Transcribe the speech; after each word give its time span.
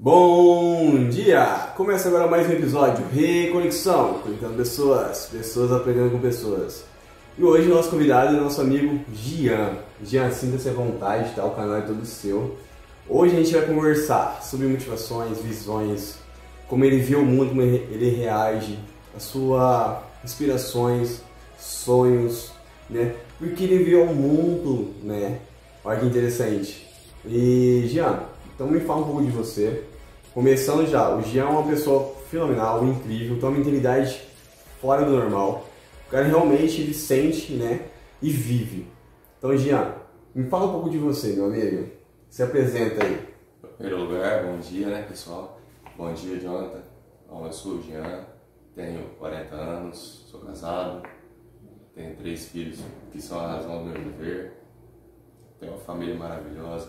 Bom 0.00 1.08
dia! 1.08 1.72
Começa 1.76 2.06
agora 2.06 2.28
mais 2.28 2.48
um 2.48 2.52
episódio 2.52 3.04
Reconexão, 3.12 4.20
conectando 4.20 4.54
pessoas, 4.54 5.26
pessoas 5.26 5.72
aprendendo 5.72 6.12
com 6.12 6.20
pessoas. 6.20 6.84
E 7.36 7.42
hoje 7.42 7.68
nosso 7.68 7.90
convidado 7.90 8.36
é 8.36 8.40
nosso 8.40 8.60
amigo 8.60 9.00
Gian. 9.12 9.72
Gian, 10.00 10.30
sinta-se 10.30 10.68
à 10.68 10.72
vontade, 10.72 11.34
tá? 11.34 11.44
O 11.44 11.50
canal 11.50 11.78
é 11.78 11.80
todo 11.80 12.06
seu. 12.06 12.56
Hoje 13.08 13.34
a 13.34 13.42
gente 13.42 13.52
vai 13.52 13.66
conversar 13.66 14.40
sobre 14.40 14.68
motivações, 14.68 15.40
visões, 15.40 16.14
como 16.68 16.84
ele 16.84 16.98
vê 16.98 17.16
o 17.16 17.24
mundo, 17.24 17.48
como 17.48 17.62
ele 17.62 18.10
reage, 18.10 18.78
as 19.16 19.24
suas 19.24 19.98
inspirações, 20.22 21.22
sonhos, 21.58 22.52
né? 22.88 23.16
Porque 23.36 23.64
ele 23.64 23.82
vê 23.82 23.96
o 23.96 24.06
mundo, 24.06 24.94
né? 25.02 25.40
Olha 25.84 25.98
que 25.98 26.06
interessante. 26.06 26.86
E 27.26 27.88
Gian, 27.88 28.20
então 28.58 28.66
me 28.66 28.80
fala 28.80 29.02
um 29.02 29.04
pouco 29.04 29.22
de 29.22 29.30
você. 29.30 29.84
Começando 30.34 30.84
já, 30.84 31.14
o 31.14 31.22
Gian 31.22 31.42
é 31.42 31.44
uma 31.44 31.62
pessoa 31.62 32.12
fenomenal, 32.28 32.84
incrível, 32.84 33.38
tem 33.38 33.48
uma 33.48 33.56
mentalidade 33.56 34.20
fora 34.80 35.04
do 35.04 35.12
normal. 35.12 35.64
O 36.08 36.10
cara 36.10 36.24
realmente 36.24 36.80
ele 36.80 36.92
sente, 36.92 37.52
né? 37.52 37.86
E 38.20 38.28
vive. 38.28 38.88
Então, 39.38 39.56
Gian, 39.56 39.94
me 40.34 40.48
fala 40.48 40.66
um 40.66 40.72
pouco 40.72 40.90
de 40.90 40.98
você, 40.98 41.34
meu 41.34 41.44
amigo. 41.44 41.88
Se 42.28 42.42
apresenta 42.42 43.06
aí. 43.06 43.28
Em 43.62 43.68
primeiro 43.76 44.02
lugar, 44.02 44.42
bom 44.42 44.58
dia, 44.58 44.88
né, 44.88 45.02
pessoal? 45.02 45.60
Bom 45.96 46.12
dia, 46.12 46.40
Jonathan. 46.40 46.82
Bom, 47.28 47.46
eu 47.46 47.52
sou 47.52 47.74
o 47.74 47.82
Jean, 47.82 48.24
tenho 48.74 49.04
40 49.20 49.54
anos, 49.54 50.26
sou 50.28 50.40
casado, 50.40 51.08
tenho 51.94 52.16
três 52.16 52.46
filhos 52.46 52.80
que 53.12 53.22
são 53.22 53.38
a 53.38 53.52
razão 53.52 53.84
do 53.84 53.90
meu 53.90 54.02
viver, 54.02 54.52
tenho 55.60 55.74
uma 55.74 55.80
família 55.80 56.16
maravilhosa, 56.16 56.88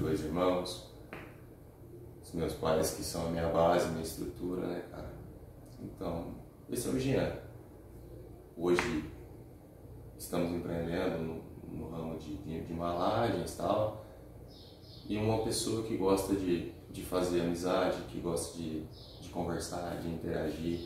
dois 0.00 0.24
irmãos, 0.24 0.90
os 2.22 2.32
meus 2.32 2.54
pais 2.54 2.94
que 2.94 3.02
são 3.02 3.26
a 3.26 3.30
minha 3.30 3.48
base, 3.50 3.90
minha 3.90 4.02
estrutura, 4.02 4.66
né, 4.66 4.82
cara? 4.90 5.12
Então, 5.78 6.36
esse 6.70 6.88
é 6.88 6.90
o 6.90 6.98
Jean. 6.98 7.36
Hoje 8.56 9.04
estamos 10.16 10.52
empreendendo 10.52 11.18
no, 11.18 11.42
no 11.70 11.90
ramo 11.90 12.18
de, 12.18 12.38
de, 12.38 12.64
de 12.64 12.72
embalagens 12.72 13.52
e 13.52 13.56
tal, 13.58 14.06
e 15.06 15.18
uma 15.18 15.44
pessoa 15.44 15.82
que 15.82 15.98
gosta 15.98 16.34
de, 16.34 16.72
de 16.90 17.04
fazer 17.04 17.42
amizade, 17.42 18.00
que 18.08 18.20
gosta 18.20 18.56
de, 18.56 18.84
de 19.20 19.28
conversar, 19.28 20.00
de 20.00 20.08
interagir. 20.08 20.80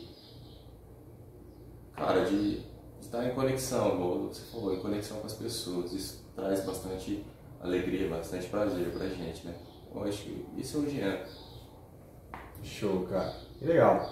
Cara, 1.95 2.25
de, 2.25 2.59
de 2.59 2.65
estar 2.99 3.25
em 3.25 3.33
conexão, 3.33 3.91
como 3.91 4.27
você 4.27 4.41
falou, 4.51 4.73
em 4.73 4.81
conexão 4.81 5.19
com 5.19 5.27
as 5.27 5.33
pessoas. 5.33 5.93
Isso 5.93 6.25
traz 6.35 6.65
bastante 6.65 7.25
alegria, 7.63 8.09
bastante 8.09 8.47
prazer 8.47 8.89
pra 8.89 9.07
gente, 9.07 9.47
né? 9.47 9.55
Eu 9.93 10.03
acho 10.03 10.23
que 10.23 10.45
isso 10.57 10.77
é 10.77 10.79
o 10.81 10.89
Jean. 10.89 11.17
Show, 12.61 13.07
cara. 13.09 13.33
Que 13.57 13.65
legal. 13.65 14.09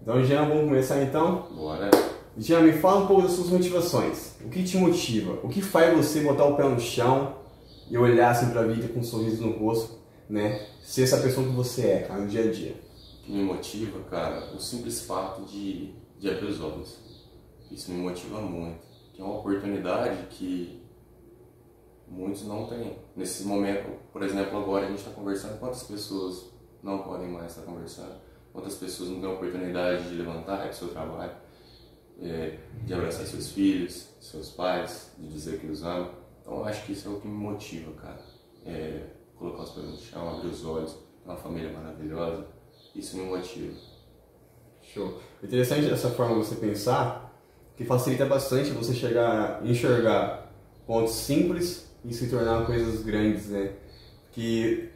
Então, 0.00 0.22
Jean, 0.22 0.48
vamos 0.48 0.64
começar 0.64 1.02
então? 1.02 1.48
Bora. 1.54 1.90
Jean, 2.36 2.60
me 2.60 2.72
fala 2.72 3.04
um 3.04 3.06
pouco 3.06 3.22
das 3.22 3.32
suas 3.32 3.48
motivações. 3.48 4.36
O 4.44 4.48
que 4.48 4.62
te 4.62 4.76
motiva? 4.76 5.38
O 5.42 5.48
que 5.48 5.60
faz 5.60 5.96
você 5.96 6.20
botar 6.20 6.44
o 6.44 6.56
pé 6.56 6.64
no 6.64 6.80
chão 6.80 7.36
e 7.90 7.98
olhar 7.98 8.30
assim 8.30 8.50
pra 8.50 8.62
vida 8.62 8.88
com 8.88 9.00
um 9.00 9.04
sorriso 9.04 9.46
no 9.46 9.58
rosto, 9.58 9.98
né? 10.28 10.66
Ser 10.82 11.02
essa 11.02 11.18
pessoa 11.18 11.46
que 11.46 11.52
você 11.52 11.86
é, 11.86 11.98
cara, 12.02 12.20
no 12.20 12.28
dia 12.28 12.44
a 12.44 12.50
dia. 12.50 12.74
O 13.20 13.24
que 13.24 13.32
me 13.32 13.42
motiva, 13.42 14.00
cara, 14.10 14.52
o 14.54 14.60
simples 14.60 15.02
fato 15.04 15.42
de, 15.42 15.94
de 16.18 16.30
abrir 16.30 16.46
os 16.46 16.60
olhos. 16.60 16.98
Isso 17.70 17.90
me 17.90 18.00
motiva 18.00 18.40
muito. 18.40 18.78
Que 19.12 19.20
é 19.20 19.24
uma 19.24 19.38
oportunidade 19.38 20.26
que 20.30 20.81
muitos 22.12 22.46
não 22.46 22.66
têm. 22.66 22.98
Nesse 23.16 23.44
momento, 23.44 23.90
por 24.12 24.22
exemplo, 24.22 24.58
agora 24.58 24.86
a 24.86 24.88
gente 24.88 24.98
está 24.98 25.10
conversando, 25.10 25.58
quantas 25.58 25.82
pessoas 25.84 26.52
não 26.82 26.98
podem 26.98 27.28
mais 27.28 27.52
estar 27.52 27.62
conversando? 27.62 28.14
Quantas 28.52 28.74
pessoas 28.74 29.08
não 29.08 29.20
têm 29.20 29.30
a 29.30 29.32
oportunidade 29.32 30.08
de 30.08 30.14
levantar 30.16 30.68
do 30.68 30.74
seu 30.74 30.88
trabalho, 30.88 31.32
é, 32.20 32.58
de 32.84 32.92
abraçar 32.92 33.26
seus 33.26 33.50
filhos, 33.52 34.08
seus 34.20 34.50
pais, 34.50 35.12
de 35.18 35.28
dizer 35.28 35.58
que 35.58 35.66
os 35.66 35.82
ama? 35.82 36.10
Então 36.40 36.58
eu 36.58 36.64
acho 36.64 36.84
que 36.84 36.92
isso 36.92 37.08
é 37.08 37.10
o 37.10 37.20
que 37.20 37.26
me 37.26 37.34
motiva, 37.34 37.92
cara. 37.92 38.20
É 38.66 39.06
colocar 39.36 39.62
os 39.62 39.70
pés 39.70 39.86
no 39.86 39.96
chão, 39.96 40.28
abrir 40.28 40.48
os 40.48 40.64
olhos, 40.64 40.92
ter 40.92 41.30
uma 41.30 41.36
família 41.36 41.72
maravilhosa. 41.72 42.46
Isso 42.94 43.16
me 43.16 43.24
motiva. 43.24 43.74
Show. 44.82 45.18
Interessante 45.42 45.90
essa 45.90 46.10
forma 46.10 46.34
de 46.34 46.46
você 46.46 46.56
pensar, 46.56 47.32
que 47.76 47.84
facilita 47.84 48.26
bastante 48.26 48.70
você 48.70 48.92
chegar, 48.92 49.64
enxergar 49.64 50.52
pontos 50.86 51.14
simples 51.14 51.91
e 52.04 52.12
se 52.12 52.28
tornar 52.28 52.66
coisas 52.66 53.02
grandes, 53.02 53.48
né? 53.48 53.72
Que 54.32 54.90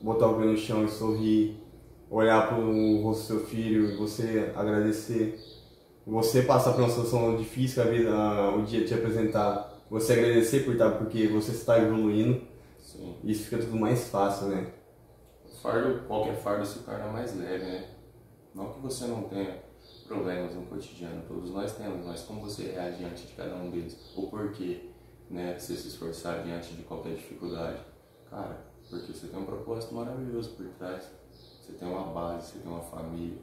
botar 0.00 0.28
o 0.28 0.38
pé 0.38 0.44
no 0.44 0.56
chão 0.56 0.84
e 0.84 0.88
sorrir, 0.88 1.56
olhar 2.10 2.48
para 2.48 2.58
o 2.58 3.02
rosto 3.02 3.22
do 3.22 3.26
seu 3.26 3.46
filho 3.46 3.90
e 3.90 3.96
você 3.96 4.52
agradecer, 4.54 5.38
você 6.06 6.42
passar 6.42 6.72
por 6.72 6.80
uma 6.80 6.90
situação 6.90 7.36
difícil 7.36 7.82
que 7.82 7.88
a 7.88 7.92
vida, 7.92 8.50
o 8.56 8.62
dia 8.64 8.84
te 8.84 8.92
apresentar, 8.92 9.82
você 9.88 10.14
agradecer 10.14 10.64
por 10.64 10.72
estar, 10.72 10.90
porque 10.92 11.28
você 11.28 11.52
está 11.52 11.78
evoluindo, 11.78 12.42
Sim. 12.80 13.14
isso 13.24 13.44
fica 13.44 13.58
tudo 13.58 13.76
mais 13.76 14.08
fácil, 14.08 14.48
né? 14.48 14.66
Fardo, 15.62 16.02
qualquer 16.06 16.34
fardo 16.36 16.66
se 16.66 16.80
torna 16.80 17.06
mais 17.06 17.38
leve, 17.38 17.64
né? 17.64 17.84
Não 18.54 18.72
que 18.72 18.80
você 18.80 19.06
não 19.06 19.22
tenha 19.22 19.62
problemas 20.06 20.54
no 20.54 20.62
cotidiano, 20.62 21.22
todos 21.26 21.50
nós 21.50 21.72
temos, 21.76 22.04
mas 22.04 22.22
como 22.22 22.40
você 22.40 22.64
reage 22.64 22.98
diante 22.98 23.26
de 23.26 23.32
cada 23.32 23.54
um 23.54 23.70
deles, 23.70 23.96
o 24.16 24.26
porquê, 24.26 24.90
né? 25.32 25.58
Você 25.58 25.74
se 25.76 25.88
esforçar 25.88 26.44
diante 26.44 26.74
de 26.74 26.82
qualquer 26.82 27.14
dificuldade. 27.16 27.80
Cara, 28.30 28.64
porque 28.88 29.12
você 29.12 29.26
tem 29.26 29.38
um 29.40 29.44
propósito 29.44 29.94
maravilhoso 29.94 30.50
por 30.50 30.66
trás, 30.78 31.10
você 31.60 31.72
tem 31.72 31.88
uma 31.88 32.12
base, 32.12 32.52
você 32.52 32.58
tem 32.60 32.70
uma 32.70 32.82
família 32.82 33.38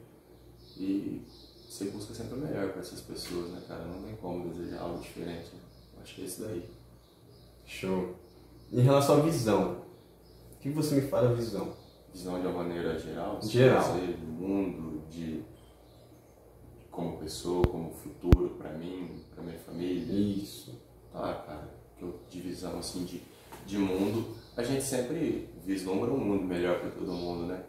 e 0.76 1.22
você 1.68 1.86
busca 1.86 2.14
sempre 2.14 2.34
o 2.34 2.38
melhor 2.38 2.70
para 2.70 2.80
essas 2.80 3.00
pessoas, 3.00 3.50
né, 3.50 3.62
cara? 3.68 3.84
Não 3.84 4.02
tem 4.02 4.16
como 4.16 4.48
desejar 4.52 4.82
algo 4.82 5.00
diferente. 5.00 5.50
Né? 5.54 5.60
Acho 6.02 6.14
que 6.14 6.22
é 6.22 6.24
isso 6.24 6.42
daí. 6.42 6.70
Show. 7.66 8.14
Em 8.72 8.80
relação 8.80 9.18
à 9.18 9.20
visão, 9.20 9.82
o 10.52 10.58
que 10.60 10.70
você 10.70 10.94
me 10.96 11.02
fala 11.02 11.28
da 11.28 11.34
visão? 11.34 11.72
visão 12.12 12.40
de 12.40 12.46
uma 12.46 12.64
maneira 12.64 12.98
geral, 12.98 13.40
Geral. 13.40 13.82
fazer 13.82 14.16
do 14.16 14.26
mundo, 14.26 15.02
de 15.08 15.44
como 16.90 17.18
pessoa, 17.18 17.62
como 17.62 17.92
futuro 17.92 18.50
para 18.58 18.72
mim, 18.72 19.22
para 19.32 19.44
minha 19.44 19.58
família, 19.58 20.12
Isso. 20.12 20.80
tá, 21.12 21.34
cara? 21.46 21.79
Que 22.00 22.06
eu 22.06 22.18
de 22.30 22.40
visão 22.40 22.78
assim 22.78 23.04
de, 23.04 23.22
de 23.66 23.76
mundo, 23.76 24.34
a 24.56 24.62
gente 24.62 24.82
sempre 24.82 25.50
vislumbra 25.62 26.10
um 26.10 26.18
mundo 26.18 26.44
melhor 26.44 26.80
para 26.80 26.90
todo 26.90 27.12
mundo, 27.12 27.46
né? 27.46 27.62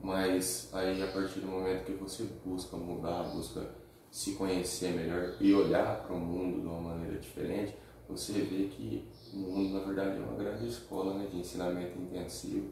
Mas 0.00 0.70
aí 0.72 1.02
a 1.02 1.06
partir 1.08 1.40
do 1.40 1.46
momento 1.46 1.84
que 1.84 1.92
você 1.92 2.26
busca 2.44 2.76
mudar, 2.78 3.24
busca 3.24 3.70
se 4.10 4.32
conhecer 4.32 4.92
melhor 4.94 5.34
e 5.38 5.52
olhar 5.52 6.02
para 6.02 6.14
o 6.14 6.18
mundo 6.18 6.60
de 6.60 6.66
uma 6.66 6.80
maneira 6.80 7.18
diferente, 7.18 7.74
você 8.08 8.32
vê 8.32 8.68
que 8.68 9.06
o 9.34 9.36
mundo 9.36 9.74
na 9.74 9.84
verdade 9.84 10.16
é 10.16 10.20
uma 10.20 10.36
grande 10.36 10.66
escola 10.66 11.14
né, 11.14 11.26
de 11.30 11.38
ensinamento 11.38 11.98
intensivo 11.98 12.70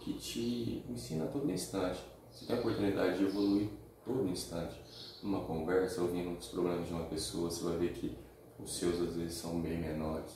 que 0.00 0.12
te 0.14 0.84
ensina 0.88 1.24
a 1.24 1.28
todo 1.28 1.50
instante. 1.50 2.00
Você 2.30 2.46
tem 2.46 2.56
a 2.56 2.58
oportunidade 2.60 3.18
de 3.18 3.24
evoluir 3.24 3.68
todo 4.04 4.28
instante. 4.28 4.80
Numa 5.22 5.44
conversa, 5.44 6.02
ouvindo 6.02 6.36
os 6.36 6.48
problemas 6.48 6.86
de 6.86 6.92
uma 6.92 7.04
pessoa, 7.04 7.50
você 7.50 7.64
vai 7.64 7.78
ver 7.78 7.92
que 7.92 8.16
os 8.58 8.76
seus 8.76 9.00
às 9.00 9.16
vezes 9.16 9.34
são 9.34 9.60
bem 9.60 9.78
menores, 9.78 10.32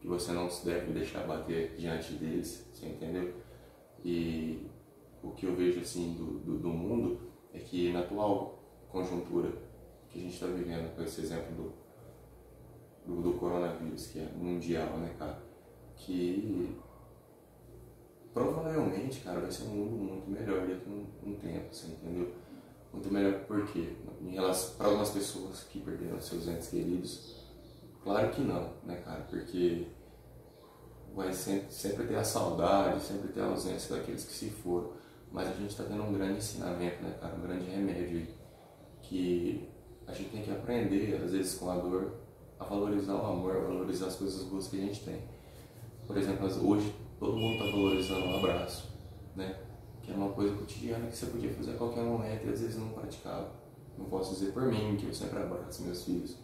que 0.00 0.06
você 0.06 0.32
não 0.32 0.48
se 0.48 0.64
deve 0.64 0.92
deixar 0.92 1.26
bater 1.26 1.76
diante 1.76 2.14
deles, 2.14 2.66
você 2.72 2.86
entendeu? 2.86 3.34
E 4.02 4.66
o 5.22 5.30
que 5.32 5.44
eu 5.44 5.54
vejo 5.54 5.80
assim 5.80 6.14
do, 6.14 6.38
do, 6.40 6.58
do 6.58 6.68
mundo 6.68 7.20
é 7.52 7.58
que 7.58 7.92
na 7.92 8.00
atual 8.00 8.62
conjuntura 8.88 9.52
que 10.08 10.18
a 10.18 10.22
gente 10.22 10.34
está 10.34 10.46
vivendo, 10.46 10.94
com 10.96 11.02
esse 11.02 11.20
exemplo 11.20 11.54
do, 11.54 11.72
do, 13.06 13.22
do 13.22 13.38
coronavírus, 13.38 14.06
que 14.06 14.18
é 14.18 14.28
mundial, 14.34 14.96
né, 14.98 15.14
cara? 15.18 15.42
Que 15.96 16.74
provavelmente, 18.32 19.20
cara, 19.20 19.40
vai 19.40 19.50
ser 19.50 19.64
um 19.64 19.74
mundo 19.74 19.96
muito 19.96 20.30
melhor 20.30 20.66
daqui 20.66 20.86
a 20.86 20.90
um, 20.90 21.30
um 21.30 21.34
tempo, 21.34 21.72
você 21.72 21.88
entendeu? 21.88 22.32
Muito 22.92 23.12
melhor 23.12 23.44
por 23.44 23.66
quê? 23.66 23.92
Em 24.20 24.30
relação 24.30 24.76
para 24.76 24.86
algumas 24.86 25.10
pessoas 25.10 25.64
que 25.64 25.80
perderam 25.80 26.20
seus 26.20 26.48
entes 26.48 26.68
queridos, 26.68 27.39
claro 28.02 28.30
que 28.30 28.40
não, 28.42 28.72
né, 28.84 28.96
cara? 29.04 29.20
Porque 29.28 29.86
vai 31.14 31.32
sempre, 31.32 31.72
sempre 31.72 32.06
ter 32.06 32.16
a 32.16 32.24
saudade, 32.24 33.02
sempre 33.02 33.28
ter 33.28 33.40
a 33.40 33.46
ausência 33.46 33.96
daqueles 33.96 34.24
que 34.24 34.32
se 34.32 34.50
foram. 34.50 34.92
Mas 35.32 35.48
a 35.48 35.52
gente 35.52 35.70
está 35.70 35.84
tendo 35.84 36.02
um 36.02 36.12
grande 36.12 36.38
ensinamento, 36.38 37.02
né, 37.02 37.16
cara? 37.20 37.34
Um 37.34 37.42
grande 37.42 37.70
remédio. 37.70 38.26
Que 39.02 39.68
a 40.06 40.12
gente 40.12 40.30
tem 40.30 40.42
que 40.42 40.50
aprender, 40.50 41.20
às 41.24 41.32
vezes 41.32 41.54
com 41.54 41.70
a 41.70 41.76
dor, 41.76 42.14
a 42.58 42.64
valorizar 42.64 43.14
o 43.14 43.26
amor, 43.26 43.56
a 43.56 43.60
valorizar 43.60 44.06
as 44.06 44.16
coisas 44.16 44.44
boas 44.44 44.68
que 44.68 44.76
a 44.76 44.80
gente 44.80 45.04
tem. 45.04 45.20
Por 46.06 46.16
exemplo, 46.16 46.46
hoje 46.68 46.94
todo 47.18 47.36
mundo 47.36 47.52
está 47.54 47.64
valorizando 47.64 48.26
um 48.26 48.36
abraço, 48.36 48.88
né? 49.34 49.58
Que 50.02 50.10
era 50.10 50.20
uma 50.20 50.32
coisa 50.32 50.54
cotidiana 50.54 51.06
que 51.06 51.16
você 51.16 51.26
podia 51.26 51.52
fazer 51.52 51.72
a 51.72 51.76
qualquer 51.76 52.02
momento 52.02 52.46
e 52.46 52.52
às 52.52 52.60
vezes 52.60 52.76
não 52.76 52.90
praticava. 52.90 53.50
Não 53.96 54.06
posso 54.06 54.34
dizer 54.34 54.52
por 54.52 54.64
mim 54.64 54.96
que 54.96 55.06
eu 55.06 55.14
sempre 55.14 55.38
abraço 55.38 55.82
meus 55.82 56.04
filhos, 56.04 56.36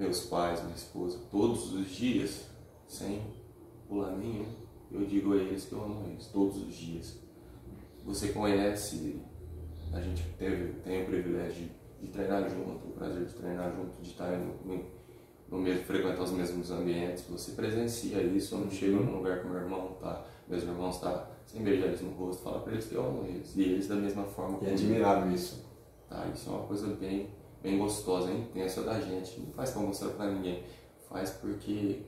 meus 0.00 0.22
pais, 0.22 0.62
minha 0.62 0.74
esposa, 0.74 1.18
todos 1.30 1.74
os 1.74 1.90
dias, 1.90 2.46
sem 2.88 3.20
pular 3.86 4.16
nenhum. 4.16 4.46
Eu 4.90 5.04
digo 5.04 5.34
a 5.34 5.36
eles 5.36 5.66
que 5.66 5.72
eu 5.72 5.84
amo 5.84 6.08
eles, 6.08 6.26
todos 6.28 6.56
os 6.56 6.74
dias. 6.74 7.18
você 8.02 8.28
conhece, 8.28 9.20
a 9.92 10.00
gente 10.00 10.22
teve, 10.38 10.72
tem 10.80 11.02
o 11.02 11.06
privilégio 11.06 11.68
de, 12.00 12.06
de 12.06 12.12
treinar 12.12 12.48
junto, 12.48 12.88
o 12.88 12.92
prazer 12.92 13.26
de 13.26 13.34
treinar 13.34 13.70
junto, 13.76 14.00
de 14.00 14.08
estar 14.08 14.38
no, 14.38 14.84
no 15.50 15.58
mesmo, 15.58 15.84
frequentar 15.84 16.22
os 16.22 16.30
mesmos 16.30 16.70
ambientes, 16.70 17.24
você 17.28 17.52
presencia 17.52 18.22
isso, 18.22 18.54
eu 18.54 18.60
não 18.60 18.70
chego 18.70 19.04
num 19.04 19.18
lugar 19.18 19.40
que 19.40 19.48
meu 19.48 19.60
irmão 19.60 19.96
tá, 20.00 20.24
meus 20.48 20.62
irmãos 20.62 20.98
tá, 20.98 21.28
sem 21.44 21.62
beijar 21.62 21.88
eles 21.88 22.00
no 22.00 22.10
rosto, 22.12 22.42
fala 22.42 22.60
pra 22.60 22.72
eles 22.72 22.86
que 22.86 22.94
eu 22.94 23.04
amo 23.04 23.26
eles, 23.26 23.54
e 23.54 23.62
eles 23.62 23.86
da 23.86 23.96
mesma 23.96 24.24
forma. 24.24 24.58
E 24.62 24.66
é 24.66 24.72
admirável 24.72 25.30
isso. 25.30 25.68
Tá, 26.08 26.26
isso 26.34 26.48
é 26.48 26.52
uma 26.52 26.66
coisa 26.66 26.86
bem, 26.94 27.28
bem 27.62 27.78
gostosa, 27.78 28.32
intensa 28.32 28.82
da 28.82 29.00
gente, 29.00 29.40
não 29.40 29.52
faz 29.52 29.70
pra 29.70 29.82
mostrar 29.82 30.10
pra 30.10 30.30
ninguém, 30.30 30.64
faz 31.08 31.30
porque 31.30 32.02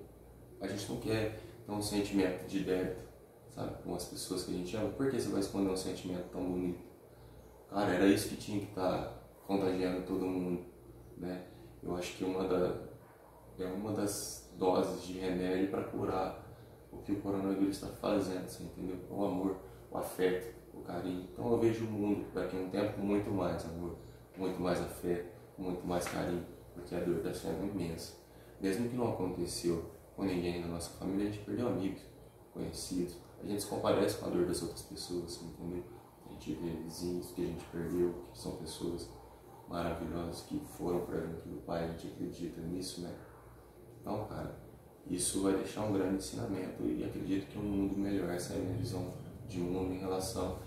a 0.60 0.66
gente 0.66 0.90
não 0.90 0.98
quer 0.98 1.38
ter 1.66 1.72
um 1.72 1.82
sentimento 1.82 2.46
de 2.46 2.60
débito, 2.64 3.04
sabe, 3.50 3.82
com 3.82 3.94
as 3.94 4.04
pessoas 4.04 4.44
que 4.44 4.52
a 4.52 4.54
gente 4.54 4.76
ama, 4.76 4.90
por 4.90 5.10
que 5.10 5.20
você 5.20 5.28
vai 5.28 5.40
esconder 5.40 5.70
um 5.70 5.76
sentimento 5.76 6.28
tão 6.30 6.42
bonito? 6.42 6.80
Cara, 7.68 7.92
era 7.94 8.06
isso 8.06 8.28
que 8.28 8.36
tinha 8.36 8.60
que 8.60 8.66
estar 8.66 8.98
tá 8.98 9.14
contagiando 9.46 10.06
todo 10.06 10.24
mundo, 10.24 10.62
né? 11.16 11.46
Eu 11.82 11.96
acho 11.96 12.16
que 12.16 12.24
uma 12.24 12.46
da, 12.46 12.76
é 13.58 13.64
uma 13.64 13.92
das 13.92 14.50
doses 14.56 15.04
de 15.04 15.14
remédio 15.14 15.70
para 15.70 15.84
curar 15.84 16.42
o 16.92 16.98
que 16.98 17.12
o 17.12 17.20
coronavírus 17.20 17.76
está 17.76 17.88
fazendo, 17.88 18.46
você 18.46 18.62
entendeu? 18.62 18.96
O 19.10 19.24
amor, 19.24 19.56
o 19.90 19.98
afeto, 19.98 20.54
o 20.74 20.82
carinho. 20.82 21.26
Então 21.32 21.50
eu 21.50 21.58
vejo 21.58 21.84
o 21.86 21.90
mundo 21.90 22.26
daqui 22.34 22.56
a 22.56 22.60
um 22.60 22.70
tempo 22.70 22.94
com 22.94 23.02
muito 23.02 23.30
mais 23.30 23.64
amor, 23.64 23.96
muito 24.36 24.60
mais 24.60 24.80
afeto, 24.80 25.32
muito 25.62 25.86
mais 25.86 26.04
carinho, 26.06 26.44
porque 26.74 26.94
a 26.94 27.00
dor 27.00 27.18
está 27.18 27.32
sendo 27.32 27.64
imensa. 27.66 28.14
Mesmo 28.60 28.88
que 28.88 28.96
não 28.96 29.12
aconteceu 29.12 29.90
com 30.16 30.24
ninguém 30.24 30.60
na 30.60 30.68
nossa 30.68 30.90
família, 30.98 31.28
a 31.28 31.30
gente 31.30 31.44
perdeu 31.44 31.68
amigos, 31.68 32.02
conhecidos. 32.52 33.16
A 33.42 33.46
gente 33.46 33.62
se 33.62 33.68
comparece 33.68 34.18
com 34.18 34.26
a 34.26 34.30
dor 34.30 34.46
das 34.46 34.62
outras 34.62 34.82
pessoas, 34.82 35.40
entendeu? 35.42 35.82
A 36.26 36.32
gente 36.32 36.54
vê 36.54 36.70
vizinhos 36.70 37.32
que 37.32 37.42
a 37.42 37.46
gente 37.46 37.64
perdeu, 37.66 38.14
que 38.32 38.38
são 38.38 38.52
pessoas 38.56 39.08
maravilhosas 39.68 40.42
que 40.42 40.60
foram 40.76 41.00
para 41.00 41.18
dentro 41.20 41.50
do 41.50 41.62
Pai, 41.62 41.84
a 41.84 41.88
gente 41.88 42.08
acredita 42.08 42.60
nisso, 42.60 43.00
né? 43.00 43.14
Então, 44.00 44.26
cara, 44.26 44.54
isso 45.06 45.42
vai 45.42 45.54
deixar 45.54 45.82
um 45.82 45.92
grande 45.92 46.16
ensinamento 46.16 46.84
e 46.84 47.04
acredito 47.04 47.48
que 47.48 47.58
um 47.58 47.62
mundo 47.62 47.96
melhor, 47.96 48.30
essa 48.30 48.54
é 48.54 48.56
a 48.56 48.60
minha 48.60 48.76
visão 48.76 49.12
de 49.48 49.58
mundo 49.58 49.92
em 49.92 49.98
relação 49.98 50.58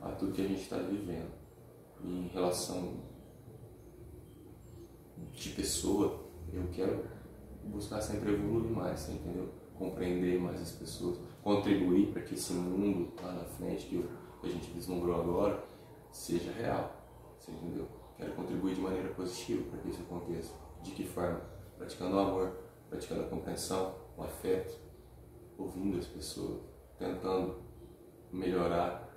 a 0.00 0.10
tudo 0.10 0.32
que 0.32 0.42
a 0.42 0.48
gente 0.48 0.62
está 0.62 0.78
vivendo. 0.78 1.30
Em 2.02 2.28
relação 2.28 2.94
de 5.34 5.50
pessoa, 5.50 6.20
eu 6.52 6.68
quero 6.72 7.04
buscar 7.64 8.00
sempre 8.00 8.32
evoluir 8.32 8.70
mais, 8.70 9.08
entendeu? 9.08 9.48
Compreender 9.76 10.40
mais 10.40 10.60
as 10.62 10.72
pessoas, 10.72 11.18
contribuir 11.42 12.12
para 12.12 12.22
que 12.22 12.34
esse 12.34 12.52
mundo 12.52 13.12
lá 13.20 13.32
na 13.32 13.44
frente, 13.44 13.86
que, 13.86 14.04
a 14.42 14.46
gente 14.46 14.70
vislumbrou 14.72 15.18
agora, 15.18 15.64
seja 16.12 16.52
real, 16.52 16.94
você 17.38 17.50
entendeu? 17.50 17.88
Quero 18.16 18.32
contribuir 18.34 18.74
de 18.74 18.80
maneira 18.82 19.08
positiva 19.14 19.64
para 19.70 19.80
que 19.80 19.88
isso 19.88 20.02
aconteça. 20.02 20.52
De 20.82 20.90
que 20.90 21.04
forma? 21.04 21.40
Praticando 21.78 22.16
o 22.16 22.18
amor, 22.18 22.52
praticando 22.90 23.22
a 23.22 23.26
compreensão, 23.26 23.94
o 24.16 24.22
afeto, 24.22 24.78
ouvindo 25.56 25.98
as 25.98 26.06
pessoas, 26.06 26.60
tentando 26.98 27.56
melhorar 28.30 29.10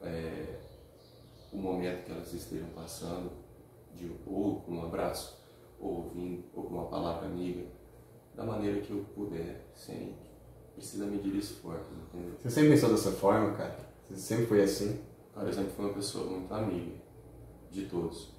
é, 0.00 0.60
o 1.52 1.56
momento 1.56 2.04
que 2.04 2.12
elas 2.12 2.32
estejam 2.32 2.68
passando, 2.68 3.32
de, 3.96 4.10
ou 4.24 4.60
com 4.60 4.76
um 4.76 4.84
abraço, 4.84 5.38
ou 5.78 6.04
ouvindo, 6.04 6.44
ou 6.54 6.64
com 6.64 6.74
uma 6.74 6.86
palavra 6.86 7.26
amiga, 7.26 7.66
da 8.34 8.44
maneira 8.44 8.80
que 8.80 8.90
eu 8.90 9.04
puder, 9.14 9.70
sem 9.74 10.16
precisa 10.74 11.06
medir 11.06 11.34
esforços, 11.34 11.92
entendeu? 11.92 12.34
Você 12.38 12.50
sempre 12.50 12.70
pensou 12.70 12.90
dessa 12.90 13.10
forma, 13.10 13.52
cara? 13.56 13.76
Você 14.04 14.16
sempre 14.16 14.46
foi 14.46 14.62
assim? 14.62 15.00
Cara, 15.34 15.48
eu 15.48 15.52
sempre 15.52 15.72
fui 15.72 15.84
uma 15.84 15.94
pessoa 15.94 16.30
muito 16.30 16.54
amiga 16.54 16.96
de 17.70 17.86
todos, 17.86 18.32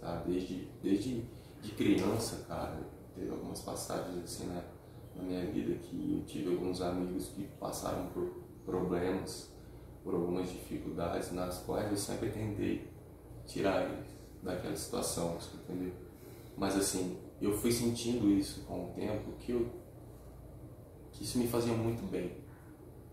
tá? 0.00 0.22
Desde, 0.26 0.68
desde 0.82 1.24
de 1.60 1.72
criança, 1.72 2.44
cara, 2.48 2.78
teve 3.14 3.30
algumas 3.30 3.60
passagens 3.60 4.24
assim 4.24 4.46
na, 4.46 4.62
na 5.14 5.22
minha 5.22 5.46
vida 5.46 5.74
que 5.74 6.18
eu 6.18 6.24
tive 6.26 6.54
alguns 6.54 6.80
amigos 6.80 7.28
que 7.28 7.46
passaram 7.60 8.06
por 8.08 8.30
problemas, 8.64 9.50
por 10.02 10.14
algumas 10.14 10.48
dificuldades, 10.50 11.32
nas 11.32 11.58
quais 11.58 11.90
eu 11.90 11.96
sempre 11.96 12.30
tentei 12.30 12.88
tirar 13.46 13.84
eles 13.84 14.06
daquela 14.42 14.76
situação, 14.76 15.38
entendeu? 15.54 15.92
Mas 16.56 16.76
assim, 16.76 17.18
eu 17.40 17.52
fui 17.52 17.70
sentindo 17.70 18.30
isso 18.30 18.64
com 18.64 18.86
o 18.86 18.92
tempo 18.94 19.32
que, 19.38 19.52
eu, 19.52 19.68
que 21.12 21.22
isso 21.22 21.38
me 21.38 21.46
fazia 21.46 21.74
muito 21.74 22.08
bem, 22.10 22.32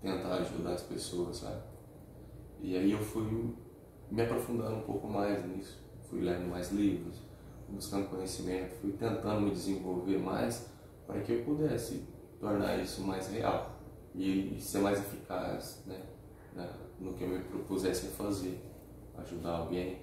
tentar 0.01 0.36
ajudar 0.36 0.74
as 0.74 0.84
pessoas, 0.84 1.38
sabe? 1.38 1.62
E 2.62 2.78
aí 2.78 2.92
eu 2.92 3.00
fui 3.00 3.54
me 4.10 4.22
aprofundando 4.22 4.78
um 4.78 4.81
pouco 4.84 5.07
mais 5.07 5.45
nisso, 5.45 5.84
fui 6.10 6.22
lendo 6.22 6.48
mais 6.50 6.72
livros, 6.72 7.22
buscando 7.68 8.10
conhecimento, 8.10 8.75
fui 8.75 8.94
tentando 8.94 9.42
me 9.42 9.51
desenvolver 9.51 10.18
mais 10.18 10.69
para 11.06 11.19
que 11.22 11.34
eu 11.34 11.44
pudesse 11.44 12.06
tornar 12.39 12.78
isso 12.80 13.01
mais 13.01 13.28
real 13.28 13.80
e 14.16 14.57
ser 14.60 14.80
mais 14.80 15.00
eficaz 15.00 15.84
né, 15.86 16.01
no 17.00 17.13
que 17.13 17.24
eu 17.24 17.30
me 17.30 17.39
propusesse 17.39 18.07
a 18.07 18.10
fazer, 18.12 18.62
ajudar 19.18 19.57
alguém. 19.57 20.01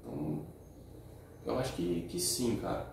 Então, 0.00 0.44
eu 1.44 1.58
acho 1.58 1.74
que, 1.74 2.06
que 2.08 2.20
sim, 2.20 2.56
cara. 2.56 2.92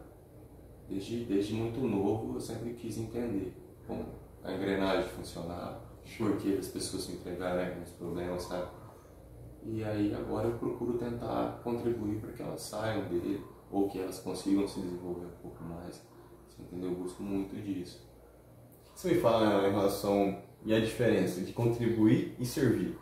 Desde, 0.87 1.23
desde 1.25 1.53
muito 1.53 1.79
novo 1.81 2.35
eu 2.35 2.41
sempre 2.41 2.73
quis 2.73 2.97
entender 2.97 3.53
como 3.85 4.05
a 4.43 4.51
engrenagem 4.51 5.07
funcionava, 5.09 5.81
por 6.17 6.37
que 6.37 6.57
as 6.57 6.67
pessoas 6.67 7.03
se 7.03 7.11
entregarem 7.11 7.79
nos 7.79 7.91
problemas, 7.91 8.43
sabe? 8.43 8.67
E 9.63 9.83
aí 9.83 10.15
agora 10.15 10.47
eu 10.47 10.57
procuro 10.57 10.97
tentar 10.97 11.61
contribuir 11.63 12.19
para 12.19 12.31
que 12.31 12.41
elas 12.41 12.61
saiam 12.61 13.07
dele 13.07 13.43
ou 13.69 13.87
que 13.87 13.99
elas 13.99 14.19
consigam 14.19 14.67
se 14.67 14.79
desenvolver 14.79 15.25
um 15.25 15.41
pouco 15.41 15.63
mais. 15.63 16.01
Você 16.47 16.61
entendeu? 16.61 16.89
Eu 16.89 16.95
busco 16.95 17.21
muito 17.21 17.55
disso. 17.55 18.07
Você 18.95 19.13
me 19.13 19.21
fala 19.21 19.61
né, 19.61 19.69
em 19.69 19.71
relação 19.71 20.41
e 20.65 20.73
a 20.73 20.79
diferença 20.79 21.41
de 21.41 21.53
contribuir 21.53 22.35
e 22.39 22.45
servir? 22.45 22.97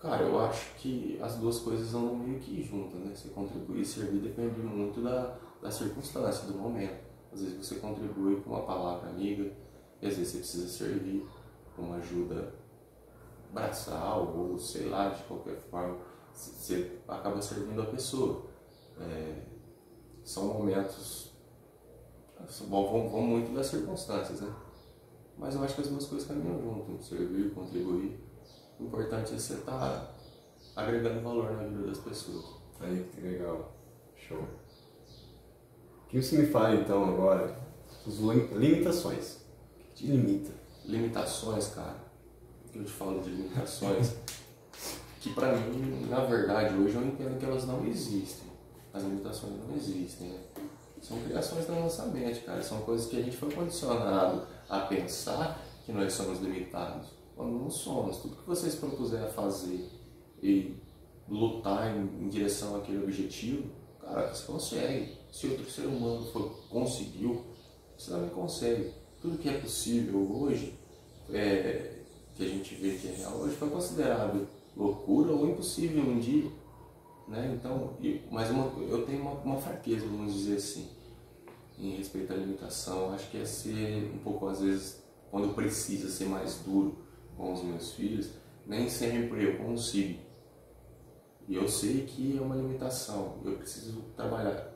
Cara, 0.00 0.22
eu 0.22 0.38
acho 0.38 0.76
que 0.76 1.18
as 1.20 1.36
duas 1.36 1.58
coisas 1.58 1.92
andam 1.92 2.14
meio 2.14 2.38
que 2.38 2.62
juntas, 2.62 3.00
né? 3.00 3.12
Você 3.14 3.28
contribuir 3.30 3.80
e 3.80 3.84
servir 3.84 4.20
depende 4.20 4.60
muito 4.60 5.02
da, 5.02 5.36
da 5.60 5.70
circunstância, 5.70 6.46
do 6.46 6.56
momento. 6.56 7.04
Às 7.32 7.42
vezes 7.42 7.66
você 7.66 7.76
contribui 7.76 8.40
com 8.40 8.50
uma 8.50 8.62
palavra 8.62 9.10
amiga, 9.10 9.52
e 10.00 10.06
às 10.06 10.16
vezes 10.16 10.32
você 10.32 10.38
precisa 10.38 10.68
servir 10.68 11.26
com 11.74 11.82
uma 11.82 11.96
ajuda 11.96 12.54
braçal, 13.52 14.36
ou 14.36 14.56
sei 14.56 14.88
lá, 14.88 15.08
de 15.08 15.22
qualquer 15.24 15.56
forma, 15.68 15.98
você 16.32 17.00
acaba 17.08 17.42
servindo 17.42 17.82
a 17.82 17.86
pessoa. 17.86 18.46
É, 19.00 19.42
são 20.22 20.46
momentos. 20.46 21.32
Bom, 22.68 22.92
vão, 22.92 23.08
vão, 23.08 23.22
muito 23.22 23.52
das 23.52 23.66
circunstâncias, 23.66 24.40
né? 24.40 24.54
Mas 25.36 25.56
eu 25.56 25.62
acho 25.64 25.74
que 25.74 25.80
as 25.80 25.88
duas 25.88 26.06
coisas 26.06 26.28
caminham 26.28 26.60
junto, 26.60 27.02
servir, 27.02 27.52
contribuir. 27.52 28.27
O 28.78 28.84
importante 28.84 29.34
é 29.34 29.38
você 29.38 29.54
estar 29.54 29.78
tá 29.78 30.14
agregando 30.76 31.20
valor 31.20 31.52
na 31.52 31.64
vida 31.64 31.86
das 31.86 31.98
pessoas. 31.98 32.44
Aí, 32.80 33.08
que 33.14 33.20
legal. 33.20 33.72
Show. 34.16 34.38
O 34.38 36.08
que 36.08 36.22
você 36.22 36.38
me 36.38 36.46
fala 36.46 36.74
então 36.74 37.04
agora? 37.04 37.58
As 38.06 38.14
limitações. 38.52 39.36
O 39.36 39.78
que 39.78 39.94
te 39.94 40.06
limita? 40.06 40.52
Limitações, 40.84 41.68
cara. 41.68 41.96
O 42.66 42.68
que 42.70 42.78
eu 42.78 42.84
te 42.84 42.90
falo 42.90 43.20
de 43.20 43.30
limitações? 43.30 44.14
que 45.20 45.34
pra 45.34 45.56
mim, 45.56 46.06
na 46.08 46.20
verdade, 46.20 46.74
hoje 46.74 46.94
eu 46.94 47.04
entendo 47.04 47.38
que 47.38 47.44
elas 47.44 47.66
não 47.66 47.84
existem 47.86 48.48
as 48.92 49.02
limitações 49.02 49.52
não 49.66 49.76
existem, 49.76 50.28
né? 50.28 50.40
São 51.00 51.20
criações 51.22 51.66
da 51.66 51.74
nossa 51.74 52.06
mente, 52.06 52.40
cara. 52.40 52.62
São 52.62 52.80
coisas 52.80 53.06
que 53.06 53.18
a 53.18 53.22
gente 53.22 53.36
foi 53.36 53.50
condicionado 53.52 54.46
a 54.68 54.80
pensar 54.80 55.60
que 55.84 55.92
nós 55.92 56.12
somos 56.12 56.40
limitados. 56.40 57.06
Quando 57.38 57.52
não 57.52 57.70
somos. 57.70 58.16
Tudo 58.16 58.34
que 58.34 58.48
vocês 58.48 58.74
propuserem 58.74 59.24
a 59.24 59.28
fazer 59.28 59.88
e 60.42 60.74
lutar 61.28 61.96
em, 61.96 62.24
em 62.24 62.28
direção 62.28 62.74
àquele 62.74 63.04
objetivo, 63.04 63.70
cara, 64.00 64.34
você 64.34 64.44
consegue. 64.44 65.16
Se 65.30 65.46
outro 65.46 65.70
ser 65.70 65.86
humano 65.86 66.26
for, 66.32 66.50
conseguiu, 66.68 67.44
você 67.96 68.10
também 68.10 68.30
consegue. 68.30 68.92
Tudo 69.22 69.38
que 69.38 69.48
é 69.48 69.56
possível 69.56 70.18
hoje, 70.28 70.74
é, 71.30 72.00
que 72.34 72.44
a 72.44 72.48
gente 72.48 72.74
vê 72.74 72.96
que 72.96 73.06
é 73.06 73.12
real 73.12 73.34
hoje, 73.34 73.54
foi 73.54 73.70
considerado 73.70 74.48
loucura 74.76 75.30
ou 75.30 75.48
impossível 75.48 76.02
um 76.02 76.18
dia. 76.18 76.50
Né? 77.28 77.56
Então, 77.56 77.96
mas 78.32 78.50
uma, 78.50 78.64
eu 78.82 79.06
tenho 79.06 79.22
uma, 79.22 79.32
uma, 79.34 79.60
fraqueza, 79.60 80.04
vamos 80.06 80.34
dizer 80.34 80.56
assim, 80.56 80.88
em 81.78 81.90
respeito 81.98 82.32
à 82.32 82.36
limitação. 82.36 83.12
Acho 83.12 83.30
que 83.30 83.36
é 83.36 83.44
ser 83.44 84.10
um 84.12 84.18
pouco, 84.18 84.48
às 84.48 84.60
vezes, 84.60 85.00
quando 85.30 85.54
precisa 85.54 86.08
ser 86.08 86.24
mais 86.24 86.56
duro 86.66 87.06
com 87.38 87.52
os 87.52 87.62
meus 87.62 87.92
filhos, 87.92 88.32
nem 88.66 88.90
sempre 88.90 89.44
eu 89.44 89.56
consigo. 89.56 90.18
E 91.46 91.54
eu 91.54 91.66
sei 91.66 92.04
que 92.04 92.36
é 92.36 92.40
uma 92.40 92.56
limitação, 92.56 93.38
eu 93.44 93.56
preciso 93.56 94.02
trabalhar 94.14 94.70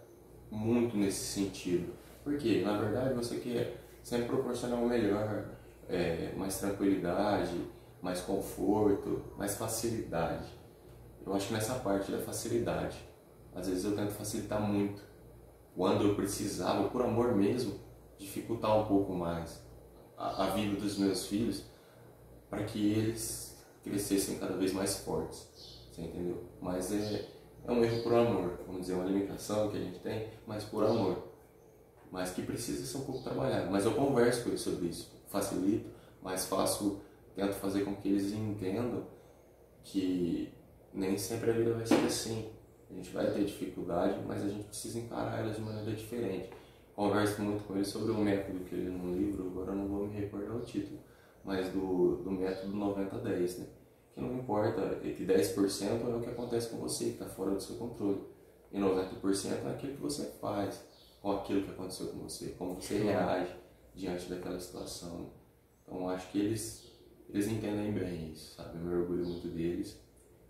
muito 0.50 0.96
nesse 0.96 1.24
sentido. 1.26 1.92
Porque, 2.24 2.62
na 2.62 2.78
verdade, 2.78 3.12
você 3.14 3.38
quer 3.38 3.84
sempre 4.02 4.28
proporcionar 4.28 4.80
o 4.80 4.88
melhor, 4.88 5.44
é, 5.88 6.32
mais 6.36 6.58
tranquilidade, 6.58 7.60
mais 8.00 8.20
conforto, 8.20 9.22
mais 9.36 9.56
facilidade. 9.56 10.48
Eu 11.26 11.34
acho 11.34 11.48
que 11.48 11.52
nessa 11.52 11.74
parte 11.74 12.10
da 12.10 12.18
facilidade, 12.18 12.96
às 13.54 13.68
vezes 13.68 13.84
eu 13.84 13.94
tento 13.94 14.12
facilitar 14.12 14.60
muito. 14.60 15.02
Quando 15.76 16.04
eu 16.04 16.14
precisava, 16.14 16.88
por 16.88 17.02
amor 17.02 17.34
mesmo, 17.34 17.74
dificultar 18.18 18.78
um 18.78 18.86
pouco 18.86 19.12
mais 19.14 19.62
a, 20.16 20.44
a 20.44 20.50
vida 20.50 20.80
dos 20.80 20.96
meus 20.96 21.26
filhos, 21.26 21.64
para 22.52 22.64
que 22.64 22.92
eles 22.92 23.56
crescessem 23.82 24.38
cada 24.38 24.54
vez 24.58 24.74
mais 24.74 24.98
fortes. 24.98 25.48
Você 25.90 26.02
entendeu? 26.02 26.44
Mas 26.60 26.92
é, 26.92 27.26
é 27.66 27.72
um 27.72 27.82
erro 27.82 28.02
por 28.02 28.12
amor, 28.12 28.60
vamos 28.66 28.82
dizer, 28.82 28.92
uma 28.92 29.06
limitação 29.06 29.70
que 29.70 29.78
a 29.78 29.80
gente 29.80 30.00
tem, 30.00 30.28
mas 30.46 30.62
por 30.62 30.84
amor. 30.84 31.28
Mas 32.10 32.30
que 32.32 32.42
precisa 32.42 32.84
ser 32.84 32.98
um 32.98 33.06
pouco 33.06 33.22
trabalhado. 33.22 33.70
Mas 33.70 33.86
eu 33.86 33.94
converso 33.94 34.42
com 34.42 34.50
eles 34.50 34.60
sobre 34.60 34.88
isso, 34.88 35.10
facilito, 35.28 35.88
mas 36.22 36.44
faço, 36.44 37.00
tento 37.34 37.54
fazer 37.54 37.86
com 37.86 37.96
que 37.96 38.10
eles 38.10 38.32
entendam 38.32 39.06
que 39.82 40.52
nem 40.92 41.16
sempre 41.16 41.52
a 41.52 41.54
vida 41.54 41.72
vai 41.72 41.86
ser 41.86 42.04
assim. 42.04 42.50
A 42.90 42.94
gente 42.94 43.08
vai 43.12 43.30
ter 43.30 43.46
dificuldade, 43.46 44.20
mas 44.26 44.44
a 44.44 44.48
gente 44.48 44.64
precisa 44.64 44.98
encarar 44.98 45.40
elas 45.40 45.56
de 45.56 45.62
maneira 45.62 45.90
diferente. 45.94 46.50
Converso 46.94 47.40
muito 47.40 47.64
com 47.64 47.76
eles 47.76 47.88
sobre 47.88 48.12
o 48.12 48.18
método 48.18 48.62
que 48.66 48.74
ele 48.74 48.90
no 48.90 49.16
livro, 49.16 49.46
agora 49.46 49.72
não 49.72 49.88
vou 49.88 50.06
me 50.06 50.14
recordar 50.14 50.54
o 50.54 50.60
título, 50.60 51.00
mas 51.44 51.68
do, 51.70 52.16
do 52.16 52.30
método 52.30 52.76
90-10, 52.76 53.58
né? 53.58 53.66
Que 54.14 54.20
não 54.20 54.38
importa, 54.38 55.00
é 55.02 55.10
que 55.10 55.24
10% 55.24 55.82
é 55.82 56.14
o 56.14 56.20
que 56.20 56.30
acontece 56.30 56.68
com 56.68 56.76
você, 56.76 57.04
que 57.06 57.10
está 57.12 57.26
fora 57.26 57.52
do 57.52 57.60
seu 57.60 57.76
controle. 57.76 58.20
E 58.70 58.78
90% 58.78 59.66
é 59.66 59.70
aquilo 59.70 59.94
que 59.94 60.02
você 60.02 60.24
faz 60.40 60.84
com 61.20 61.32
aquilo 61.32 61.62
que 61.62 61.70
aconteceu 61.70 62.08
com 62.08 62.18
você, 62.18 62.50
como 62.58 62.74
você 62.74 62.98
reage 62.98 63.54
diante 63.94 64.28
daquela 64.28 64.58
situação. 64.58 65.20
Né? 65.20 65.26
Então 65.82 66.08
acho 66.08 66.30
que 66.30 66.38
eles, 66.38 66.90
eles 67.30 67.48
entendem 67.48 67.92
bem 67.92 68.32
isso, 68.32 68.56
sabe? 68.56 68.76
Eu 68.76 68.84
me 68.84 68.94
orgulho 68.94 69.24
muito 69.24 69.48
deles, 69.48 70.00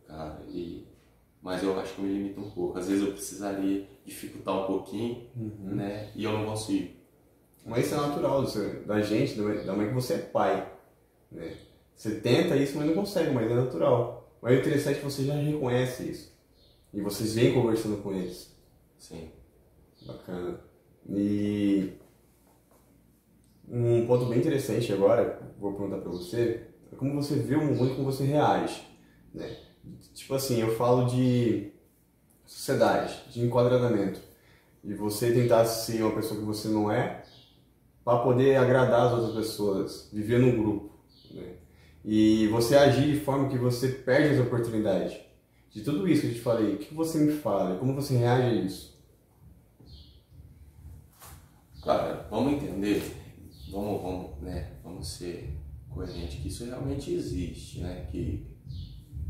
cara, 0.06 0.42
e 0.48 0.88
mas 1.42 1.60
eu 1.60 1.78
acho 1.78 1.94
que 1.94 2.02
me 2.02 2.12
limita 2.12 2.40
um 2.40 2.50
pouco. 2.50 2.78
Às 2.78 2.86
vezes 2.86 3.04
eu 3.04 3.12
precisaria 3.12 3.88
dificultar 4.04 4.62
um 4.62 4.66
pouquinho, 4.66 5.26
uhum. 5.36 5.74
né? 5.74 6.12
E 6.14 6.22
eu 6.22 6.32
não 6.32 6.46
consigo. 6.46 6.94
Mas 7.66 7.86
isso 7.86 7.94
é 7.96 7.98
natural 7.98 8.44
da 8.86 9.00
gente, 9.00 9.34
da 9.64 9.72
mãe 9.74 9.88
que 9.88 9.94
você 9.94 10.14
é 10.14 10.18
pai, 10.18 10.72
né? 11.32 11.56
Você 11.94 12.16
tenta 12.16 12.56
isso, 12.56 12.76
mas 12.76 12.86
não 12.86 12.94
consegue, 12.94 13.30
mas 13.30 13.50
é 13.50 13.54
natural. 13.54 14.36
Mas 14.40 14.56
o 14.56 14.60
interessante 14.60 14.96
é 14.96 14.98
que 14.98 15.04
você 15.04 15.24
já 15.24 15.34
reconhece 15.34 16.10
isso. 16.10 16.32
E 16.92 17.00
vocês 17.00 17.34
vêm 17.34 17.54
conversando 17.54 18.02
com 18.02 18.12
eles. 18.12 18.54
Sim. 18.98 19.30
Bacana. 20.06 20.60
E 21.08 21.92
um 23.68 24.06
ponto 24.06 24.26
bem 24.26 24.38
interessante 24.38 24.92
agora, 24.92 25.40
vou 25.58 25.72
perguntar 25.72 25.98
para 25.98 26.10
você, 26.10 26.66
é 26.92 26.96
como 26.96 27.14
você 27.14 27.36
vê 27.36 27.54
o 27.54 27.64
mundo 27.64 27.86
e 27.86 27.94
como 27.94 28.04
você 28.04 28.24
reage, 28.24 28.86
né? 29.32 29.56
Tipo 30.12 30.34
assim, 30.34 30.60
eu 30.60 30.76
falo 30.76 31.06
de 31.06 31.72
sociedade, 32.44 33.24
de 33.30 33.44
enquadramento, 33.44 34.20
de 34.84 34.94
você 34.94 35.32
tentar 35.32 35.64
ser 35.64 36.02
uma 36.02 36.14
pessoa 36.14 36.38
que 36.38 36.46
você 36.46 36.68
não 36.68 36.90
é, 36.90 37.24
para 38.04 38.18
poder 38.18 38.56
agradar 38.56 39.06
as 39.06 39.12
outras 39.12 39.34
pessoas, 39.34 40.10
viver 40.12 40.38
num 40.38 40.62
grupo, 40.62 40.91
né? 41.34 41.54
E 42.04 42.48
você 42.48 42.76
agir 42.76 43.12
de 43.12 43.20
forma 43.20 43.48
que 43.48 43.58
você 43.58 43.88
perde 43.88 44.34
as 44.34 44.40
oportunidades. 44.40 45.18
De 45.70 45.82
tudo 45.82 46.06
isso 46.06 46.22
que 46.22 46.28
eu 46.28 46.34
te 46.34 46.40
falei, 46.40 46.74
o 46.74 46.78
que 46.78 46.92
você 46.92 47.18
me 47.18 47.32
fala? 47.32 47.78
Como 47.78 47.94
você 47.94 48.16
reage 48.16 48.42
a 48.42 48.52
isso? 48.52 48.92
Cara, 51.82 52.26
vamos 52.30 52.52
entender, 52.52 53.02
vamos, 53.70 54.02
vamos, 54.02 54.40
né, 54.40 54.72
vamos 54.84 55.08
ser 55.08 55.58
coerentes 55.88 56.40
que 56.40 56.48
isso 56.48 56.64
realmente 56.64 57.12
existe, 57.12 57.80
né? 57.80 58.06
Que 58.10 58.46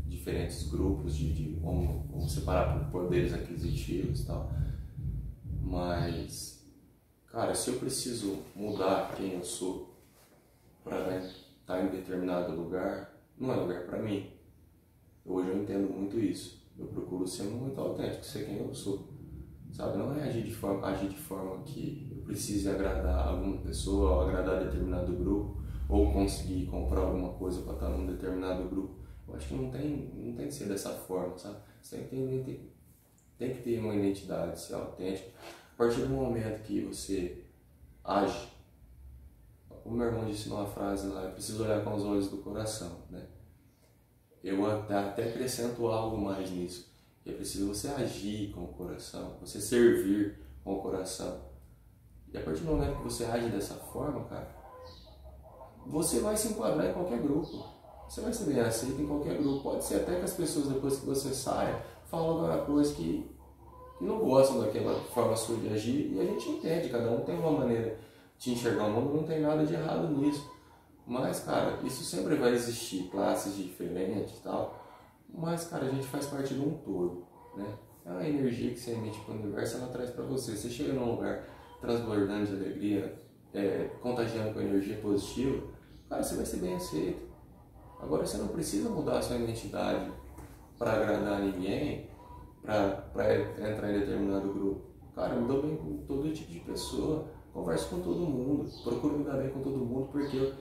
diferentes 0.07 0.69
grupos 0.69 1.15
de, 1.15 1.33
de 1.33 1.59
vamos, 1.59 2.05
vamos 2.09 2.31
separar 2.31 2.79
por 2.79 3.01
poderes 3.03 3.33
aquisitivos 3.33 4.21
e 4.21 4.25
tal. 4.25 4.51
Mas, 5.61 6.63
cara, 7.27 7.55
se 7.55 7.69
eu 7.69 7.79
preciso 7.79 8.39
mudar 8.55 9.15
quem 9.15 9.33
eu 9.33 9.43
sou 9.43 9.97
para 10.83 11.03
estar 11.63 11.79
tá 11.79 11.83
em 11.83 11.89
determinado 11.89 12.55
lugar, 12.55 13.17
não 13.37 13.51
é 13.51 13.55
lugar 13.55 13.85
para 13.85 13.99
mim. 13.99 14.29
Hoje 15.25 15.49
eu 15.49 15.63
entendo 15.63 15.91
muito 15.91 16.19
isso. 16.19 16.63
Eu 16.77 16.85
procuro 16.85 17.27
ser 17.27 17.43
muito 17.43 17.79
autêntico, 17.81 18.23
ser 18.23 18.45
quem 18.45 18.59
eu 18.59 18.73
sou. 18.73 19.09
Sabe? 19.71 19.97
Não 19.97 20.13
é 20.15 20.23
agir 20.23 20.43
de 20.43 20.53
forma, 20.53 20.85
agir 20.85 21.09
de 21.09 21.17
forma 21.17 21.63
que 21.63 22.07
eu 22.11 22.23
precise 22.23 22.69
agradar 22.69 23.27
alguma 23.27 23.57
pessoa, 23.57 24.11
ou 24.11 24.21
agradar 24.21 24.63
determinado 24.63 25.13
grupo, 25.13 25.63
ou 25.89 26.13
conseguir 26.13 26.67
comprar 26.67 27.01
alguma 27.01 27.33
coisa 27.33 27.61
para 27.63 27.73
estar 27.73 27.89
num 27.89 28.05
determinado 28.05 28.69
grupo 28.69 29.03
eu 29.27 29.35
acho 29.35 29.47
que 29.47 29.53
não 29.55 29.71
tem, 29.71 30.11
não 30.15 30.33
tem 30.35 30.47
que 30.47 30.53
ser 30.53 30.65
dessa 30.65 30.91
forma, 30.91 31.37
sabe? 31.37 31.57
Você 31.81 31.97
tem 31.97 32.71
tem 33.37 33.53
que 33.53 33.61
ter 33.63 33.79
uma 33.79 33.95
identidade, 33.95 34.59
ser 34.59 34.75
autêntico. 34.75 35.31
A 35.73 35.77
partir 35.77 36.01
do 36.01 36.09
momento 36.09 36.61
que 36.61 36.81
você 36.81 37.43
age, 38.03 38.52
o 39.85 39.91
meu 39.91 40.07
irmão 40.07 40.25
disse 40.25 40.49
numa 40.49 40.65
frase 40.65 41.07
lá, 41.07 41.23
eu 41.23 41.31
preciso 41.31 41.63
olhar 41.63 41.83
com 41.83 41.93
os 41.93 42.03
olhos 42.03 42.29
do 42.29 42.37
coração, 42.37 42.99
né? 43.09 43.25
Eu 44.43 44.65
até 44.65 45.29
acrescento 45.29 45.87
algo 45.87 46.17
mais 46.17 46.49
nisso. 46.49 46.91
É 47.25 47.31
preciso 47.31 47.67
você 47.67 47.87
agir 47.87 48.51
com 48.51 48.65
o 48.65 48.73
coração, 48.73 49.37
você 49.39 49.61
servir 49.61 50.39
com 50.63 50.73
o 50.73 50.81
coração. 50.81 51.41
E 52.33 52.37
a 52.37 52.41
partir 52.41 52.61
do 52.61 52.71
momento 52.71 52.97
que 52.97 53.03
você 53.03 53.23
age 53.25 53.49
dessa 53.49 53.75
forma, 53.75 54.25
cara, 54.25 54.53
você 55.85 56.19
vai 56.19 56.35
se 56.35 56.49
enquadrar 56.49 56.89
em 56.89 56.93
qualquer 56.93 57.21
grupo 57.21 57.73
você 58.13 58.21
vai 58.21 58.31
ser 58.31 58.45
bem 58.45 58.59
aceito 58.59 59.01
em 59.01 59.07
qualquer 59.07 59.37
grupo. 59.37 59.63
Pode 59.63 59.83
ser 59.83 59.95
até 59.95 60.15
que 60.15 60.23
as 60.23 60.33
pessoas, 60.33 60.67
depois 60.67 60.99
que 60.99 61.05
você 61.05 61.33
saia, 61.33 61.83
falam 62.05 62.29
alguma 62.29 62.57
coisa 62.59 62.93
que, 62.93 63.27
que 63.97 64.03
não 64.03 64.19
gostam 64.19 64.59
daquela 64.59 64.93
forma 65.05 65.35
sua 65.35 65.57
de 65.57 65.69
agir. 65.69 66.11
E 66.13 66.19
a 66.19 66.23
gente 66.23 66.47
entende, 66.47 66.89
cada 66.89 67.09
um 67.09 67.21
tem 67.21 67.39
uma 67.39 67.51
maneira 67.51 67.97
de 68.43 68.51
enxergar 68.51 68.87
o 68.87 68.91
mundo, 68.91 69.13
não 69.13 69.23
tem 69.23 69.39
nada 69.39 69.65
de 69.65 69.73
errado 69.73 70.09
nisso. 70.09 70.51
Mas, 71.07 71.39
cara, 71.41 71.79
isso 71.83 72.03
sempre 72.03 72.35
vai 72.35 72.51
existir, 72.51 73.09
classes 73.09 73.55
diferentes 73.55 74.37
e 74.37 74.43
tal. 74.43 74.83
Mas, 75.33 75.67
cara, 75.67 75.85
a 75.85 75.89
gente 75.89 76.05
faz 76.07 76.25
parte 76.27 76.53
de 76.53 76.59
um 76.59 76.77
todo, 76.77 77.25
né? 77.55 77.65
É 78.05 78.11
uma 78.11 78.27
energia 78.27 78.71
que 78.71 78.79
você 78.79 78.91
emite 78.91 79.17
para 79.21 79.33
o 79.33 79.37
universo, 79.37 79.77
ela 79.77 79.87
traz 79.87 80.09
para 80.09 80.25
você. 80.25 80.55
Você 80.57 80.69
chega 80.69 80.91
num 80.91 81.11
lugar 81.11 81.47
transbordando 81.79 82.45
de 82.45 82.53
alegria, 82.53 83.17
é, 83.53 83.89
contagiando 84.01 84.53
com 84.53 84.59
energia 84.59 84.97
positiva, 84.97 85.63
cara, 86.09 86.21
você 86.21 86.35
vai 86.35 86.45
ser 86.45 86.57
bem 86.57 86.75
aceito. 86.75 87.21
Agora 87.99 88.25
você 88.25 88.37
não 88.37 88.49
precisa 88.49 88.89
mudar 88.89 89.19
a 89.19 89.21
sua 89.21 89.37
identidade 89.37 90.11
para 90.77 90.93
agradar 90.93 91.39
ninguém, 91.39 92.09
para 92.61 93.69
entrar 93.69 93.89
em 93.89 93.99
determinado 93.99 94.53
grupo. 94.53 94.81
Cara, 95.15 95.35
eu 95.35 95.41
me 95.41 95.47
dou 95.47 95.61
bem 95.61 95.77
com 95.77 95.97
todo 96.05 96.33
tipo 96.33 96.51
de 96.51 96.59
pessoa, 96.59 97.27
converso 97.53 97.89
com 97.89 98.01
todo 98.01 98.19
mundo, 98.19 98.69
procuro 98.83 99.19
me 99.19 99.25
dar 99.25 99.37
bem 99.37 99.49
com 99.51 99.61
todo 99.61 99.77
mundo, 99.77 100.09
porque 100.11 100.35
eu, 100.35 100.53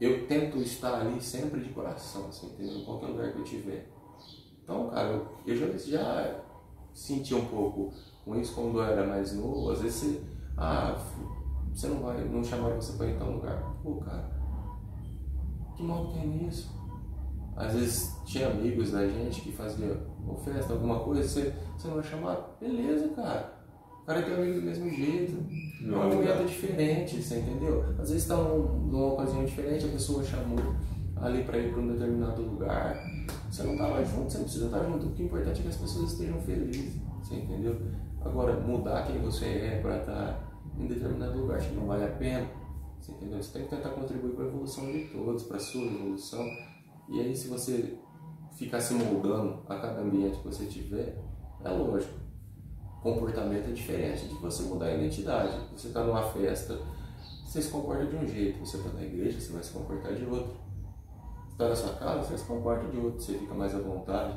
eu 0.00 0.26
tento 0.26 0.58
estar 0.58 1.00
ali 1.00 1.20
sempre 1.20 1.60
de 1.60 1.70
coração, 1.70 2.28
assim, 2.28 2.48
entendeu? 2.48 2.78
Em 2.78 2.84
qualquer 2.84 3.06
lugar 3.06 3.32
que 3.32 3.38
eu 3.38 3.44
estiver. 3.44 3.88
Então, 4.62 4.90
cara, 4.90 5.08
eu, 5.08 5.26
eu 5.46 5.56
já, 5.56 5.78
já 5.78 6.40
senti 6.92 7.34
um 7.34 7.46
pouco 7.46 7.92
com 8.24 8.36
isso 8.36 8.54
quando 8.54 8.78
eu 8.78 8.84
era 8.84 9.06
mais 9.06 9.32
novo. 9.32 9.70
Às 9.70 9.80
vezes 9.80 9.96
você, 9.96 10.22
ah, 10.56 10.96
você 11.72 11.86
não 11.88 12.00
vai, 12.00 12.24
não 12.24 12.44
chamaram 12.44 12.76
você 12.76 12.96
para 12.96 13.06
ir 13.06 13.14
em 13.14 13.18
tal 13.18 13.30
lugar. 13.30 13.62
Pô, 13.82 13.96
cara, 13.96 14.30
que 15.74 15.82
mal 15.82 16.12
tem 16.12 16.26
nisso? 16.26 16.74
Às 17.56 17.72
vezes 17.72 18.16
tinha 18.26 18.48
amigos 18.48 18.90
da 18.90 19.08
gente 19.08 19.40
que 19.40 19.52
faziam 19.52 19.96
festa, 20.44 20.72
alguma 20.72 21.00
coisa, 21.00 21.22
você, 21.22 21.54
você 21.76 21.88
não 21.88 21.94
vai 21.94 22.04
chamar? 22.04 22.56
Beleza, 22.60 23.08
cara. 23.10 23.55
O 24.06 24.08
cara 24.08 24.22
tem 24.22 24.34
amigo 24.34 24.60
do 24.60 24.66
mesmo 24.66 24.88
jeito. 24.88 25.44
Não, 25.80 26.00
é 26.00 26.06
um 26.06 26.14
momento 26.14 26.46
diferente, 26.46 27.20
você 27.20 27.40
entendeu? 27.40 27.82
Às 27.98 28.10
vezes 28.10 28.22
está 28.22 28.36
numa 28.36 29.14
ocasião 29.14 29.44
diferente, 29.44 29.84
a 29.84 29.88
pessoa 29.88 30.22
chamou 30.22 30.76
ali 31.16 31.42
para 31.42 31.58
ir 31.58 31.72
para 31.72 31.82
um 31.82 31.88
determinado 31.88 32.40
lugar. 32.40 32.96
Você 33.50 33.64
não 33.64 33.72
estava 33.72 34.04
junto, 34.04 34.30
você 34.30 34.38
não 34.38 34.44
precisa 34.44 34.66
estar 34.66 34.84
junto. 34.84 35.06
O 35.06 35.10
que 35.10 35.22
é 35.22 35.26
importante 35.26 35.58
é 35.58 35.62
que 35.64 35.68
as 35.70 35.76
pessoas 35.76 36.12
estejam 36.12 36.40
felizes, 36.42 37.00
você 37.20 37.34
entendeu? 37.34 37.76
Agora, 38.24 38.60
mudar 38.60 39.08
quem 39.08 39.20
você 39.20 39.44
é 39.44 39.80
para 39.82 39.98
estar 39.98 40.56
em 40.78 40.86
determinado 40.86 41.40
lugar, 41.40 41.56
acho 41.56 41.70
que 41.70 41.74
não 41.74 41.86
vale 41.88 42.04
a 42.04 42.12
pena. 42.12 42.46
Você 43.00 43.10
entendeu? 43.10 43.42
Você 43.42 43.58
tem 43.58 43.64
que 43.66 43.74
tentar 43.74 43.88
contribuir 43.88 44.36
para 44.36 44.44
a 44.44 44.46
evolução 44.46 44.86
de 44.92 45.00
todos, 45.06 45.42
para 45.42 45.56
a 45.56 45.60
sua 45.60 45.84
evolução. 45.84 46.46
E 47.08 47.18
aí, 47.18 47.34
se 47.34 47.48
você 47.48 47.98
ficar 48.54 48.80
se 48.80 48.94
moldando 48.94 49.64
a 49.68 49.74
cada 49.74 50.00
ambiente 50.00 50.38
que 50.38 50.46
você 50.46 50.64
tiver, 50.66 51.20
é 51.64 51.70
lógico. 51.70 52.25
Comportamento 53.06 53.68
é 53.68 53.72
diferente 53.72 54.26
de 54.26 54.34
você 54.34 54.64
mudar 54.64 54.86
a 54.86 54.94
identidade. 54.96 55.56
Você 55.76 55.86
está 55.86 56.02
numa 56.02 56.24
festa, 56.24 56.76
você 57.44 57.62
se 57.62 57.70
comporta 57.70 58.04
de 58.04 58.16
um 58.16 58.26
jeito. 58.26 58.58
Você 58.58 58.78
está 58.78 58.90
na 58.90 59.04
igreja, 59.04 59.40
você 59.40 59.52
vai 59.52 59.62
se 59.62 59.70
comportar 59.70 60.12
de 60.12 60.24
outro. 60.24 60.56
Está 61.52 61.68
na 61.68 61.76
sua 61.76 61.92
casa, 61.94 62.24
você 62.24 62.36
se 62.36 62.44
comporta 62.44 62.88
de 62.88 62.98
outro. 62.98 63.20
Você 63.20 63.34
fica 63.34 63.54
mais 63.54 63.72
à 63.76 63.78
vontade. 63.78 64.36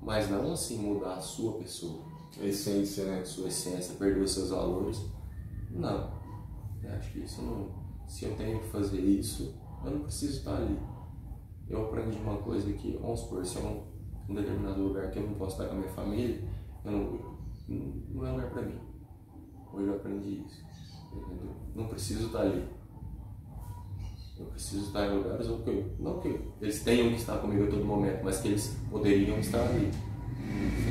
Mas 0.00 0.30
não 0.30 0.52
assim 0.52 0.78
mudar 0.78 1.16
a 1.16 1.20
sua 1.20 1.58
pessoa. 1.58 2.02
A 2.40 2.46
essência, 2.46 3.04
né? 3.04 3.22
Sua 3.26 3.48
essência, 3.48 3.94
perder 3.96 4.22
os 4.22 4.32
seus 4.32 4.48
valores. 4.48 5.04
Não. 5.70 6.10
Eu 6.82 6.90
acho 6.94 7.12
que 7.12 7.18
isso 7.18 7.42
não, 7.42 7.68
se 8.06 8.24
eu 8.24 8.34
tenho 8.36 8.58
que 8.58 8.68
fazer 8.68 9.00
isso, 9.00 9.54
eu 9.84 9.90
não 9.90 10.00
preciso 10.00 10.38
estar 10.38 10.56
ali. 10.56 10.80
eu 11.68 11.84
aprendi 11.84 12.16
uma 12.16 12.38
coisa 12.38 12.72
que, 12.72 12.96
vamos 12.96 13.20
supor, 13.20 13.44
se 13.44 13.58
é 13.58 13.60
um, 13.60 13.82
um 14.30 14.34
determinado 14.34 14.80
lugar 14.80 15.10
que 15.10 15.18
eu 15.18 15.26
não 15.26 15.34
posso 15.34 15.60
estar 15.60 15.68
com 15.68 15.74
a 15.74 15.78
minha 15.80 15.92
família, 15.92 16.42
eu 16.86 16.90
não, 16.90 17.27
não 17.68 18.26
é 18.26 18.30
lugar 18.30 18.50
para 18.50 18.62
mim. 18.62 18.78
Hoje 19.72 19.86
eu 19.86 19.94
aprendi 19.96 20.44
isso. 20.46 20.64
Entendeu? 21.12 21.54
Não 21.74 21.88
preciso 21.88 22.26
estar 22.26 22.40
ali. 22.40 22.66
Eu 24.38 24.46
preciso 24.46 24.86
estar 24.86 25.06
em 25.06 25.16
lugares 25.16 25.48
eu, 25.48 25.96
não 25.98 26.20
que 26.20 26.40
eles 26.60 26.84
tenham 26.84 27.08
que 27.08 27.16
estar 27.16 27.38
comigo 27.38 27.64
a 27.64 27.66
todo 27.66 27.84
momento, 27.84 28.22
mas 28.22 28.40
que 28.40 28.48
eles 28.48 28.78
poderiam 28.88 29.38
estar 29.40 29.60
ali. 29.60 29.90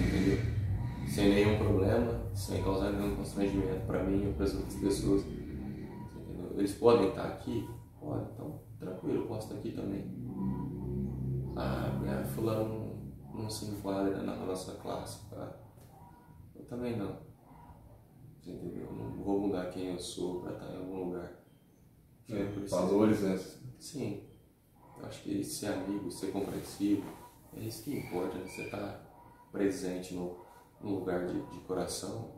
Entendeu? 0.08 0.38
Sem 1.08 1.30
nenhum 1.30 1.58
problema, 1.58 2.30
sem 2.34 2.62
causar 2.62 2.92
nenhum 2.92 3.16
constrangimento 3.16 3.86
para 3.86 4.04
mim 4.04 4.28
ou 4.28 4.34
para 4.34 4.46
as 4.46 4.54
outras 4.54 4.76
pessoas. 4.76 5.24
Entendeu? 5.24 6.58
Eles 6.58 6.74
podem 6.74 7.08
estar 7.08 7.24
aqui? 7.24 7.68
Podem, 8.00 8.28
então 8.34 8.60
tranquilo, 8.78 9.22
eu 9.22 9.28
posso 9.28 9.48
estar 9.48 9.60
aqui 9.60 9.72
também. 9.72 10.06
Ah, 11.56 12.24
fulano 12.36 12.88
não, 13.34 13.50
se 13.50 13.66
enquadra 13.66 14.24
na 14.24 14.36
nossa 14.36 14.74
classe, 14.74 15.26
cara. 15.30 15.67
Também 16.70 16.98
não. 16.98 17.18
Entendeu? 18.46 18.88
Eu 18.88 18.94
não 18.94 19.24
vou 19.24 19.40
mudar 19.42 19.70
quem 19.72 19.92
eu 19.94 20.00
sou 20.00 20.42
para 20.42 20.54
estar 20.54 20.74
em 20.74 20.78
algum 20.78 21.06
lugar. 21.06 21.32
É, 22.30 22.44
valores, 22.68 23.22
né? 23.22 23.40
Sim. 23.80 24.24
Eu 24.98 25.06
acho 25.06 25.22
que 25.22 25.44
ser 25.44 25.68
amigo, 25.68 26.12
ser 26.12 26.32
compreensivo, 26.32 27.04
é 27.56 27.62
isso 27.62 27.84
que 27.84 27.98
importa, 27.98 28.38
né? 28.38 28.48
Você 28.48 28.64
estar 28.64 28.78
tá 28.78 29.02
presente 29.52 30.14
no, 30.14 30.38
no 30.82 31.00
lugar 31.00 31.28
de, 31.28 31.40
de 31.48 31.60
coração. 31.62 32.36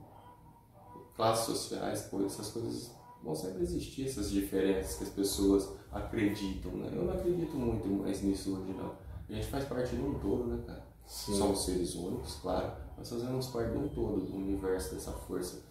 Classes 1.15 1.45
sociais, 1.45 2.07
coisas, 2.07 2.33
essas 2.33 2.51
coisas 2.51 2.95
vão 3.21 3.35
sempre 3.35 3.61
existir, 3.61 4.05
essas 4.05 4.31
diferenças 4.31 4.97
que 4.97 5.03
as 5.03 5.09
pessoas 5.09 5.77
acreditam, 5.91 6.71
né? 6.73 6.89
Eu 6.93 7.03
não 7.03 7.13
acredito 7.13 7.55
muito 7.57 7.87
mais 7.87 8.21
nisso 8.21 8.55
hoje, 8.55 8.73
não. 8.73 8.95
A 9.27 9.33
gente 9.33 9.47
faz 9.47 9.65
parte 9.65 9.95
de 9.95 10.01
um 10.01 10.17
todo, 10.19 10.47
né, 10.47 10.63
cara? 10.65 10.88
Sim. 11.09 11.37
Somos 11.37 11.65
seres 11.65 11.95
únicos, 11.95 12.35
claro, 12.35 12.71
mas 12.95 13.09
fazemos 13.09 13.47
parte 13.47 13.71
de 13.71 13.77
um 13.79 13.89
todo, 13.89 14.25
do 14.25 14.37
universo, 14.37 14.93
dessa 14.93 15.11
força 15.11 15.67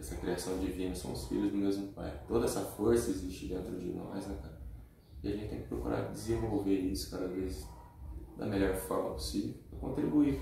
essa 0.00 0.16
criação 0.16 0.58
divina, 0.58 0.94
somos 0.94 1.26
filhos 1.26 1.52
do 1.52 1.58
mesmo 1.58 1.88
Pai. 1.88 2.20
Toda 2.26 2.46
essa 2.46 2.62
força 2.62 3.10
existe 3.10 3.48
dentro 3.48 3.78
de 3.78 3.92
nós, 3.92 4.26
né, 4.26 4.36
cara? 4.40 4.58
E 5.22 5.28
a 5.28 5.36
gente 5.36 5.48
tem 5.48 5.60
que 5.60 5.68
procurar 5.68 6.10
desenvolver 6.10 6.78
isso 6.78 7.10
cada 7.10 7.28
vez 7.28 7.66
da 8.36 8.46
melhor 8.46 8.74
forma 8.74 9.10
possível, 9.10 9.54
para 9.68 9.78
contribuir 9.78 10.40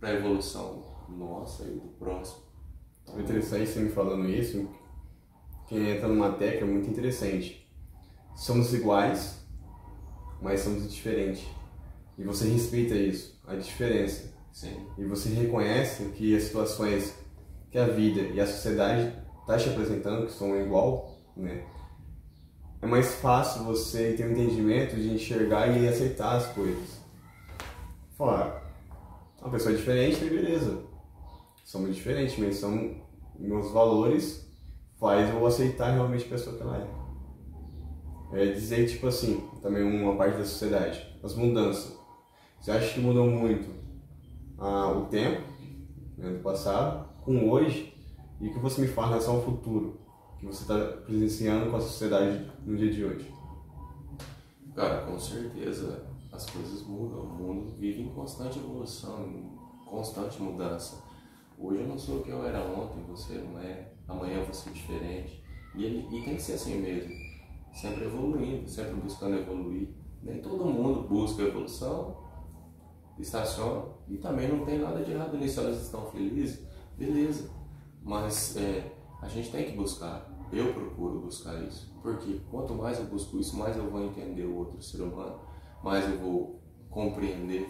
para 0.00 0.08
a 0.08 0.14
evolução 0.14 0.86
nossa 1.10 1.64
e 1.64 1.74
do 1.74 1.88
próximo. 1.98 2.42
Então, 3.02 3.20
interessante 3.20 3.68
você 3.68 3.80
me 3.80 3.90
falando 3.90 4.28
isso, 4.28 4.68
que 5.66 5.76
entra 5.76 6.08
numa 6.08 6.32
tecla 6.32 6.66
muito 6.66 6.88
interessante. 6.88 7.70
Somos 8.34 8.72
iguais, 8.72 9.44
mas 10.40 10.60
somos 10.60 10.90
diferentes. 10.90 11.46
E 12.18 12.24
você 12.24 12.48
respeita 12.48 12.94
isso, 12.94 13.40
a 13.46 13.54
diferença. 13.54 14.34
Sim. 14.52 14.86
E 14.98 15.04
você 15.04 15.28
reconhece 15.28 16.04
que 16.16 16.34
as 16.36 16.42
situações 16.42 17.14
que 17.70 17.78
a 17.78 17.86
vida 17.86 18.20
e 18.20 18.40
a 18.40 18.46
sociedade 18.46 19.14
está 19.40 19.56
te 19.56 19.68
apresentando, 19.68 20.26
que 20.26 20.32
são 20.32 20.60
igual, 20.60 21.16
né? 21.36 21.64
É 22.80 22.86
mais 22.86 23.14
fácil 23.16 23.64
você 23.64 24.12
ter 24.12 24.26
um 24.26 24.32
entendimento 24.32 24.96
de 24.96 25.10
enxergar 25.10 25.68
e 25.68 25.86
aceitar 25.86 26.36
as 26.36 26.46
coisas. 26.48 27.00
Falar, 28.16 28.62
uma 29.40 29.50
pessoa 29.50 29.74
diferente, 29.74 30.24
beleza. 30.24 30.82
Somos 31.64 31.94
diferentes, 31.94 32.38
mas 32.38 32.56
são 32.56 32.96
meus 33.38 33.70
valores 33.70 34.48
faz 34.98 35.30
eu 35.30 35.46
aceitar 35.46 35.92
realmente 35.92 36.24
a 36.24 36.28
pessoa 36.28 36.56
que 36.56 36.62
ela 36.62 36.76
é. 38.32 38.40
É 38.40 38.52
dizer, 38.52 38.86
tipo 38.86 39.06
assim, 39.06 39.48
também 39.62 39.82
uma 39.82 40.16
parte 40.16 40.36
da 40.36 40.44
sociedade, 40.44 41.18
as 41.22 41.34
mudanças. 41.34 41.97
Você 42.60 42.70
acha 42.70 42.94
que 42.94 43.00
mudou 43.00 43.26
muito 43.26 43.68
ah, 44.58 44.92
o 44.92 45.06
tempo 45.06 45.42
né, 46.16 46.30
do 46.30 46.42
passado, 46.42 47.08
com 47.22 47.48
hoje 47.48 47.94
e 48.40 48.48
o 48.48 48.52
que 48.52 48.58
você 48.58 48.80
me 48.80 48.86
em 48.86 48.90
relação 48.90 49.36
ao 49.36 49.42
futuro 49.42 50.00
que 50.38 50.46
você 50.46 50.62
está 50.62 50.78
presenciando 51.04 51.70
com 51.70 51.76
a 51.76 51.80
sociedade 51.80 52.50
no 52.64 52.76
dia 52.76 52.90
de 52.90 53.04
hoje? 53.04 53.34
Cara, 54.74 55.06
com 55.06 55.18
certeza 55.18 56.06
as 56.32 56.46
coisas 56.46 56.82
mudam. 56.86 57.22
O 57.22 57.26
mundo 57.26 57.74
vive 57.76 58.02
em 58.02 58.08
constante 58.10 58.58
evolução, 58.58 59.26
em 59.26 59.58
constante 59.84 60.40
mudança. 60.40 61.02
Hoje 61.58 61.80
eu 61.80 61.88
não 61.88 61.98
sou 61.98 62.18
o 62.18 62.22
que 62.22 62.30
eu 62.30 62.44
era 62.44 62.60
ontem, 62.62 63.02
você 63.08 63.34
não 63.34 63.58
é. 63.58 63.92
Amanhã 64.06 64.38
eu 64.38 64.44
vou 64.44 64.54
ser 64.54 64.70
diferente. 64.70 65.42
E, 65.74 65.84
e 65.84 66.22
tem 66.24 66.36
que 66.36 66.42
ser 66.42 66.52
assim 66.52 66.80
mesmo. 66.80 67.12
Sempre 67.72 68.04
evoluindo, 68.04 68.68
sempre 68.68 68.94
buscando 68.94 69.36
evoluir. 69.38 69.88
Nem 70.22 70.40
todo 70.40 70.64
mundo 70.64 71.08
busca 71.08 71.42
evolução, 71.42 72.27
estaciona. 73.18 73.84
E 74.08 74.16
também 74.16 74.48
não 74.48 74.64
tem 74.64 74.78
nada 74.78 75.04
de 75.04 75.12
errado 75.12 75.36
nisso, 75.36 75.60
elas 75.60 75.82
estão 75.82 76.10
felizes 76.10 76.66
beleza. 76.96 77.50
Mas 78.02 78.56
é, 78.56 78.92
a 79.22 79.28
gente 79.28 79.50
tem 79.50 79.66
que 79.66 79.76
buscar. 79.76 80.28
Eu 80.52 80.72
procuro 80.72 81.20
buscar 81.20 81.62
isso. 81.62 81.92
Porque 82.02 82.40
quanto 82.50 82.74
mais 82.74 82.98
eu 82.98 83.06
busco 83.06 83.38
isso, 83.38 83.56
mais 83.56 83.76
eu 83.76 83.90
vou 83.90 84.02
entender 84.02 84.44
o 84.44 84.56
outro 84.56 84.80
ser 84.82 85.02
humano, 85.02 85.40
mais 85.82 86.08
eu 86.08 86.18
vou 86.18 86.60
compreender. 86.90 87.68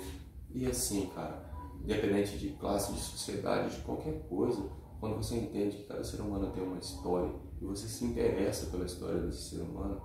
E 0.51 0.67
assim, 0.67 1.07
cara, 1.15 1.51
independente 1.83 2.39
de 2.39 2.51
classe, 2.51 2.93
de 2.93 3.01
sociedade, 3.01 3.77
de 3.77 3.83
qualquer 3.83 4.27
coisa, 4.29 4.63
quando 5.01 5.17
você 5.17 5.37
entende 5.37 5.77
que 5.77 5.85
cada 5.85 6.03
ser 6.05 6.21
humano 6.21 6.51
tem 6.53 6.63
uma 6.63 6.79
história 6.79 7.33
e 7.61 7.65
você 7.65 7.87
se 7.87 8.05
interessa 8.05 8.67
pela 8.67 8.85
história 8.85 9.21
desse 9.21 9.51
ser 9.51 9.63
humano 9.63 10.01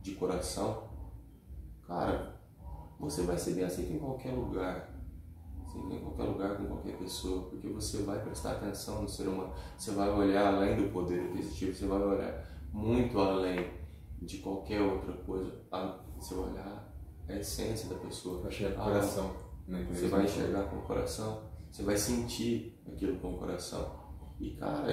de 0.00 0.14
coração, 0.14 0.84
cara, 1.86 2.40
você 3.02 3.22
vai 3.22 3.36
ser 3.36 3.54
bem 3.54 3.64
aceito 3.64 3.92
em 3.92 3.98
qualquer 3.98 4.32
lugar 4.32 4.92
em 5.74 6.00
qualquer 6.00 6.24
lugar, 6.24 6.56
com 6.56 6.66
qualquer 6.66 6.98
pessoa, 6.98 7.48
porque 7.48 7.68
você 7.68 8.02
vai 8.02 8.20
prestar 8.20 8.52
atenção 8.52 9.02
no 9.02 9.08
ser 9.08 9.26
humano, 9.28 9.52
você 9.76 9.92
vai 9.92 10.10
olhar 10.10 10.54
além 10.54 10.76
do 10.76 10.92
poder 10.92 11.20
aquisitivo, 11.28 11.74
você 11.74 11.86
vai 11.86 11.98
olhar 11.98 12.44
muito 12.72 13.18
além 13.18 13.70
de 14.20 14.38
qualquer 14.38 14.80
outra 14.82 15.12
coisa, 15.12 15.50
você 16.16 16.34
vai 16.34 16.50
olhar 16.50 16.94
a 17.28 17.34
essência 17.34 17.88
da 17.88 17.96
pessoa. 17.96 18.42
Vai 18.42 18.52
chegar 18.52 18.74
com 18.74 18.80
o 18.80 18.84
coração. 18.84 19.36
Né? 19.66 19.86
Você 19.90 20.08
vai 20.08 20.24
enxergar 20.24 20.64
com 20.64 20.76
o 20.76 20.82
coração, 20.82 21.42
você 21.70 21.82
vai 21.82 21.96
sentir 21.96 22.80
aquilo 22.86 23.18
com 23.18 23.34
o 23.34 23.38
coração. 23.38 24.00
E 24.40 24.50
cara, 24.50 24.88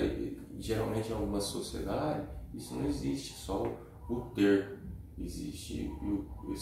geralmente 0.58 1.10
em 1.10 1.14
alguma 1.14 1.42
sociedade, 1.42 2.28
isso 2.54 2.76
não 2.76 2.86
existe, 2.86 3.34
só 3.34 3.64
o 4.10 4.22
ter 4.36 4.80
existe 5.18 5.92
o, 6.02 6.54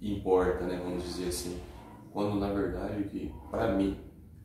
importa, 0.00 0.64
né? 0.66 0.80
Vamos 0.82 1.04
dizer 1.04 1.28
assim. 1.28 1.60
Quando 2.12 2.40
na 2.40 2.52
verdade 2.52 3.04
que, 3.04 3.32
para 3.50 3.76
mim, 3.76 3.98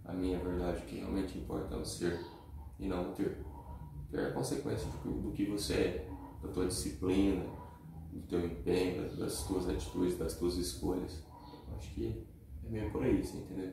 a 0.04 0.14
minha 0.14 0.38
verdade, 0.40 0.82
que 0.82 0.98
realmente 0.98 1.38
importa 1.38 1.76
é 1.76 1.78
o 1.78 1.86
ser 1.86 2.20
e 2.80 2.88
não 2.88 3.12
o 3.12 3.14
ter. 3.14 3.38
Ter 4.10 4.20
é 4.20 4.28
a 4.28 4.32
consequência 4.32 4.88
do 5.06 5.32
que 5.32 5.46
você 5.46 5.74
é, 5.74 6.10
da 6.42 6.50
tua 6.50 6.66
disciplina, 6.66 7.46
do 8.12 8.22
teu 8.28 8.46
empenho, 8.46 9.16
das 9.16 9.44
tuas 9.46 9.70
atitudes, 9.70 10.18
das 10.18 10.36
tuas 10.36 10.58
escolhas. 10.58 11.24
Acho 11.78 11.94
que 11.94 12.26
é 12.66 12.70
meio 12.70 12.92
por 12.92 13.04
aí, 13.04 13.24
você 13.24 13.38
entendeu? 13.38 13.72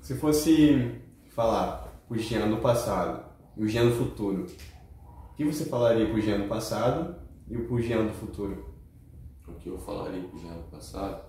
Se 0.00 0.16
fosse 0.16 1.00
falar 1.30 2.04
o 2.08 2.16
Jean 2.16 2.50
do 2.50 2.58
passado 2.58 3.24
e 3.56 3.64
o 3.64 3.68
Jean 3.68 3.86
do 3.86 3.94
futuro, 3.94 4.46
o 5.30 5.34
que 5.34 5.44
você 5.44 5.64
falaria 5.64 6.06
pro 6.10 6.20
Jean 6.20 6.40
do 6.40 6.48
passado 6.48 7.16
e 7.48 7.56
pro 7.56 7.80
Jean 7.80 8.06
do 8.06 8.12
futuro? 8.12 8.71
O 9.62 9.64
que 9.64 9.68
eu 9.68 9.78
falaria 9.78 10.20
pro 10.24 10.36
Jean 10.40 10.54
do 10.54 10.70
passado? 10.72 11.22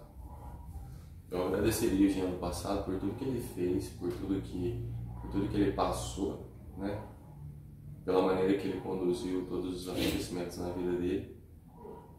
Eu 1.30 1.50
agradeceria 1.50 2.08
o 2.08 2.10
Jean 2.10 2.32
do 2.32 2.40
passado 2.40 2.84
por 2.84 3.00
tudo 3.00 3.14
que 3.14 3.26
ele 3.26 3.40
fez, 3.40 3.90
por 3.90 4.12
tudo 4.12 4.42
que, 4.42 4.90
por 5.22 5.30
tudo 5.30 5.50
que 5.50 5.58
ele 5.58 5.74
passou, 5.74 6.44
né? 6.76 7.00
Pela 8.04 8.24
maneira 8.24 8.58
que 8.58 8.70
ele 8.70 8.82
conduziu 8.82 9.46
todos 9.46 9.84
os 9.84 9.88
acontecimentos 9.88 10.58
na 10.58 10.72
vida 10.72 10.94
dele, 10.94 11.38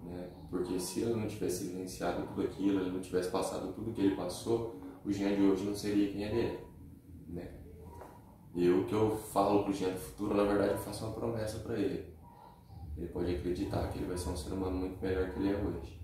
né? 0.05 0.31
Porque 0.49 0.79
se 0.79 1.01
ele 1.01 1.15
não 1.15 1.27
tivesse 1.27 1.65
vivenciado 1.65 2.29
tudo 2.29 2.43
aquilo, 2.43 2.79
ele 2.79 2.93
não 2.93 3.01
tivesse 3.01 3.29
passado 3.29 3.73
tudo 3.73 3.93
que 3.93 4.01
ele 4.01 4.15
passou, 4.15 4.81
o 5.05 5.13
Jean 5.13 5.35
de 5.35 5.43
hoje 5.43 5.65
não 5.65 5.75
seria 5.75 6.13
quem 6.13 6.23
ele 6.23 6.41
é, 6.43 6.65
né? 7.27 7.61
E 8.55 8.71
o 8.71 8.85
que 8.85 8.93
eu 8.95 9.17
falo 9.17 9.65
pro 9.65 9.73
Jean 9.73 9.91
do 9.91 9.99
futuro, 9.99 10.37
na 10.37 10.45
verdade, 10.45 10.75
eu 10.75 10.79
faço 10.79 11.07
uma 11.07 11.13
promessa 11.13 11.59
para 11.59 11.77
ele. 11.77 12.07
Ele 12.97 13.09
pode 13.09 13.35
acreditar 13.35 13.89
que 13.89 13.99
ele 13.99 14.07
vai 14.07 14.17
ser 14.17 14.29
um 14.29 14.37
ser 14.37 14.53
humano 14.53 14.77
muito 14.77 15.03
melhor 15.03 15.29
que 15.33 15.41
ele 15.41 15.51
é 15.51 15.57
hoje. 15.57 16.04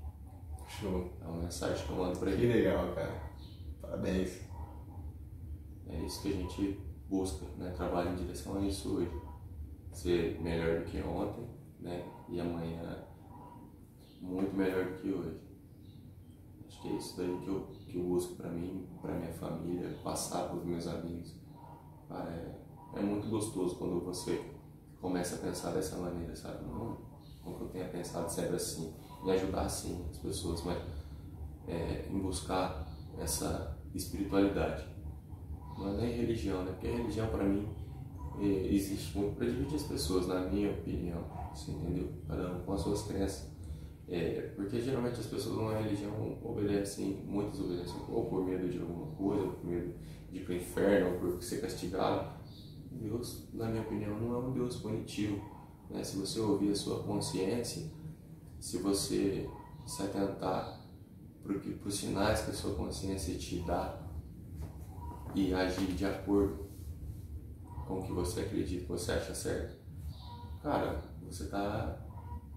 Show. 0.70 1.10
É 1.20 1.26
uma 1.26 1.42
mensagem 1.42 1.84
que 1.84 1.92
eu 1.92 1.96
mando 1.96 2.18
pra 2.18 2.30
ele. 2.30 2.40
Que 2.40 2.46
legal, 2.46 2.94
cara. 2.94 3.20
Parabéns. 3.82 4.40
É 5.88 5.98
isso 6.04 6.22
que 6.22 6.28
a 6.28 6.36
gente 6.36 6.80
busca, 7.08 7.44
né? 7.58 7.72
Trabalha 7.76 8.10
em 8.10 8.16
direção 8.16 8.56
a 8.56 8.60
isso 8.60 8.96
hoje. 8.96 9.10
Ser 9.92 10.40
melhor 10.40 10.80
do 10.80 10.84
que 10.84 11.02
ontem, 11.02 11.48
né? 11.80 12.08
E 12.28 12.40
amanhã 12.40 13.10
muito 14.20 14.54
melhor 14.54 14.84
do 14.84 14.98
que 14.98 15.10
hoje. 15.10 15.40
Acho 16.66 16.82
que 16.82 16.88
é 16.88 16.92
isso 16.92 17.16
daí 17.16 17.40
que 17.42 17.48
eu, 17.48 17.66
que 17.86 17.98
eu 17.98 18.04
busco 18.04 18.36
pra 18.36 18.50
mim, 18.50 18.86
pra 19.00 19.14
minha 19.14 19.32
família, 19.32 19.98
passar 20.04 20.48
pros 20.48 20.64
meus 20.64 20.86
amigos. 20.86 21.34
Cara, 22.08 22.30
é, 22.30 22.98
é 22.98 23.02
muito 23.02 23.28
gostoso 23.28 23.76
quando 23.76 24.04
você 24.04 24.40
começa 25.00 25.36
a 25.36 25.38
pensar 25.38 25.72
dessa 25.72 25.96
maneira, 25.96 26.36
sabe? 26.36 26.64
Não, 26.64 26.98
não 27.44 27.54
que 27.54 27.62
eu 27.62 27.68
tenha 27.68 27.88
pensado 27.88 28.30
sempre 28.30 28.56
assim 28.56 28.94
me 29.22 29.32
ajudar 29.32 29.68
sim 29.68 30.04
as 30.10 30.18
pessoas, 30.18 30.62
mas 30.64 30.78
é, 31.68 32.06
em 32.10 32.18
buscar 32.18 32.86
essa 33.18 33.76
espiritualidade. 33.94 34.84
É 35.78 35.96
nem 35.96 36.12
religião, 36.12 36.62
né? 36.62 36.72
Porque 36.72 36.88
a 36.88 36.96
religião 36.96 37.28
para 37.28 37.44
mim 37.44 37.66
é, 38.38 38.74
existe 38.74 39.16
muito 39.16 39.36
para 39.36 39.46
dividir 39.46 39.76
as 39.76 39.84
pessoas, 39.84 40.26
na 40.26 40.40
minha 40.40 40.70
opinião, 40.70 41.24
você 41.54 41.70
entendeu? 41.70 42.08
Cada 42.28 42.52
um 42.52 42.60
com 42.60 42.72
as 42.72 42.80
suas 42.80 43.02
crenças. 43.02 43.50
É, 44.08 44.52
porque 44.56 44.80
geralmente 44.80 45.20
as 45.20 45.26
pessoas 45.26 45.56
numa 45.56 45.78
religião 45.78 46.36
obedecem, 46.42 47.22
muitas 47.24 47.60
obedecem 47.60 48.00
ou 48.08 48.24
por 48.26 48.44
medo 48.44 48.68
de 48.68 48.80
alguma 48.80 49.06
coisa, 49.14 49.44
ou 49.44 49.52
por 49.52 49.66
medo 49.66 49.94
de 50.32 50.38
ir 50.38 50.44
para 50.44 50.52
o 50.52 50.56
inferno, 50.56 51.12
ou 51.12 51.18
por 51.18 51.42
ser 51.42 51.60
castigado. 51.60 52.28
Deus, 52.90 53.48
na 53.54 53.66
minha 53.66 53.82
opinião, 53.82 54.18
não 54.18 54.34
é 54.34 54.38
um 54.38 54.52
Deus 54.52 54.76
punitivo. 54.76 55.40
Né? 55.88 56.02
Se 56.02 56.16
você 56.16 56.40
ouvir 56.40 56.72
a 56.72 56.74
sua 56.74 57.04
consciência, 57.04 57.88
se 58.60 58.78
você 58.78 59.48
se 59.86 60.02
atentar 60.02 60.78
para 61.42 61.88
os 61.88 61.94
sinais 61.94 62.42
que 62.42 62.50
a 62.50 62.54
sua 62.54 62.74
consciência 62.74 63.36
te 63.36 63.60
dá 63.60 63.98
e 65.34 65.52
agir 65.54 65.86
de 65.94 66.04
acordo 66.04 66.68
com 67.86 67.98
o 67.98 68.02
que 68.02 68.12
você 68.12 68.42
acredita, 68.42 68.82
que 68.82 68.88
você 68.88 69.12
acha 69.12 69.34
certo, 69.34 69.76
cara, 70.62 71.02
você 71.22 71.44
está 71.44 71.98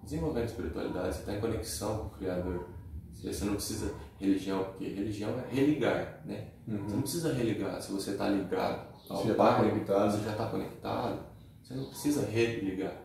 desenvolvendo 0.04 0.46
espiritualidade, 0.46 1.16
você 1.16 1.20
está 1.22 1.34
em 1.34 1.42
conexão 1.42 1.98
com 1.98 2.08
o 2.08 2.10
Criador. 2.12 2.70
Você 3.14 3.46
não 3.46 3.54
precisa 3.54 3.94
religião, 4.20 4.64
porque 4.66 4.86
religião 4.86 5.30
é 5.40 5.56
religar, 5.56 6.22
né? 6.26 6.52
Uhum. 6.68 6.84
Você 6.84 6.96
não 6.96 7.02
precisa 7.02 7.34
religar 7.34 7.82
se 7.82 7.92
você 7.92 8.12
está 8.12 8.28
ligado 8.28 8.94
ao 9.10 9.18
você 9.18 9.28
já 9.28 9.32
está 9.34 9.56
conectado. 9.56 10.12
Você 10.12 10.24
já 10.24 10.32
está 10.32 10.48
conectado. 10.48 11.26
Você 11.64 11.74
não 11.74 11.86
precisa 11.86 12.26
religar. 12.26 13.03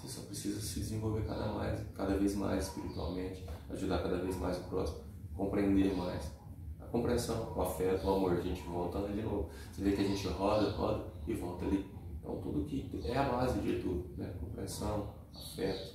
Você 0.00 0.08
só 0.08 0.22
precisa 0.22 0.60
se 0.60 0.80
desenvolver 0.80 1.26
cada, 1.26 1.52
mais, 1.52 1.80
cada 1.94 2.16
vez 2.16 2.34
mais 2.34 2.66
espiritualmente, 2.66 3.44
ajudar 3.68 4.02
cada 4.02 4.18
vez 4.18 4.36
mais 4.36 4.56
o 4.56 4.62
próximo, 4.62 5.00
compreender 5.36 5.94
mais. 5.94 6.32
A 6.80 6.86
compreensão, 6.86 7.52
o 7.54 7.60
afeto, 7.60 8.06
o 8.06 8.14
amor, 8.14 8.32
a 8.32 8.40
gente 8.40 8.62
volta 8.62 8.98
ali 8.98 9.14
de 9.14 9.22
novo. 9.22 9.50
Você 9.70 9.82
vê 9.82 9.92
que 9.92 10.00
a 10.00 10.08
gente 10.08 10.26
roda, 10.28 10.70
roda 10.70 11.04
e 11.26 11.34
volta 11.34 11.66
ali. 11.66 11.86
Então 12.18 12.40
tudo 12.40 12.64
que 12.64 12.90
é 13.04 13.16
a 13.16 13.28
base 13.28 13.60
de 13.60 13.80
tudo, 13.80 14.08
né? 14.16 14.32
Compreensão, 14.40 15.14
afeto, 15.34 15.94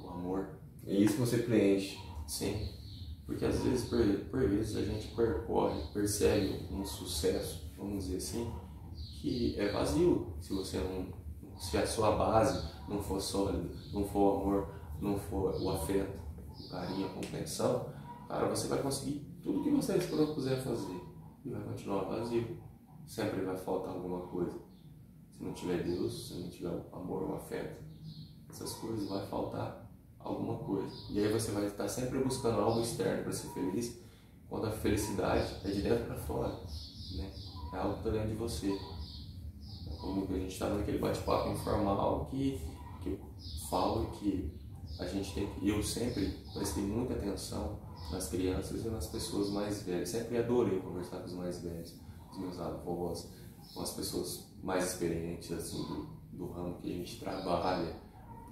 o 0.00 0.08
amor. 0.08 0.48
É 0.84 0.94
isso 0.94 1.14
que 1.14 1.20
você 1.20 1.38
preenche. 1.38 1.98
Sim. 2.26 2.68
Porque 3.24 3.44
às 3.44 3.60
vezes, 3.60 3.88
por, 3.88 4.04
por 4.30 4.48
vezes, 4.48 4.76
a 4.76 4.82
gente 4.82 5.08
percorre, 5.14 5.80
persegue 5.92 6.66
um 6.72 6.84
sucesso, 6.84 7.70
vamos 7.76 8.04
dizer 8.04 8.16
assim, 8.16 8.52
que 9.20 9.58
é 9.58 9.70
vazio 9.70 10.34
se 10.40 10.52
você 10.52 10.78
não. 10.78 11.21
Se 11.62 11.78
a 11.78 11.86
sua 11.86 12.16
base 12.16 12.60
não 12.88 13.00
for 13.00 13.20
sólida, 13.20 13.72
não 13.92 14.04
for 14.04 14.42
amor, 14.42 14.68
não 15.00 15.16
for 15.16 15.54
o 15.62 15.70
afeto, 15.70 16.20
o 16.58 16.68
carinho, 16.68 17.06
a 17.06 17.10
compreensão, 17.10 17.86
cara, 18.28 18.48
você 18.48 18.66
vai 18.66 18.82
conseguir 18.82 19.20
tudo 19.40 19.62
que 19.62 19.70
você 19.70 19.96
quiser 19.96 20.60
fazer 20.60 21.00
e 21.44 21.50
vai 21.50 21.62
continuar 21.62 22.02
vazio. 22.02 22.58
Sempre 23.06 23.42
vai 23.42 23.56
faltar 23.56 23.94
alguma 23.94 24.26
coisa. 24.26 24.58
Se 25.30 25.42
não 25.44 25.52
tiver 25.52 25.84
Deus, 25.84 26.28
se 26.28 26.34
não 26.34 26.50
tiver 26.50 26.68
o 26.68 26.96
amor, 26.96 27.30
o 27.30 27.34
afeto, 27.36 27.80
essas 28.50 28.72
coisas 28.74 29.08
vai 29.08 29.24
faltar 29.28 29.88
alguma 30.18 30.58
coisa. 30.58 30.92
E 31.10 31.20
aí 31.20 31.32
você 31.32 31.52
vai 31.52 31.66
estar 31.66 31.86
sempre 31.86 32.18
buscando 32.18 32.60
algo 32.60 32.80
externo 32.80 33.22
para 33.22 33.32
ser 33.32 33.48
feliz, 33.54 34.02
quando 34.48 34.66
a 34.66 34.72
felicidade 34.72 35.60
é 35.64 35.70
de 35.70 35.80
dentro 35.80 36.06
para 36.06 36.16
fora, 36.16 36.48
né? 37.16 37.32
É 37.72 37.78
algo 37.78 37.94
que 37.94 38.00
está 38.00 38.10
dentro 38.10 38.30
de 38.30 38.34
você. 38.34 38.76
Como 40.02 40.26
a 40.28 40.38
gente 40.38 40.52
está 40.52 40.68
naquele 40.68 40.98
bate-papo 40.98 41.48
informal 41.50 42.26
que, 42.26 42.60
que 43.02 43.08
eu 43.08 43.18
falo 43.70 44.10
que 44.10 44.52
a 44.98 45.06
gente 45.06 45.32
tem 45.32 45.46
que, 45.46 45.68
eu 45.68 45.82
sempre 45.82 46.26
prestei 46.52 46.82
muita 46.82 47.14
atenção 47.14 47.78
nas 48.10 48.28
crianças 48.28 48.84
e 48.84 48.88
nas 48.88 49.06
pessoas 49.06 49.48
mais 49.48 49.82
velhas. 49.82 50.10
Sempre 50.10 50.36
adorei 50.36 50.78
conversar 50.80 51.20
com 51.20 51.26
os 51.26 51.32
mais 51.32 51.62
velhos, 51.62 51.94
os 52.30 52.38
meus 52.38 52.60
avós, 52.60 53.28
com 53.72 53.80
as 53.80 53.92
pessoas 53.92 54.44
mais 54.62 54.92
experientes 54.92 55.50
assim, 55.50 55.78
do, 55.78 56.06
do 56.32 56.46
ramo 56.52 56.74
que 56.82 56.92
a 56.92 56.94
gente 56.94 57.18
trabalha 57.18 58.02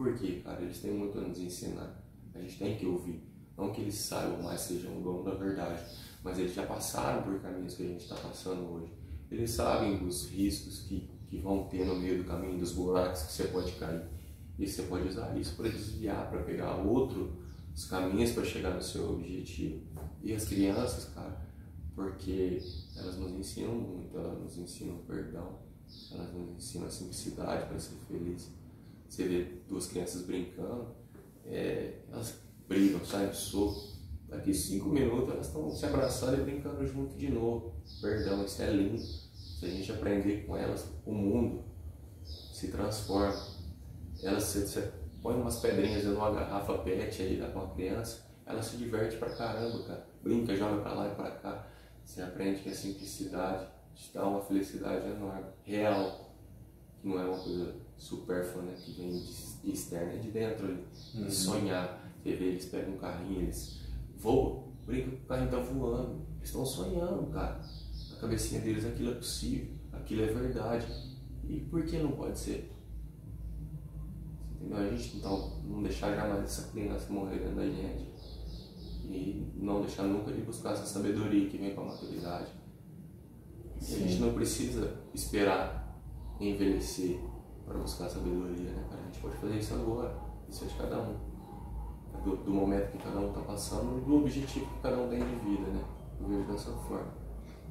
porque, 0.01 0.41
cara, 0.41 0.63
eles 0.63 0.81
têm 0.81 0.95
muito 0.95 1.19
a 1.19 1.21
nos 1.21 1.39
ensinar. 1.39 2.03
A 2.35 2.39
gente 2.39 2.59
tem 2.59 2.75
que 2.75 2.87
ouvir. 2.87 3.23
Não 3.55 3.71
que 3.71 3.83
eles 3.83 3.97
saibam 3.97 4.43
mais, 4.43 4.63
sejam 4.63 4.99
o 4.99 5.03
dono 5.03 5.23
da 5.23 5.35
verdade, 5.35 5.85
mas 6.25 6.39
eles 6.39 6.55
já 6.55 6.65
passaram 6.65 7.23
por 7.23 7.39
caminhos 7.39 7.75
que 7.75 7.83
a 7.83 7.87
gente 7.87 8.01
está 8.01 8.15
passando 8.15 8.63
hoje. 8.63 8.91
Eles 9.31 9.51
sabem 9.51 9.99
dos 9.99 10.27
riscos 10.31 10.85
que, 10.89 11.07
que 11.31 11.39
vão 11.39 11.69
ter 11.69 11.87
no 11.87 11.95
meio 11.95 12.19
do 12.19 12.25
caminho, 12.25 12.59
dos 12.59 12.73
buracos 12.73 13.23
que 13.23 13.33
você 13.33 13.45
pode 13.45 13.73
cair. 13.73 14.03
E 14.59 14.67
você 14.67 14.83
pode 14.83 15.09
usar 15.09 15.39
isso 15.39 15.55
para 15.55 15.69
desviar, 15.69 16.29
para 16.29 16.43
pegar 16.43 16.75
outros 16.77 17.31
caminhos 17.89 18.33
para 18.33 18.45
chegar 18.45 18.75
no 18.75 18.83
seu 18.83 19.13
objetivo. 19.13 19.81
E 20.23 20.35
as 20.35 20.45
crianças, 20.45 21.07
cara, 21.15 21.41
porque 21.95 22.61
elas 22.97 23.17
nos 23.17 23.33
ensinam 23.33 23.75
muito, 23.75 24.19
elas 24.19 24.39
nos 24.39 24.59
ensinam 24.59 24.99
perdão, 25.07 25.61
elas 26.13 26.33
nos 26.35 26.57
ensinam 26.57 26.87
a 26.89 26.91
simplicidade 26.91 27.69
para 27.69 27.79
ser 27.79 27.95
feliz. 28.09 28.51
Você 29.09 29.29
vê 29.29 29.45
duas 29.69 29.87
crianças 29.87 30.23
brincando, 30.23 30.89
é, 31.47 32.01
elas 32.11 32.35
brigam, 32.69 33.05
saem 33.05 33.33
soco. 33.33 33.89
Daqui 34.29 34.55
cinco 34.55 34.91
minutos 34.91 35.35
elas 35.35 35.47
estão 35.47 35.71
se 35.73 35.85
abraçando 35.87 36.41
e 36.41 36.45
brincando 36.45 36.87
junto 36.87 37.17
de 37.17 37.31
novo. 37.31 37.75
Perdão, 38.01 38.45
isso 38.45 38.63
é 38.63 38.71
lindo. 38.73 39.03
Se 39.61 39.67
a 39.67 39.69
gente 39.69 39.93
aprender 39.93 40.47
com 40.47 40.57
elas, 40.57 40.89
o 41.05 41.13
mundo 41.13 41.63
se 42.25 42.69
transforma. 42.69 43.47
Elas 44.23 44.45
se, 44.45 44.67
se 44.67 44.81
põe 45.21 45.35
umas 45.35 45.61
pedrinhas 45.61 46.01
de 46.01 46.09
uma 46.09 46.31
garrafa 46.31 46.79
pet 46.79 47.21
aí 47.21 47.39
com 47.53 47.61
a 47.61 47.69
criança, 47.69 48.23
ela 48.47 48.63
se 48.63 48.79
diverte 48.79 49.19
pra 49.19 49.29
caramba, 49.29 49.83
cara. 49.83 50.07
Brinca, 50.23 50.57
joga 50.57 50.81
pra 50.81 50.95
lá 50.95 51.09
e 51.09 51.15
pra 51.15 51.31
cá. 51.33 51.67
Você 52.03 52.23
aprende 52.23 52.63
que 52.63 52.71
a 52.71 52.75
simplicidade 52.75 53.67
te 53.95 54.15
dá 54.15 54.27
uma 54.27 54.41
felicidade 54.41 55.07
enorme, 55.07 55.51
real. 55.63 56.35
Não 57.05 57.21
é 57.21 57.25
uma 57.27 57.39
coisa 57.39 57.75
supérflua, 57.99 58.63
né? 58.63 58.75
Que 58.83 58.93
vem 58.93 59.11
de 59.63 59.73
externa, 59.73 60.15
é 60.15 60.17
de 60.17 60.31
dentro 60.31 60.65
ali. 60.65 60.87
Uhum. 61.17 61.25
De 61.27 61.35
sonhar. 61.35 62.03
Você 62.23 62.35
vê, 62.35 62.45
eles 62.47 62.65
pegam 62.65 62.95
um 62.95 62.99
carrinho, 62.99 63.43
eles 63.43 63.79
voam, 64.17 64.73
brinca 64.87 65.11
que 65.11 65.17
o 65.17 65.27
carrinho 65.29 65.51
tá 65.51 65.59
voando. 65.59 66.27
Eles 66.39 66.49
estão 66.49 66.65
sonhando, 66.65 67.31
cara. 67.31 67.61
Cabecinha 68.21 68.61
deles 68.61 68.85
aquilo 68.85 69.13
é 69.13 69.15
possível, 69.15 69.69
aquilo 69.93 70.23
é 70.23 70.27
verdade. 70.27 70.87
E 71.49 71.61
por 71.61 71.85
que 71.85 71.99
não 71.99 72.13
pode 72.13 72.39
ser? 72.39 72.71
Entendeu? 74.55 74.79
A 74.79 74.91
gente 74.91 75.17
então 75.17 75.63
não 75.65 75.83
deixar 75.83 76.15
jamais 76.15 76.45
essa 76.45 76.71
criança 76.71 77.11
morrer 77.11 77.39
dentro 77.39 77.57
da 77.57 77.67
gente. 77.67 78.11
E 79.05 79.51
não 79.57 79.81
deixar 79.81 80.05
nunca 80.05 80.31
de 80.31 80.43
buscar 80.43 80.73
essa 80.73 80.85
sabedoria 80.85 81.49
que 81.49 81.57
vem 81.57 81.75
com 81.75 81.81
a 81.81 81.85
maturidade. 81.87 82.53
A 83.81 83.85
gente 83.85 84.21
não 84.21 84.35
precisa 84.35 84.95
esperar 85.15 85.99
envelhecer 86.39 87.19
para 87.65 87.79
buscar 87.79 88.09
sabedoria, 88.09 88.71
né, 88.71 88.85
cara? 88.91 89.01
A 89.01 89.05
gente 89.07 89.21
pode 89.21 89.37
fazer 89.37 89.59
isso 89.59 89.75
agora, 89.75 90.15
isso 90.49 90.65
é 90.65 90.69
de 90.69 90.75
cada 90.75 90.99
um. 91.01 91.31
Do, 92.23 92.37
do 92.37 92.51
momento 92.53 92.93
que 92.93 92.99
cada 92.99 93.19
um 93.19 93.29
está 93.29 93.41
passando 93.41 93.99
e 93.99 94.05
do 94.05 94.17
objetivo 94.17 94.67
que 94.67 94.81
cada 94.83 94.99
um 94.99 95.09
tem 95.09 95.21
de 95.21 95.37
vida, 95.37 95.71
né? 95.71 95.83
Eu 96.21 96.29
vejo 96.29 96.53
dessa 96.53 96.71
forma. 96.71 97.20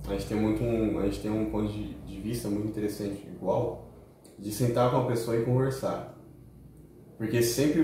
A 0.08 0.14
gente 0.14 0.28
tem 0.28 0.40
muito 0.40 0.64
um, 0.64 1.00
a 1.00 1.06
gente 1.06 1.22
tem 1.22 1.32
um 1.32 1.50
ponto 1.52 1.72
de, 1.72 1.94
de 1.94 2.20
vista 2.20 2.48
muito 2.48 2.70
interessante, 2.70 3.28
igual, 3.28 3.90
de 4.38 4.52
sentar 4.52 4.90
com 4.92 4.98
a 4.98 5.06
pessoa 5.06 5.38
e 5.38 5.44
conversar. 5.44 6.18
Porque 7.18 7.44
sempre, 7.44 7.84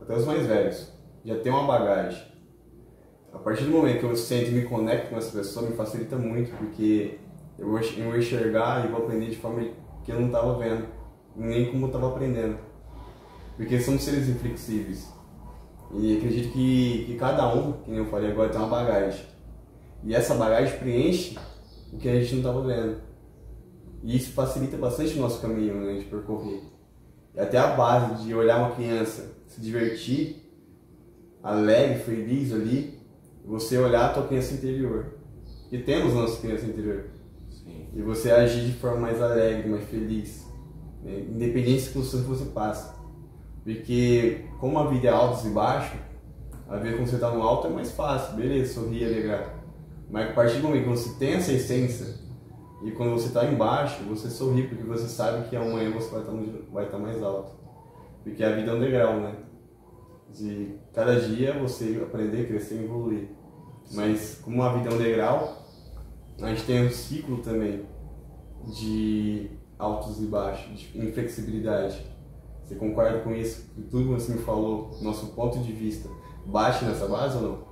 até 0.00 0.16
os 0.16 0.24
mais 0.24 0.46
velhos, 0.46 0.92
já 1.24 1.38
tem 1.40 1.52
uma 1.52 1.66
bagagem. 1.66 2.22
A 3.32 3.38
partir 3.38 3.64
do 3.64 3.70
momento 3.70 4.00
que 4.00 4.04
eu 4.04 4.14
sento 4.14 4.50
e 4.50 4.52
me 4.52 4.62
conecto 4.62 5.10
com 5.10 5.16
essa 5.16 5.36
pessoa, 5.36 5.68
me 5.68 5.74
facilita 5.74 6.16
muito, 6.16 6.56
porque 6.56 7.18
eu 7.58 7.68
vou, 7.68 7.78
enxergar 8.16 8.84
e 8.84 8.88
vou 8.88 9.02
aprender 9.02 9.30
de 9.30 9.36
forma 9.36 9.66
que 10.04 10.12
eu 10.12 10.20
não 10.20 10.26
estava 10.26 10.58
vendo 10.58 10.86
nem 11.34 11.70
como 11.70 11.84
eu 11.84 11.86
estava 11.86 12.08
aprendendo. 12.08 12.58
Porque 13.56 13.80
somos 13.80 14.02
seres 14.02 14.28
inflexíveis. 14.28 15.12
E 15.94 16.16
acredito 16.16 16.52
que, 16.52 17.04
que 17.06 17.16
cada 17.16 17.54
um, 17.54 17.72
que 17.72 17.94
eu 17.94 18.06
falei 18.06 18.30
agora, 18.30 18.48
tem 18.48 18.58
uma 18.58 18.68
bagagem. 18.68 19.26
E 20.04 20.14
essa 20.14 20.34
bagagem 20.34 20.78
preenche 20.78 21.38
o 21.92 21.98
que 21.98 22.08
a 22.08 22.20
gente 22.20 22.32
não 22.32 22.38
estava 22.38 22.62
vendo. 22.62 22.96
E 24.02 24.16
isso 24.16 24.32
facilita 24.32 24.76
bastante 24.76 25.16
o 25.16 25.20
nosso 25.20 25.40
caminho 25.40 25.74
né, 25.74 25.98
de 25.98 26.04
percorrer. 26.06 26.62
E 27.34 27.40
até 27.40 27.58
a 27.58 27.68
base 27.68 28.24
de 28.24 28.34
olhar 28.34 28.58
uma 28.58 28.74
criança 28.74 29.32
se 29.46 29.60
divertir, 29.60 30.42
alegre, 31.42 32.00
feliz 32.00 32.52
ali, 32.52 32.98
você 33.44 33.78
olhar 33.78 34.06
a 34.06 34.14
tua 34.14 34.26
criança 34.26 34.54
interior. 34.54 35.18
E 35.70 35.78
temos 35.78 36.14
nossa 36.14 36.40
criança 36.40 36.66
interior. 36.66 37.04
Sim. 37.50 37.88
E 37.94 38.02
você 38.02 38.30
agir 38.30 38.66
de 38.66 38.72
forma 38.74 39.00
mais 39.00 39.20
alegre, 39.20 39.68
mais 39.68 39.84
feliz. 39.84 40.46
Né? 41.02 41.20
Independente 41.30 41.74
das 41.74 41.82
circunstâncias 41.84 42.22
que 42.22 42.28
você 42.28 42.50
passa. 42.50 42.94
Porque 43.64 44.46
como 44.58 44.78
a 44.78 44.88
vida 44.88 45.08
é 45.08 45.10
altos 45.10 45.44
e 45.44 45.50
baixos, 45.50 45.98
a 46.68 46.76
vida 46.76 46.96
quando 46.96 47.08
você 47.08 47.14
está 47.14 47.30
no 47.30 47.42
alto 47.42 47.68
é 47.68 47.70
mais 47.70 47.92
fácil, 47.92 48.36
beleza, 48.36 48.74
sorrir, 48.74 49.04
alegrar. 49.04 49.61
Mas 50.12 50.28
a 50.28 50.32
partir 50.34 50.58
do 50.58 50.64
momento 50.64 50.82
que 50.82 50.88
você 50.90 51.18
tem 51.18 51.32
essa 51.32 51.50
essência 51.50 52.14
e 52.84 52.90
quando 52.90 53.12
você 53.12 53.28
está 53.28 53.46
embaixo, 53.46 54.02
você 54.04 54.28
sorri 54.28 54.68
porque 54.68 54.84
você 54.84 55.08
sabe 55.08 55.48
que 55.48 55.56
amanhã 55.56 55.90
você 55.90 56.10
vai 56.10 56.20
estar, 56.20 56.32
tá 56.32 56.38
vai 56.70 56.84
estar 56.84 56.98
tá 56.98 57.02
mais 57.02 57.22
alto. 57.22 57.52
Porque 58.22 58.44
a 58.44 58.54
vida 58.54 58.72
é 58.72 58.74
um 58.74 58.80
degrau, 58.80 59.20
né? 59.20 59.36
De 60.30 60.74
cada 60.92 61.18
dia 61.18 61.58
você 61.58 61.98
aprender, 62.02 62.46
crescer 62.46 62.74
e 62.74 62.84
evoluir. 62.84 63.30
Mas 63.92 64.38
como 64.44 64.62
a 64.62 64.74
vida 64.74 64.90
é 64.90 64.92
um 64.92 64.98
degrau, 64.98 65.66
a 66.42 66.48
gente 66.48 66.66
tem 66.66 66.86
um 66.86 66.90
ciclo 66.90 67.38
também 67.38 67.86
de 68.66 69.50
altos 69.78 70.22
e 70.22 70.26
baixos, 70.26 70.78
de 70.78 70.98
inflexibilidade. 70.98 72.04
Você 72.62 72.74
concorda 72.74 73.20
com 73.20 73.34
isso? 73.34 73.66
Tudo 73.90 74.04
que 74.04 74.20
você 74.20 74.32
me 74.34 74.42
falou, 74.42 74.90
nosso 75.00 75.28
ponto 75.28 75.58
de 75.58 75.72
vista, 75.72 76.08
bate 76.44 76.84
nessa 76.84 77.08
base 77.08 77.38
ou 77.38 77.42
não? 77.42 77.71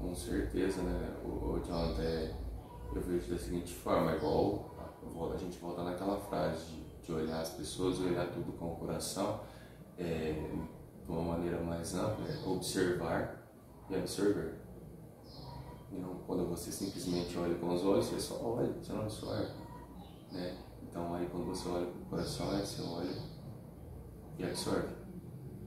Com 0.00 0.14
certeza, 0.14 0.82
né? 0.82 1.16
O, 1.24 1.28
o 1.28 1.62
Jonathan, 1.64 2.02
é, 2.02 2.34
eu 2.94 3.02
vejo 3.02 3.30
da 3.30 3.38
seguinte 3.38 3.74
forma, 3.74 4.14
igual 4.14 4.74
a, 5.32 5.36
gente 5.36 5.58
volta 5.58 5.82
naquela 5.82 6.18
frase 6.18 6.66
de, 6.66 7.06
de, 7.06 7.12
olhar 7.12 7.40
as 7.40 7.50
pessoas, 7.50 7.98
olhar 7.98 8.30
tudo 8.30 8.52
com 8.58 8.72
o 8.72 8.76
coração, 8.76 9.40
é, 9.98 10.32
de 11.04 11.10
uma 11.10 11.22
maneira 11.22 11.60
mais 11.60 11.94
ampla, 11.94 12.26
é 12.28 12.48
observar 12.48 13.50
e 13.90 13.96
absorver. 13.96 14.54
Não 15.90 16.18
quando 16.26 16.46
você 16.48 16.70
simplesmente 16.70 17.36
olha 17.38 17.54
com 17.56 17.74
os 17.74 17.84
olhos, 17.84 18.06
você 18.06 18.20
só 18.20 18.40
olha, 18.42 18.72
você 18.72 18.92
não 18.92 19.02
absorve. 19.02 19.52
Né? 20.30 20.58
Então 20.82 21.14
aí 21.14 21.26
quando 21.30 21.46
você 21.46 21.68
olha 21.68 21.86
com 21.86 21.98
o 21.98 22.06
coração, 22.06 22.50
aí 22.50 22.60
você 22.60 22.82
olha 22.82 23.16
e 24.38 24.44
absorve. 24.44 24.94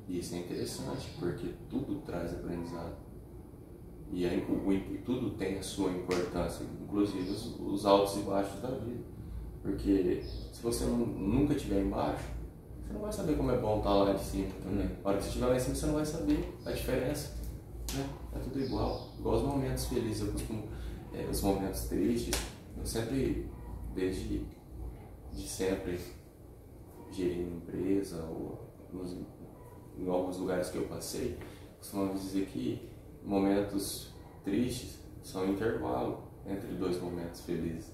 E 0.08 0.20
isso 0.20 0.36
é 0.36 0.40
interessante, 0.40 1.16
porque 1.20 1.54
tudo 1.70 2.02
traz 2.02 2.34
aprendizado. 2.34 3.01
E 4.12 4.26
aí, 4.26 4.46
o, 4.50 5.04
tudo 5.06 5.32
tem 5.32 5.58
a 5.58 5.64
sua 5.64 5.90
importância, 5.92 6.66
inclusive 6.82 7.30
os, 7.30 7.60
os, 7.60 7.86
altos 7.86 8.18
e 8.18 8.20
baixos 8.20 8.60
da 8.62 8.70
vida. 8.70 9.04
Porque 9.62 10.22
se 10.52 10.62
você 10.62 10.84
não, 10.86 10.98
nunca 10.98 11.54
estiver 11.54 11.82
embaixo, 11.82 12.26
você 12.86 12.94
não 12.94 13.02
vai 13.02 13.14
saber 13.14 13.38
como 13.38 13.52
é 13.52 13.58
bom 13.58 13.78
estar 13.78 13.94
lá 13.94 14.14
de 14.14 14.24
cima 14.24 14.50
também. 14.62 14.90
Na 15.02 15.10
hora 15.10 15.18
que 15.18 15.24
você 15.24 15.30
estiver 15.30 15.48
lá 15.48 15.56
em 15.56 15.60
cima, 15.60 15.76
você 15.76 15.86
não 15.86 15.94
vai 15.94 16.06
saber 16.06 16.54
a 16.66 16.72
diferença. 16.72 17.38
Né? 17.94 18.10
É 18.36 18.40
tudo 18.40 18.60
igual. 18.60 19.10
Igual 19.18 19.36
os 19.38 19.44
momentos 19.44 19.86
felizes. 19.86 20.28
Eu 20.28 20.34
costumo, 20.34 20.64
é, 21.14 21.26
os 21.30 21.42
momentos 21.42 21.82
tristes, 21.86 22.36
eu 22.78 22.86
sempre, 22.86 23.50
desde 23.96 24.46
de 25.32 25.48
sempre, 25.48 26.00
gerindo 27.12 27.56
empresa 27.56 28.24
ou 28.24 28.60
nos, 28.92 29.16
em 29.98 30.10
alguns 30.10 30.38
lugares 30.38 30.70
que 30.70 30.78
eu 30.78 30.84
passei, 30.84 31.38
costumamos 31.78 32.22
dizer 32.22 32.46
que 32.48 32.91
momentos 33.24 34.12
tristes 34.44 35.00
são 35.22 35.48
intervalo 35.48 36.24
entre 36.46 36.74
dois 36.74 37.00
momentos 37.00 37.42
felizes. 37.42 37.92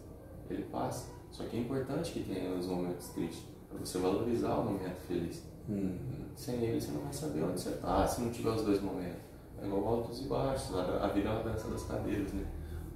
Ele 0.49 0.63
passa. 0.63 1.11
Só 1.31 1.43
que 1.43 1.57
é 1.57 1.59
importante 1.59 2.11
que 2.11 2.23
tenha 2.23 2.55
os 2.55 2.65
momentos 2.65 3.09
tristes, 3.09 3.43
para 3.69 3.79
você 3.79 3.97
valorizar 3.97 4.55
o 4.55 4.63
momento 4.63 4.99
feliz. 5.07 5.43
Uhum. 5.67 5.97
Sem 6.35 6.63
ele, 6.63 6.79
você 6.79 6.91
não 6.91 7.01
vai 7.01 7.13
saber 7.13 7.43
onde 7.43 7.59
você 7.59 7.69
está, 7.69 8.07
se 8.07 8.21
não 8.21 8.31
tiver 8.31 8.49
os 8.49 8.61
dois 8.61 8.81
momentos. 8.81 9.21
É 9.61 9.65
igual 9.65 9.87
altos 9.87 10.21
e 10.21 10.27
baixos, 10.27 10.75
a 10.75 11.07
vida 11.07 11.29
é 11.29 11.31
uma 11.31 11.43
dança 11.43 11.67
das 11.67 11.83
cadeiras, 11.83 12.31
né? 12.31 12.45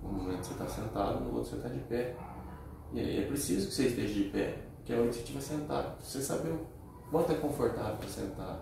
Um 0.03 0.13
momento 0.13 0.43
você 0.43 0.53
está 0.53 0.67
sentado, 0.67 1.19
no 1.19 1.35
outro 1.35 1.49
você 1.49 1.55
está 1.57 1.69
de 1.69 1.79
pé. 1.81 2.15
E 2.93 2.99
aí 2.99 3.23
é 3.23 3.27
preciso 3.27 3.67
que 3.67 3.73
você 3.73 3.87
esteja 3.87 4.13
de 4.13 4.29
pé, 4.29 4.57
que 4.85 4.93
é 4.93 4.99
onde 4.99 5.13
você 5.13 5.19
estiver 5.19 5.41
sentado. 5.41 6.01
Você 6.01 6.21
saber 6.21 6.51
o 6.51 6.65
quanto 7.09 7.31
é 7.31 7.35
confortável 7.35 7.97
para 7.97 8.07
sentar. 8.07 8.59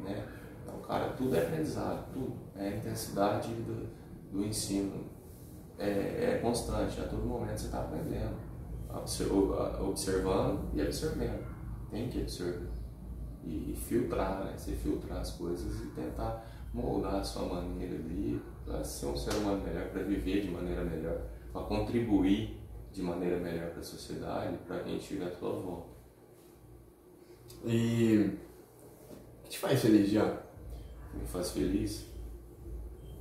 Né? 0.00 0.26
Então, 0.66 0.80
cara, 0.80 1.10
tudo 1.10 1.36
é 1.36 1.42
aprendizado, 1.42 2.12
tudo. 2.12 2.34
É 2.56 2.68
a 2.68 2.76
intensidade 2.76 3.48
do, 3.54 3.88
do 4.32 4.44
ensino. 4.44 5.04
É, 5.78 6.34
é, 6.34 6.38
constante, 6.42 7.00
a 7.00 7.04
todo 7.04 7.22
momento 7.24 7.58
você 7.58 7.66
está 7.66 7.80
aprendendo, 7.80 8.34
observando 9.80 10.70
e 10.74 10.80
absorvendo. 10.80 11.46
Tem 11.90 12.08
que 12.08 12.22
absorver. 12.22 12.68
E, 13.44 13.72
e 13.72 13.76
filtrar, 13.76 14.44
né? 14.44 14.54
Você 14.56 14.72
filtrar 14.72 15.20
as 15.20 15.32
coisas 15.32 15.80
e 15.82 15.86
tentar 15.90 16.44
moldar 16.74 17.16
a 17.16 17.24
sua 17.24 17.42
maneira 17.42 17.94
ali 17.94 18.42
para 18.64 18.82
ser 18.82 19.06
um 19.06 19.16
ser 19.16 19.34
humano 19.34 19.62
melhor, 19.62 19.88
para 19.90 20.02
viver 20.02 20.42
de 20.42 20.50
maneira 20.50 20.82
melhor, 20.82 21.20
para 21.52 21.62
contribuir 21.62 22.60
de 22.92 23.02
maneira 23.02 23.38
melhor 23.38 23.70
para 23.70 23.80
a 23.80 23.84
sociedade, 23.84 24.56
para 24.66 24.80
quem 24.80 24.96
estiver 24.96 25.26
à 25.26 25.30
sua 25.30 25.52
volta. 25.52 25.88
E 27.64 28.38
o 29.10 29.44
que 29.44 29.50
te 29.50 29.58
faz 29.58 29.80
feliz, 29.80 30.10
Me 31.18 31.26
faz 31.26 31.50
feliz 31.50 32.06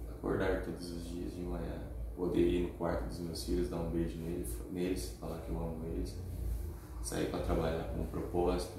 acordar 0.10 0.64
todos 0.64 0.92
os 0.92 1.06
dias 1.06 1.34
de 1.34 1.42
manhã, 1.42 1.82
poder 2.16 2.48
ir 2.48 2.64
no 2.64 2.74
quarto 2.76 3.08
dos 3.08 3.20
meus 3.20 3.44
filhos, 3.44 3.70
dar 3.70 3.78
um 3.78 3.90
beijo 3.90 4.18
neles, 4.18 4.50
neles 4.72 5.18
falar 5.20 5.40
que 5.40 5.50
eu 5.50 5.58
amo 5.58 5.86
eles, 5.86 6.16
sair 7.02 7.30
para 7.30 7.44
trabalhar 7.44 7.94
com 7.94 8.02
um 8.02 8.08
propósito. 8.08 8.74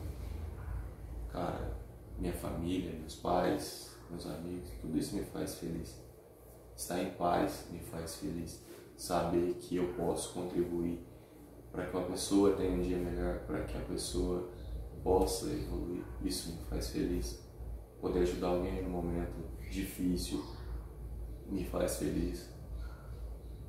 Cara, 1.31 1.77
minha 2.19 2.33
família, 2.33 2.93
meus 2.99 3.15
pais, 3.17 3.97
meus 4.11 4.27
amigos, 4.27 4.71
tudo 4.81 4.97
isso 4.99 5.17
me 5.17 5.25
faz 5.25 5.57
feliz. 5.57 6.01
Estar 6.75 7.03
em 7.03 7.11
paz 7.11 7.67
me 7.71 7.79
faz 7.79 8.17
feliz. 8.17 8.61
Saber 8.97 9.55
que 9.55 9.77
eu 9.77 9.93
posso 9.95 10.33
contribuir 10.33 10.99
para 11.71 11.87
que 11.87 11.97
uma 11.97 12.07
pessoa 12.07 12.57
tenha 12.57 12.73
um 12.73 12.81
dia 12.81 12.97
melhor, 12.97 13.41
para 13.41 13.65
que 13.65 13.77
a 13.77 13.81
pessoa 13.83 14.49
possa 15.05 15.47
evoluir, 15.47 16.03
isso 16.23 16.53
me 16.53 16.65
faz 16.65 16.89
feliz. 16.89 17.46
Poder 18.01 18.21
ajudar 18.21 18.49
alguém 18.49 18.81
em 18.81 18.87
um 18.87 18.91
momento 18.91 19.35
difícil 19.71 20.45
me 21.47 21.65
faz 21.65 21.97
feliz. 21.97 22.49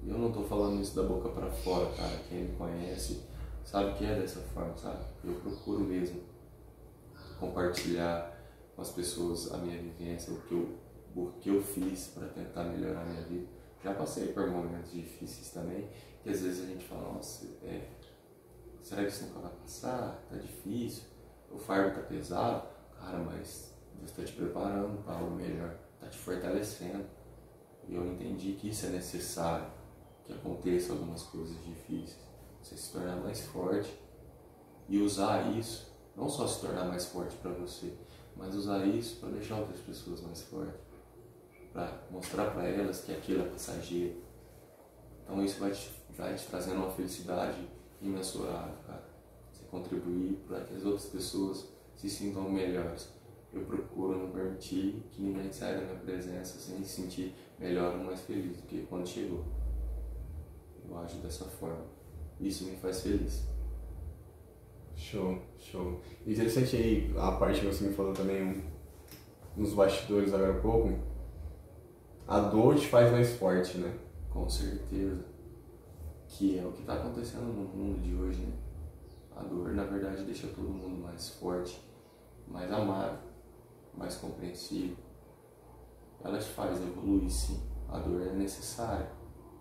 E 0.03 0.09
eu 0.09 0.17
não 0.17 0.29
estou 0.29 0.43
falando 0.43 0.81
isso 0.81 0.95
da 0.95 1.03
boca 1.03 1.29
para 1.29 1.49
fora, 1.49 1.91
cara. 1.95 2.17
Quem 2.29 2.43
me 2.43 2.55
conhece 2.55 3.23
sabe 3.63 3.97
que 3.97 4.05
é 4.05 4.19
dessa 4.19 4.39
forma, 4.39 4.75
sabe? 4.77 5.03
Eu 5.23 5.35
procuro 5.35 5.81
mesmo 5.81 6.21
compartilhar 7.39 8.35
com 8.75 8.81
as 8.81 8.91
pessoas 8.91 9.51
a 9.53 9.57
minha 9.57 9.81
vivência, 9.81 10.33
o 10.33 10.41
que 10.41 10.51
eu, 10.53 10.77
o 11.15 11.31
que 11.39 11.49
eu 11.49 11.61
fiz 11.61 12.07
para 12.07 12.27
tentar 12.27 12.63
melhorar 12.63 13.01
a 13.01 13.05
minha 13.05 13.21
vida. 13.23 13.47
Já 13.83 13.93
passei 13.93 14.27
por 14.27 14.47
momentos 14.49 14.91
difíceis 14.91 15.51
também, 15.51 15.87
que 16.23 16.29
às 16.29 16.41
vezes 16.41 16.63
a 16.63 16.67
gente 16.67 16.85
fala, 16.85 17.13
nossa, 17.13 17.45
é, 17.63 17.87
será 18.81 19.03
que 19.03 19.09
isso 19.09 19.25
nunca 19.25 19.39
vai 19.39 19.51
passar? 19.51 20.23
Tá 20.29 20.35
difícil 20.35 21.03
o 21.51 21.57
fardo 21.57 21.95
tá 21.95 22.01
pesado, 22.01 22.67
cara, 22.99 23.17
mas 23.19 23.66
Deus 23.97 24.09
está 24.11 24.23
te 24.23 24.33
preparando 24.33 25.03
para 25.03 25.15
algo 25.15 25.35
melhor, 25.35 25.77
está 25.95 26.07
te 26.07 26.17
fortalecendo. 26.17 27.05
E 27.87 27.95
eu 27.95 28.05
entendi 28.05 28.53
que 28.53 28.69
isso 28.69 28.85
é 28.85 28.89
necessário, 28.89 29.67
que 30.25 30.33
aconteça 30.33 30.93
algumas 30.93 31.23
coisas 31.23 31.55
difíceis, 31.63 32.17
você 32.61 32.75
se 32.75 32.91
tornar 32.91 33.15
mais 33.17 33.41
forte 33.41 33.97
e 34.89 34.99
usar 34.99 35.51
isso, 35.57 35.91
não 36.15 36.27
só 36.27 36.47
se 36.47 36.61
tornar 36.61 36.85
mais 36.85 37.05
forte 37.05 37.35
para 37.37 37.51
você, 37.51 37.93
mas 38.35 38.55
usar 38.55 38.85
isso 38.85 39.19
para 39.19 39.29
deixar 39.29 39.57
outras 39.59 39.79
pessoas 39.79 40.21
mais 40.21 40.41
fortes, 40.41 40.81
para 41.71 42.03
mostrar 42.11 42.51
para 42.51 42.67
elas 42.67 43.01
que 43.01 43.13
aquilo 43.13 43.43
é 43.43 43.49
passageiro. 43.49 44.21
Então 45.23 45.43
isso 45.43 45.59
vai 45.59 45.71
te, 45.71 45.91
vai 46.17 46.35
te 46.35 46.45
trazendo 46.47 46.77
uma 46.77 46.91
felicidade 46.91 47.67
imensurável, 48.01 48.75
cara 48.85 49.07
contribuir 49.69 50.37
para 50.47 50.61
que 50.61 50.75
as 50.75 50.83
outras 50.83 51.05
pessoas 51.05 51.65
se 51.95 52.09
sintam 52.09 52.49
melhores. 52.49 53.09
Eu 53.53 53.61
procuro 53.61 54.17
não 54.17 54.31
permitir 54.31 55.03
que 55.11 55.21
ninguém 55.21 55.51
saia 55.51 55.79
da 55.79 55.85
minha 55.85 55.99
presença 55.99 56.59
sem 56.59 56.83
se 56.83 57.01
sentir 57.01 57.33
melhor 57.57 57.95
ou 57.95 58.03
mais 58.03 58.21
feliz 58.21 58.57
do 58.57 58.63
que 58.63 58.85
quando 58.89 59.07
chegou. 59.07 59.43
Eu 60.87 60.97
acho 60.99 61.17
dessa 61.17 61.45
forma. 61.45 61.85
Isso 62.39 62.65
me 62.65 62.75
faz 62.75 63.01
feliz. 63.01 63.47
Show, 64.95 65.39
show. 65.57 65.99
Interessante 66.25 66.75
aí 66.75 67.13
a 67.17 67.31
parte 67.33 67.61
que 67.61 67.67
você 67.67 67.87
me 67.87 67.93
falou 67.93 68.13
também 68.13 68.63
nos 69.55 69.73
bastidores 69.73 70.33
agora 70.33 70.57
há 70.57 70.61
pouco. 70.61 70.93
A 72.27 72.39
dor 72.41 72.75
te 72.75 72.87
faz 72.87 73.11
mais 73.11 73.35
forte, 73.35 73.77
né? 73.77 73.97
Com 74.29 74.49
certeza. 74.49 75.23
Que 76.27 76.59
é 76.59 76.65
o 76.65 76.71
que 76.71 76.81
está 76.81 76.95
acontecendo 76.95 77.45
no 77.45 77.63
mundo 77.63 78.01
de 78.01 78.13
hoje, 78.13 78.41
né? 78.41 78.53
A 79.35 79.43
dor, 79.43 79.73
na 79.73 79.83
verdade, 79.83 80.23
deixa 80.23 80.47
todo 80.47 80.67
mundo 80.67 81.01
mais 81.01 81.29
forte, 81.29 81.81
mais 82.47 82.71
amável, 82.71 83.19
mais 83.97 84.15
compreensivo. 84.15 84.95
Ela 86.23 86.37
te 86.39 86.49
faz 86.49 86.79
evoluir, 86.81 87.29
sim. 87.29 87.61
A 87.89 87.99
dor 87.99 88.21
é 88.21 88.33
necessária. 88.33 89.09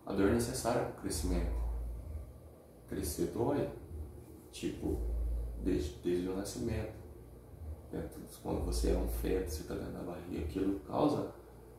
A 0.05 0.13
dor 0.13 0.29
é 0.29 0.35
necessária 0.35 0.83
para 0.83 0.91
o 0.91 1.01
crescimento. 1.01 1.55
Crescer 2.89 3.27
dói, 3.33 3.69
tipo, 4.53 4.99
desde, 5.63 5.95
desde 6.03 6.29
o 6.29 6.37
nascimento. 6.37 6.95
Quando 8.43 8.65
você 8.65 8.91
é 8.91 8.97
um 8.97 9.09
feto, 9.09 9.51
você 9.51 9.63
está 9.63 9.75
dentro 9.75 9.93
da 9.93 10.03
barriga, 10.03 10.45
aquilo 10.45 10.81
causa 10.81 11.33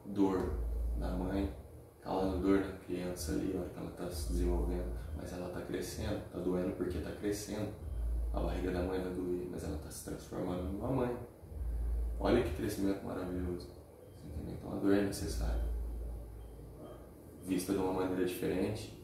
dor 0.05 0.53
na 0.97 1.11
mãe, 1.11 1.53
causa 2.01 2.37
dor 2.37 2.59
na 2.59 2.71
criança 2.79 3.33
ali, 3.33 3.55
a 3.55 3.59
hora 3.59 3.69
que 3.69 3.79
ela 3.79 3.89
está 3.89 4.09
se 4.09 4.31
desenvolvendo, 4.31 4.97
mas 5.15 5.31
ela 5.31 5.47
está 5.47 5.61
crescendo, 5.61 6.17
está 6.25 6.39
doendo 6.39 6.75
porque 6.75 6.97
está 6.97 7.11
crescendo 7.11 7.71
a 8.37 8.39
barriga 8.39 8.71
da 8.71 8.81
mãe 8.83 9.01
vai 9.01 9.13
doer, 9.13 9.47
mas 9.49 9.63
ela 9.63 9.75
está 9.75 9.89
se 9.89 10.05
transformando 10.05 10.63
numa 10.63 10.89
mãe. 10.89 11.17
Olha 12.19 12.43
que 12.43 12.55
crescimento 12.55 13.03
maravilhoso. 13.05 13.69
Então 14.47 14.73
a 14.73 14.75
dor 14.75 14.93
é 14.93 15.03
necessária. 15.03 15.63
Vista 17.43 17.73
de 17.73 17.79
uma 17.79 17.93
maneira 17.93 18.25
diferente, 18.25 18.97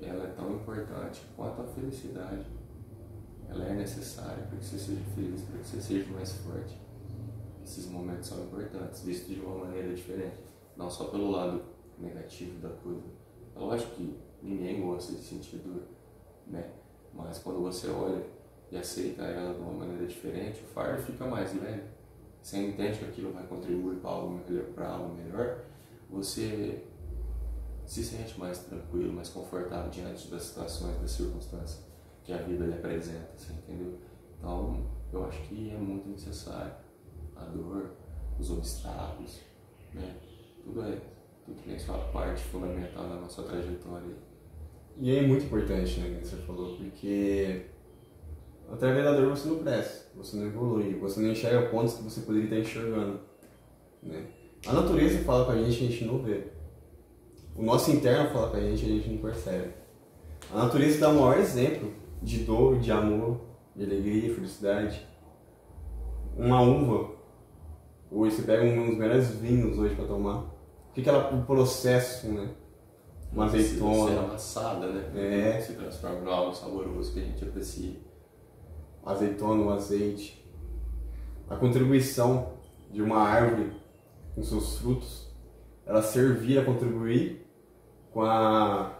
ela 0.00 0.24
é 0.24 0.32
tão 0.32 0.54
importante 0.54 1.22
quanto 1.36 1.62
a 1.62 1.64
felicidade. 1.66 2.46
Ela 3.48 3.64
é 3.64 3.74
necessária 3.74 4.44
para 4.44 4.58
que 4.58 4.64
você 4.64 4.78
seja 4.78 5.00
feliz, 5.14 5.42
para 5.42 5.58
que 5.58 5.66
você 5.66 5.80
seja 5.80 6.12
mais 6.12 6.32
forte. 6.32 6.78
Esses 7.64 7.86
momentos 7.86 8.28
são 8.28 8.44
importantes, 8.44 9.02
vistos 9.02 9.34
de 9.34 9.40
uma 9.40 9.66
maneira 9.66 9.94
diferente. 9.94 10.36
Não 10.76 10.90
só 10.90 11.04
pelo 11.04 11.30
lado 11.30 11.62
negativo 11.98 12.60
da 12.60 12.68
coisa. 12.68 13.02
É 13.56 13.58
lógico 13.58 13.94
que 13.96 14.18
ninguém 14.42 14.80
gosta 14.80 15.12
de 15.12 15.22
sentir 15.22 15.58
dor, 15.58 15.82
né? 16.46 16.70
Mas 17.12 17.38
quando 17.38 17.60
você 17.60 17.88
olha 17.88 18.22
e 18.70 18.76
aceita 18.76 19.22
ela 19.22 19.54
de 19.54 19.60
uma 19.60 19.72
maneira 19.72 20.06
diferente, 20.06 20.62
o 20.62 20.68
fardo 20.68 21.02
fica 21.02 21.26
mais 21.26 21.54
leve. 21.60 21.97
Você 22.48 22.60
entende 22.60 22.98
que 22.98 23.04
aquilo 23.04 23.30
vai 23.30 23.46
contribuir 23.46 23.96
para 23.96 24.08
algo 24.08 24.30
melhor, 24.30 24.64
para 24.68 24.88
algo 24.88 25.14
melhor, 25.14 25.66
você 26.08 26.82
se 27.84 28.02
sente 28.02 28.40
mais 28.40 28.60
tranquilo, 28.60 29.12
mais 29.12 29.28
confortável 29.28 29.90
diante 29.90 30.28
das 30.28 30.44
situações, 30.44 30.98
das 30.98 31.10
circunstâncias 31.10 31.84
que 32.24 32.32
a 32.32 32.38
vida 32.38 32.64
lhe 32.64 32.72
apresenta, 32.72 33.28
você 33.36 33.52
entendeu? 33.52 33.98
Então, 34.38 34.82
eu 35.12 35.26
acho 35.26 35.42
que 35.42 35.72
é 35.72 35.76
muito 35.76 36.08
necessário 36.08 36.72
a 37.36 37.44
dor, 37.44 37.90
os 38.40 38.50
obstáculos, 38.50 39.40
né? 39.92 40.16
Tudo 40.64 40.84
é, 40.84 41.02
tudo 41.44 41.62
tem 41.62 41.78
sua 41.78 41.98
parte 41.98 42.42
fundamental 42.44 43.10
na 43.10 43.16
nossa 43.16 43.42
trajetória. 43.42 44.16
E 44.96 45.18
é 45.18 45.20
muito 45.26 45.44
importante, 45.44 46.00
né, 46.00 46.18
que 46.18 46.26
você 46.26 46.36
falou, 46.36 46.78
porque 46.78 47.66
através 48.70 49.04
da 49.04 49.12
dor 49.12 49.30
você 49.30 49.48
não 49.48 49.58
cresce, 49.58 50.06
você 50.14 50.36
não 50.36 50.46
evolui, 50.46 50.94
você 50.94 51.20
não 51.20 51.30
enxerga 51.30 51.68
pontos 51.68 51.94
que 51.94 52.02
você 52.02 52.20
poderia 52.20 52.44
estar 52.44 52.58
enxergando, 52.58 53.20
né? 54.02 54.26
A 54.66 54.72
natureza 54.72 55.20
fala 55.20 55.44
com 55.44 55.52
a 55.52 55.56
gente 55.56 55.82
e 55.82 55.86
a 55.86 55.90
gente 55.90 56.04
não 56.04 56.22
vê. 56.22 56.44
O 57.56 57.62
nosso 57.62 57.90
interno 57.90 58.30
fala 58.30 58.50
com 58.50 58.56
a 58.56 58.60
gente 58.60 58.84
e 58.84 58.86
a 58.86 58.94
gente 58.96 59.10
não 59.10 59.18
percebe. 59.18 59.72
A 60.52 60.64
natureza 60.64 61.00
dá 61.00 61.08
o 61.10 61.14
maior 61.14 61.38
exemplo 61.38 61.92
de 62.22 62.44
dor, 62.44 62.78
de 62.78 62.90
amor, 62.90 63.40
de 63.74 63.84
alegria, 63.84 64.34
felicidade. 64.34 65.06
Uma 66.36 66.60
uva, 66.60 67.10
hoje 68.10 68.36
você 68.36 68.42
pega 68.42 68.64
um 68.64 68.90
dos 68.90 68.98
melhores 68.98 69.30
vinhos 69.36 69.78
hoje 69.78 69.94
para 69.94 70.06
tomar. 70.06 70.38
O 70.38 70.92
que, 70.94 71.02
que 71.02 71.08
ela, 71.08 71.34
o 71.34 71.44
processo, 71.44 72.28
né? 72.28 72.50
Uma 73.32 73.44
azeitona. 73.44 74.10
Ser 74.10 74.18
amassada, 74.18 74.86
né? 74.86 75.56
É. 75.56 75.60
Se 75.60 75.74
transforma 75.74 76.20
em 76.20 76.32
algo 76.32 76.54
saboroso 76.54 77.12
que 77.12 77.20
a 77.20 77.24
gente 77.24 77.44
aprecia. 77.44 78.07
Azeitona, 79.12 79.62
o 79.62 79.70
azeite. 79.70 80.44
A 81.48 81.56
contribuição 81.56 82.52
de 82.90 83.02
uma 83.02 83.18
árvore 83.18 83.72
com 84.34 84.42
seus 84.42 84.78
frutos, 84.78 85.28
ela 85.86 86.02
servir 86.02 86.58
a 86.58 86.64
contribuir 86.64 87.46
com 88.12 88.22
a 88.22 88.98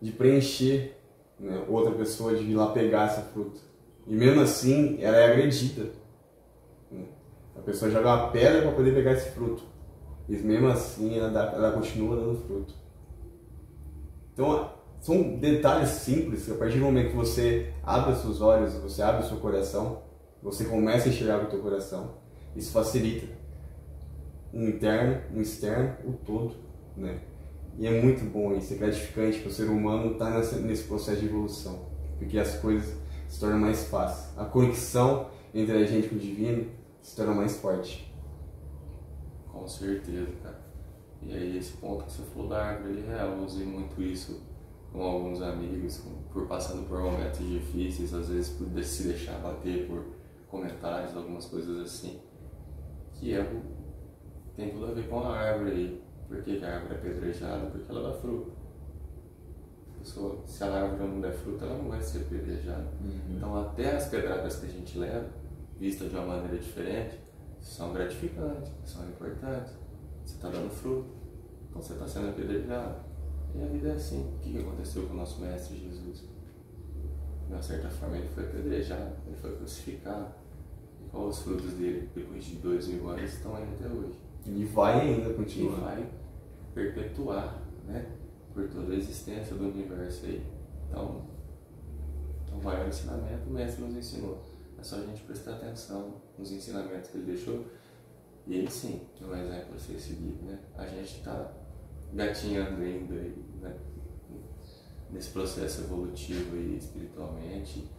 de 0.00 0.10
preencher 0.10 1.00
né, 1.38 1.64
outra 1.68 1.92
pessoa 1.92 2.34
de 2.34 2.42
ir 2.42 2.54
lá 2.54 2.72
pegar 2.72 3.04
essa 3.06 3.22
fruta. 3.22 3.60
E 4.06 4.14
mesmo 4.14 4.40
assim, 4.40 5.00
ela 5.00 5.16
é 5.16 5.32
agredida. 5.32 5.90
Né? 6.90 7.04
A 7.56 7.60
pessoa 7.60 7.88
joga 7.88 8.08
uma 8.08 8.30
pedra 8.30 8.62
para 8.62 8.72
poder 8.72 8.92
pegar 8.92 9.12
esse 9.12 9.30
fruto. 9.30 9.62
E 10.28 10.36
mesmo 10.36 10.66
assim, 10.66 11.16
ela, 11.16 11.30
dá, 11.30 11.52
ela 11.52 11.70
continua 11.70 12.16
dando 12.16 12.36
fruto. 12.44 12.74
Então, 14.32 14.72
são 15.02 15.34
detalhes 15.34 15.88
simples 15.88 16.44
que 16.44 16.52
a 16.52 16.54
partir 16.54 16.78
do 16.78 16.84
momento 16.84 17.10
que 17.10 17.16
você 17.16 17.72
abre 17.82 18.12
os 18.12 18.18
seus 18.20 18.40
olhos, 18.40 18.74
você 18.74 19.02
abre 19.02 19.24
o 19.24 19.28
seu 19.28 19.38
coração, 19.38 20.00
você 20.40 20.64
começa 20.64 21.08
a 21.08 21.12
enxergar 21.12 21.42
o 21.42 21.46
teu 21.46 21.58
coração, 21.58 22.18
isso 22.54 22.70
facilita. 22.70 23.26
Um 24.54 24.68
interno, 24.68 25.20
um 25.34 25.40
externo, 25.40 25.96
o 26.06 26.12
todo, 26.12 26.54
né? 26.96 27.18
E 27.76 27.84
é 27.84 28.00
muito 28.00 28.24
bom 28.30 28.54
isso, 28.54 28.74
é 28.74 28.76
gratificante 28.76 29.40
para 29.40 29.48
o 29.48 29.52
ser 29.52 29.64
humano 29.64 30.12
estar 30.12 30.40
tá 30.40 30.56
nesse 30.58 30.84
processo 30.84 31.18
de 31.18 31.26
evolução, 31.26 31.80
porque 32.16 32.38
as 32.38 32.58
coisas 32.58 32.94
se 33.26 33.40
tornam 33.40 33.58
mais 33.58 33.88
fáceis. 33.88 34.38
A 34.38 34.44
conexão 34.44 35.30
entre 35.52 35.78
a 35.78 35.84
gente 35.84 36.10
com 36.10 36.14
o 36.14 36.18
divino 36.18 36.70
se 37.00 37.16
torna 37.16 37.34
mais 37.34 37.56
forte. 37.56 38.08
Com 39.50 39.66
certeza, 39.66 40.30
cara. 40.44 40.62
E 41.20 41.34
aí 41.34 41.58
esse 41.58 41.72
ponto 41.72 42.04
que 42.04 42.12
você 42.12 42.22
falou 42.22 42.48
da 42.48 42.64
árvore, 42.64 43.02
é, 43.08 43.24
eu 43.24 43.44
usei 43.44 43.66
muito 43.66 44.00
isso 44.00 44.51
com 44.92 45.02
alguns 45.02 45.40
amigos, 45.40 45.98
com, 45.98 46.10
por 46.32 46.46
passando 46.46 46.86
por 46.86 47.00
momentos 47.00 47.38
difíceis, 47.38 48.12
às 48.12 48.28
vezes 48.28 48.50
por 48.50 48.84
se 48.84 49.04
deixar 49.04 49.38
bater 49.38 49.86
por 49.86 50.04
comentários, 50.48 51.16
algumas 51.16 51.46
coisas 51.46 51.80
assim, 51.80 52.20
que 53.14 53.34
é, 53.34 53.62
tem 54.54 54.70
tudo 54.70 54.86
a 54.86 54.90
ver 54.90 55.08
com 55.08 55.20
a 55.20 55.36
árvore 55.36 55.70
aí. 55.70 56.02
Por 56.28 56.42
que, 56.42 56.58
que 56.58 56.64
a 56.64 56.74
árvore 56.76 56.94
é 56.94 56.98
apedrejada? 56.98 57.70
Porque 57.70 57.90
ela 57.90 58.10
dá 58.10 58.18
fruto. 58.18 58.52
Pessoa, 59.98 60.42
se 60.46 60.64
a 60.64 60.82
árvore 60.82 61.10
não 61.10 61.20
der 61.20 61.32
fruto, 61.32 61.64
ela 61.64 61.78
não 61.78 61.88
vai 61.88 62.00
ser 62.00 62.18
apedrejada. 62.22 62.88
Uhum. 63.00 63.36
Então, 63.36 63.60
até 63.60 63.96
as 63.96 64.08
pedradas 64.08 64.56
que 64.56 64.66
a 64.66 64.68
gente 64.68 64.98
leva, 64.98 65.28
vistas 65.78 66.10
de 66.10 66.16
uma 66.16 66.26
maneira 66.26 66.58
diferente, 66.58 67.18
são 67.60 67.92
gratificantes, 67.92 68.72
são 68.84 69.08
importantes. 69.08 69.72
Você 70.24 70.34
está 70.34 70.50
dando 70.50 70.70
fruto, 70.70 71.06
então 71.68 71.80
você 71.80 71.92
está 71.94 72.06
sendo 72.06 72.30
apedrejado. 72.30 73.11
E 73.54 73.62
a 73.62 73.66
vida 73.66 73.88
é 73.88 73.92
assim. 73.92 74.34
O 74.36 74.38
que 74.38 74.58
aconteceu 74.58 75.06
com 75.06 75.14
o 75.14 75.16
nosso 75.16 75.40
Mestre 75.40 75.78
Jesus? 75.78 76.24
De 77.46 77.52
uma 77.52 77.62
certa 77.62 77.88
forma, 77.88 78.16
ele 78.16 78.28
foi 78.28 78.44
apedrejado, 78.44 79.12
ele 79.26 79.36
foi 79.36 79.56
crucificado. 79.56 80.32
E 81.04 81.08
qual 81.10 81.28
os 81.28 81.40
frutos 81.40 81.72
dele, 81.74 82.08
depois 82.14 82.44
de 82.44 82.56
dois 82.56 82.88
mil 82.88 83.08
anos, 83.08 83.32
estão 83.32 83.54
aí 83.54 83.64
até 83.74 83.88
hoje? 83.88 84.18
E 84.46 84.64
vai 84.64 85.00
ainda 85.00 85.34
continuar. 85.34 85.98
E 85.98 86.02
vai 86.02 86.10
perpetuar, 86.74 87.62
né? 87.86 88.06
Por 88.54 88.68
toda 88.68 88.92
a 88.92 88.96
existência 88.96 89.54
do 89.54 89.64
universo 89.64 90.26
aí. 90.26 90.42
Então, 90.88 91.22
então 92.44 92.58
o 92.58 92.64
maior 92.64 92.86
ensinamento 92.88 93.48
o 93.48 93.52
Mestre 93.52 93.84
nos 93.84 93.96
ensinou. 93.96 94.42
É 94.78 94.82
só 94.82 94.96
a 94.96 95.00
gente 95.00 95.22
prestar 95.22 95.52
atenção 95.52 96.14
nos 96.38 96.50
ensinamentos 96.50 97.10
que 97.10 97.18
ele 97.18 97.26
deixou. 97.26 97.64
E 98.46 98.54
ele 98.54 98.70
sim 98.70 99.00
é 99.20 99.24
um 99.24 99.36
exemplo 99.36 99.76
a 99.76 99.78
ser 99.78 99.98
seguido, 100.00 100.44
né? 100.44 100.58
A 100.76 100.86
gente 100.86 101.18
está 101.18 101.52
gatinhando 102.12 102.82
ainda 102.82 103.14
aí, 103.14 103.44
né? 103.60 103.74
nesse 105.10 105.30
processo 105.30 105.82
evolutivo 105.82 106.56
aí 106.56 106.76
espiritualmente, 106.76 107.90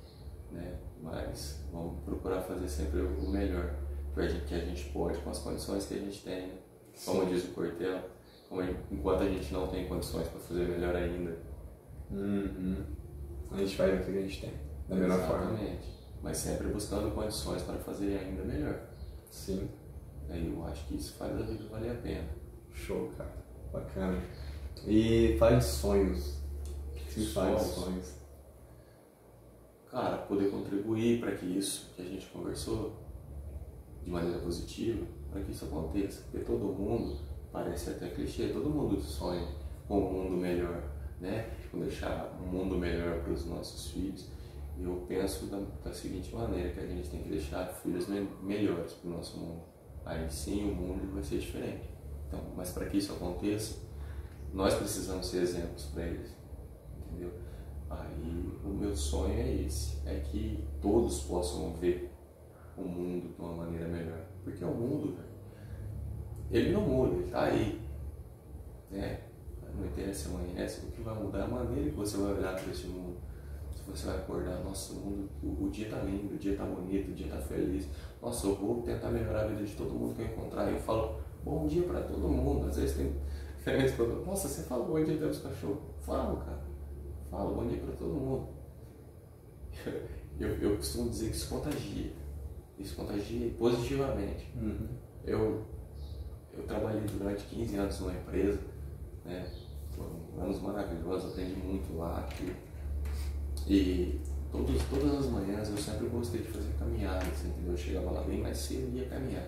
né? 0.52 0.78
Mas 1.02 1.63
vamos 1.71 2.02
procurar 2.04 2.41
fazer 2.41 2.67
sempre 2.67 3.02
o 3.02 3.30
melhor 3.30 3.76
que 4.13 4.54
a 4.54 4.60
gente 4.60 4.89
pode 4.89 5.19
com 5.19 5.30
as 5.30 5.39
condições 5.39 5.86
que 5.86 5.95
a 5.95 5.99
gente 5.99 6.23
tem, 6.23 6.47
né? 6.47 6.58
Como 7.06 7.26
diz 7.26 7.45
o 7.45 7.47
Cortel, 7.49 8.02
enquanto 8.91 9.23
a 9.23 9.30
gente 9.30 9.52
não 9.54 9.67
tem 9.67 9.88
condições 9.88 10.28
para 10.28 10.39
fazer 10.39 10.67
melhor 10.67 10.95
ainda. 10.95 11.36
Uhum. 12.12 12.84
A 13.52 13.58
gente 13.58 13.76
faz 13.76 13.99
o 13.99 14.04
que 14.04 14.17
a 14.17 14.21
gente 14.21 14.41
tem, 14.41 14.54
da 14.88 14.95
melhor 14.95 15.17
Exatamente. 15.17 15.28
forma. 15.28 15.54
Exatamente. 15.54 15.93
Mas 16.21 16.38
sempre 16.38 16.67
buscando 16.67 17.13
condições 17.13 17.62
para 17.63 17.76
fazer 17.80 18.17
ainda 18.17 18.43
melhor. 18.43 18.80
Sim. 19.30 19.67
Aí 20.30 20.47
eu 20.47 20.63
acho 20.65 20.88
que 20.88 20.95
isso 20.95 21.13
faz 21.15 21.34
a 21.36 21.43
vida 21.43 21.67
valer 21.69 21.91
a 21.91 21.95
pena. 21.95 22.30
Show, 22.71 23.12
cara. 23.17 23.34
Bacana. 23.73 24.21
E 24.86 25.36
fale 25.39 25.57
de 25.57 25.65
sonhos. 25.65 26.38
O 26.91 26.93
que 26.93 27.25
faz 27.25 27.59
de 27.59 27.73
sonhos? 27.73 28.13
Cara, 29.89 30.17
poder 30.17 30.51
contribuir 30.51 31.19
para 31.19 31.31
que 31.36 31.45
isso 31.45 31.91
que 31.95 32.03
a 32.03 32.05
gente 32.05 32.27
conversou 32.27 32.93
de 34.03 34.12
maneira 34.12 34.39
positiva, 34.39 35.05
para 35.31 35.41
que 35.41 35.51
isso 35.51 35.65
aconteça. 35.65 36.21
Porque 36.23 36.45
todo 36.45 36.65
mundo, 36.65 37.17
parece 37.51 37.89
até 37.89 38.09
clichê, 38.09 38.49
todo 38.49 38.69
mundo 38.69 38.99
sonha 39.01 39.47
com 39.88 39.99
um 39.99 40.13
mundo 40.13 40.38
melhor, 40.38 40.83
né? 41.19 41.51
Com 41.71 41.79
deixar 41.79 42.39
um 42.41 42.47
mundo 42.47 42.77
melhor 42.77 43.21
para 43.23 43.33
os 43.33 43.45
nossos 43.45 43.91
filhos. 43.91 44.29
E 44.77 44.83
eu 44.83 45.05
penso 45.07 45.45
da, 45.47 45.59
da, 45.83 45.93
seguinte 45.93 46.33
maneira, 46.33 46.71
que 46.71 46.79
a 46.79 46.88
gente 46.88 47.09
tem 47.09 47.21
que 47.21 47.29
deixar 47.29 47.65
filhos 47.67 48.07
me 48.07 48.27
melhores 48.41 48.93
para 48.93 49.09
o 49.09 49.13
nosso 49.13 49.38
mundo. 49.38 49.62
Aí 50.05 50.29
sim 50.29 50.69
o 50.69 50.75
mundo 50.75 51.13
vai 51.13 51.23
ser 51.23 51.39
diferente. 51.39 51.92
Então, 52.34 52.41
mas 52.58 52.72
para 52.72 52.88
que 52.88 52.98
isso 52.98 53.13
aconteça, 53.13 53.76
nós 54.52 54.74
precisamos 54.74 55.28
ser 55.28 55.43
exemplos 55.43 55.86
para 55.93 56.04
eles, 56.04 56.32
entendeu? 56.98 57.32
Aí 57.89 58.60
o 58.65 58.69
meu 58.69 58.96
sonho 58.96 59.34
é 59.34 59.54
esse, 59.62 59.98
é 60.06 60.19
que 60.19 60.67
todos 60.82 61.22
possam 61.22 61.74
ver 61.74 62.12
o 62.76 62.82
mundo 62.82 63.36
de 63.36 63.39
uma 63.39 63.54
maneira 63.54 63.88
melhor. 63.88 64.19
Porque 64.44 64.65
o 64.65 64.73
mundo, 64.73 65.15
ele 66.50 66.71
não 66.71 66.81
muda, 66.81 67.15
ele 67.15 67.25
está 67.25 67.44
aí. 67.44 67.79
Né? 68.90 69.21
Não 69.75 69.86
interessa 69.86 70.29
amanhece, 70.29 70.86
o 70.86 70.92
que 70.92 71.02
vai 71.02 71.15
mudar 71.15 71.40
é 71.40 71.44
a 71.44 71.48
maneira 71.48 71.90
que 71.90 71.96
você 71.96 72.17
vai 72.17 72.34
olhar 72.34 72.56
para 72.56 72.71
esse 72.71 72.88
mundo. 72.88 73.17
Se 73.75 73.90
você 73.90 74.08
vai 74.08 74.17
acordar, 74.17 74.63
nossa, 74.63 74.94
o 74.94 74.96
mundo, 74.98 75.29
o, 75.44 75.65
o 75.65 75.69
dia 75.69 75.86
está 75.86 76.00
lindo, 76.00 76.36
o 76.36 76.38
dia 76.38 76.54
está 76.54 76.63
bonito, 76.63 77.12
o 77.12 77.13
dia 77.13 77.27
está 77.27 77.40
feliz. 77.40 77.88
Nossa, 78.21 78.48
eu 78.48 78.56
vou 78.56 78.81
tentar 78.84 79.10
melhorar 79.10 79.44
a 79.44 79.48
vida 79.48 79.63
de 79.63 79.75
todo 79.75 79.94
mundo 79.94 80.15
que 80.15 80.21
eu 80.21 80.27
encontrar. 80.27 80.71
Eu 80.71 80.79
falo, 80.79 81.23
bom 81.44 81.67
dia 81.67 81.83
para 81.83 82.02
todo 82.02 82.27
mundo. 82.27 82.67
Às 82.67 82.77
vezes 82.77 82.98
tem 82.98 83.13
diferentes 83.58 83.91
pessoas. 83.91 84.25
Nossa, 84.25 84.48
você 84.48 84.63
fala 84.63 84.85
bom 84.85 85.04
dia 85.04 85.17
para 85.17 85.27
os 85.27 85.39
cachorros? 85.39 85.79
Falo, 86.02 86.37
cara. 86.37 86.62
Falo 87.29 87.56
bom 87.56 87.67
dia 87.67 87.79
para 87.79 87.96
todo 87.96 88.13
mundo. 88.13 88.48
Eu, 90.39 90.50
eu 90.58 90.77
costumo 90.77 91.12
dizer 91.12 91.29
que 91.29 91.35
isso 91.35 91.48
contagia. 91.48 92.12
Isso 92.79 92.96
contagia 92.96 93.52
positivamente. 93.52 94.52
Uhum. 94.56 94.87
Eu, 95.23 95.63
eu 96.52 96.63
trabalhei 96.63 97.02
durante 97.02 97.44
15 97.44 97.75
anos 97.77 98.00
numa 98.00 98.13
empresa, 98.13 98.60
né? 99.23 99.48
Foram 99.91 100.44
anos 100.44 100.60
maravilhosos, 100.60 101.31
aprendi 101.31 101.56
muito 101.56 101.96
lá. 101.96 102.27
E 103.67 104.19
todos, 104.52 104.81
todas 104.89 105.19
as 105.19 105.25
manhãs 105.27 105.69
eu 105.69 105.77
sempre 105.77 106.08
gostei 106.08 106.41
de 106.41 106.48
fazer 106.48 106.73
caminhadas, 106.79 107.46
entendeu? 107.46 107.73
Eu 107.73 107.77
chegava 107.77 108.10
lá 108.10 108.21
bem 108.23 108.41
mais 108.41 108.58
cedo 108.58 108.89
e 108.91 109.02
ia 109.02 109.06
caminhar. 109.08 109.48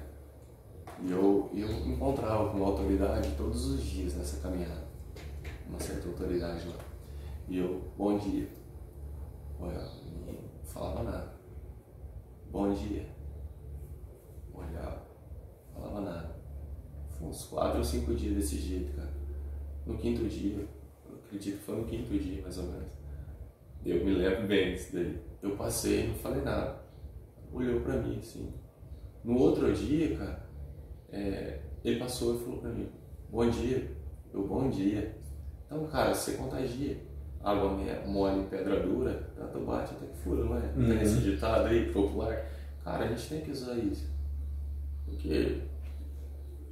E 1.04 1.12
eu, 1.12 1.50
eu 1.54 1.70
encontrava 1.88 2.50
com 2.50 2.64
autoridade 2.64 3.36
todos 3.36 3.66
os 3.66 3.84
dias 3.84 4.16
nessa 4.16 4.40
caminhada. 4.42 4.86
Uma 5.68 5.80
certa 5.80 6.08
autoridade 6.08 6.68
lá. 6.68 6.78
E 7.48 7.58
eu, 7.58 7.82
bom 7.98 8.18
dia. 8.18 8.48
Olha, 9.60 9.80
não 9.80 10.36
falava 10.64 11.04
nada. 11.04 11.34
Bom 12.52 12.74
dia. 12.74 13.06
Olhava, 14.54 15.06
falava 15.74 16.02
nada. 16.02 16.36
Foi 17.10 17.28
uns 17.28 17.44
quatro 17.46 17.80
ou 17.80 17.84
cinco 17.84 18.14
dias 18.14 18.36
desse 18.36 18.58
jeito, 18.58 18.96
cara. 18.96 19.14
No 19.86 19.98
quinto 19.98 20.26
dia, 20.28 20.68
eu 21.08 21.16
acredito 21.16 21.58
que 21.58 21.64
foi 21.64 21.76
no 21.76 21.86
quinto 21.86 22.18
dia 22.18 22.42
mais 22.42 22.58
ou 22.58 22.66
menos. 22.66 22.92
Eu 23.86 24.04
me 24.04 24.14
lembro 24.14 24.48
bem 24.48 24.74
disso 24.74 24.94
daí. 24.94 25.22
Eu 25.42 25.56
passei, 25.56 26.08
não 26.08 26.16
falei 26.16 26.42
nada. 26.42 26.82
Olhou 27.54 27.82
pra 27.82 28.02
mim 28.02 28.18
assim. 28.18 28.52
No 29.24 29.38
outro 29.38 29.72
dia, 29.74 30.18
cara, 30.18 30.45
é, 31.16 31.62
ele 31.84 32.00
passou 32.00 32.36
e 32.36 32.40
falou 32.40 32.60
pra 32.60 32.70
mim: 32.70 32.90
Bom 33.30 33.50
dia. 33.50 33.90
Eu, 34.34 34.46
bom 34.46 34.70
dia. 34.70 35.16
Então, 35.66 35.88
cara, 35.88 36.14
você 36.14 36.34
contagia. 36.34 36.98
Água 37.42 37.78
mole 38.08 38.48
pedra 38.50 38.80
dura, 38.80 39.32
tanto 39.36 39.60
bate 39.60 39.94
até 39.94 40.08
que 40.08 40.18
fura, 40.18 40.44
não 40.44 40.58
é? 40.58 40.66
Uhum. 40.76 40.88
Tem 40.88 41.02
esse 41.02 41.22
ditado 41.22 41.68
aí 41.68 41.92
popular. 41.92 42.44
Cara, 42.84 43.06
a 43.06 43.08
gente 43.08 43.30
tem 43.30 43.42
que 43.42 43.52
usar 43.52 43.76
isso. 43.76 44.10
Porque 45.06 45.62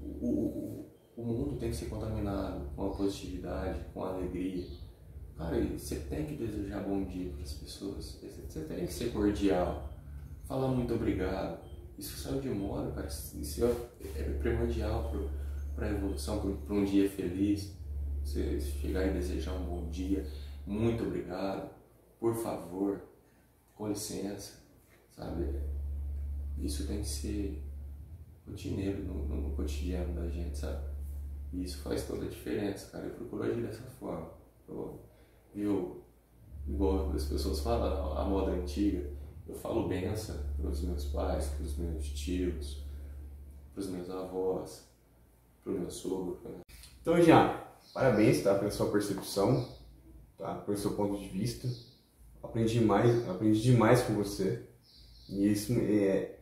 o, 0.02 0.28
o, 0.28 0.92
o 1.16 1.24
mundo 1.24 1.58
tem 1.58 1.70
que 1.70 1.76
ser 1.76 1.86
contaminado 1.86 2.66
com 2.76 2.88
a 2.88 2.90
positividade, 2.90 3.80
com 3.94 4.04
a 4.04 4.10
alegria. 4.16 4.66
Cara, 5.38 5.62
você 5.78 5.96
tem 5.96 6.26
que 6.26 6.36
desejar 6.36 6.82
bom 6.84 7.04
dia 7.06 7.32
para 7.32 7.44
as 7.44 7.54
pessoas. 7.54 8.20
Você 8.48 8.62
tem 8.62 8.86
que 8.86 8.94
ser 8.94 9.12
cordial. 9.14 9.90
Falar 10.46 10.70
muito 10.70 10.96
obrigado. 10.96 11.63
Isso 11.98 12.18
saiu 12.18 12.42
de 12.42 12.50
moda, 12.50 12.92
cara. 12.92 13.08
Isso 13.08 13.66
é, 13.66 14.20
é 14.20 14.38
primordial 14.40 15.12
para 15.76 15.88
a 15.88 15.92
evolução, 15.92 16.58
para 16.66 16.76
um 16.76 16.84
dia 16.84 17.10
feliz. 17.10 17.74
Você 18.24 18.60
chegar 18.60 19.06
e 19.08 19.14
desejar 19.14 19.54
um 19.54 19.66
bom 19.66 19.90
dia. 19.90 20.26
Muito 20.66 21.04
obrigado. 21.04 21.70
Por 22.20 22.36
favor. 22.36 23.02
Com 23.76 23.90
licença. 23.90 24.54
Sabe? 25.16 25.62
Isso 26.58 26.88
tem 26.88 27.02
que 27.02 27.08
ser 27.08 27.64
rotineiro 28.48 29.04
no, 29.04 29.28
no, 29.28 29.50
no 29.50 29.56
cotidiano 29.56 30.14
da 30.14 30.28
gente, 30.28 30.58
sabe? 30.58 30.86
E 31.52 31.64
isso 31.64 31.80
faz 31.80 32.08
toda 32.08 32.26
a 32.26 32.30
diferença, 32.30 32.92
cara. 32.92 33.06
Eu 33.06 33.16
procuro 33.16 33.44
agir 33.44 33.62
dessa 33.62 33.84
forma. 33.84 34.32
Eu, 34.68 35.00
eu 35.56 36.04
igual 36.68 37.12
as 37.12 37.26
pessoas 37.26 37.60
falam, 37.60 38.18
a 38.18 38.24
moda 38.26 38.52
antiga, 38.52 39.10
eu 39.48 39.56
falo 39.56 39.88
benção 39.88 40.38
para 40.58 40.70
os 40.70 40.82
meus 40.82 41.06
pais, 41.06 41.48
para 41.48 41.64
os 41.66 41.78
meus 41.78 42.08
tios, 42.10 42.84
para 43.74 43.82
os 43.82 43.90
meus 43.90 44.10
avós, 44.10 44.88
para 45.64 45.74
o 45.74 45.80
meu 45.80 45.90
sogro. 45.90 46.40
Pra... 46.42 46.52
Então, 47.02 47.22
já, 47.22 47.68
parabéns 47.94 48.42
tá, 48.42 48.56
pela 48.56 48.72
sua 48.72 48.92
percepção, 48.92 49.68
tá, 50.38 50.56
pelo 50.56 50.78
seu 50.78 50.92
ponto 50.92 51.18
de 51.18 51.28
vista. 51.28 51.68
Aprendi 52.42 52.82
mais, 52.82 53.28
aprendi 53.30 53.62
demais 53.62 54.02
com 54.04 54.14
você. 54.14 54.64
E 55.30 55.52
isso 55.52 55.74
é, 55.80 56.40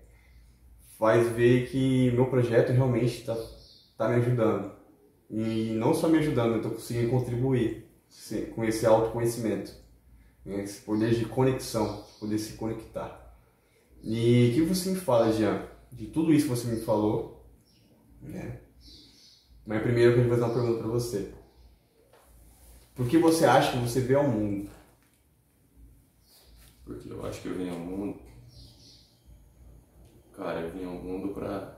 faz 0.97 1.27
ver 1.29 1.69
que 1.69 2.11
meu 2.11 2.27
projeto 2.27 2.71
realmente 2.71 3.19
está 3.19 3.35
tá 3.97 4.09
me 4.09 4.15
ajudando. 4.15 4.71
E 5.29 5.73
não 5.75 5.93
só 5.93 6.09
me 6.09 6.17
ajudando, 6.17 6.51
eu 6.51 6.57
estou 6.57 6.71
conseguindo 6.71 7.09
contribuir 7.09 7.87
com 8.53 8.63
esse 8.63 8.85
autoconhecimento, 8.85 9.73
né? 10.45 10.63
esse 10.63 10.81
poder 10.81 11.13
de 11.13 11.25
conexão, 11.25 12.03
poder 12.19 12.37
se 12.37 12.53
conectar. 12.53 13.35
E 14.03 14.49
o 14.49 14.53
que 14.53 14.61
você 14.61 14.91
me 14.91 14.95
fala, 14.95 15.31
Jean, 15.31 15.67
de 15.91 16.07
tudo 16.07 16.33
isso 16.33 16.45
que 16.45 16.51
você 16.51 16.67
me 16.67 16.81
falou, 16.81 17.45
né? 18.21 18.59
Mas 19.65 19.81
primeiro 19.81 20.11
eu 20.11 20.15
quero 20.15 20.29
fazer 20.29 20.43
uma 20.43 20.53
pergunta 20.53 20.79
para 20.79 20.91
você. 20.91 21.33
Por 22.95 23.07
que 23.07 23.17
você 23.17 23.45
acha 23.45 23.71
que 23.71 23.77
você 23.77 24.01
vê 24.01 24.15
ao 24.15 24.27
mundo? 24.27 24.69
Porque 26.83 27.09
eu 27.11 27.25
acho 27.25 27.41
que 27.41 27.47
eu 27.47 27.55
venho 27.55 27.73
ao 27.73 27.79
mundo 27.79 28.19
Cara, 30.41 30.61
eu 30.61 30.71
vim 30.71 30.85
ao 30.85 30.93
mundo 30.93 31.35
para 31.35 31.77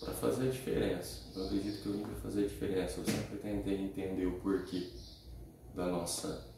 para 0.00 0.14
fazer 0.14 0.48
a 0.48 0.50
diferença. 0.50 1.30
Eu 1.36 1.44
acredito 1.44 1.82
que 1.82 1.86
eu 1.86 1.92
vim 1.92 2.02
para 2.02 2.14
fazer 2.16 2.44
a 2.44 2.48
diferença. 2.48 2.98
Eu 2.98 3.04
sempre 3.04 3.36
tentei 3.36 3.84
entender 3.84 4.26
o 4.26 4.40
porquê 4.40 4.88
da 5.74 5.86
nossa 5.86 6.49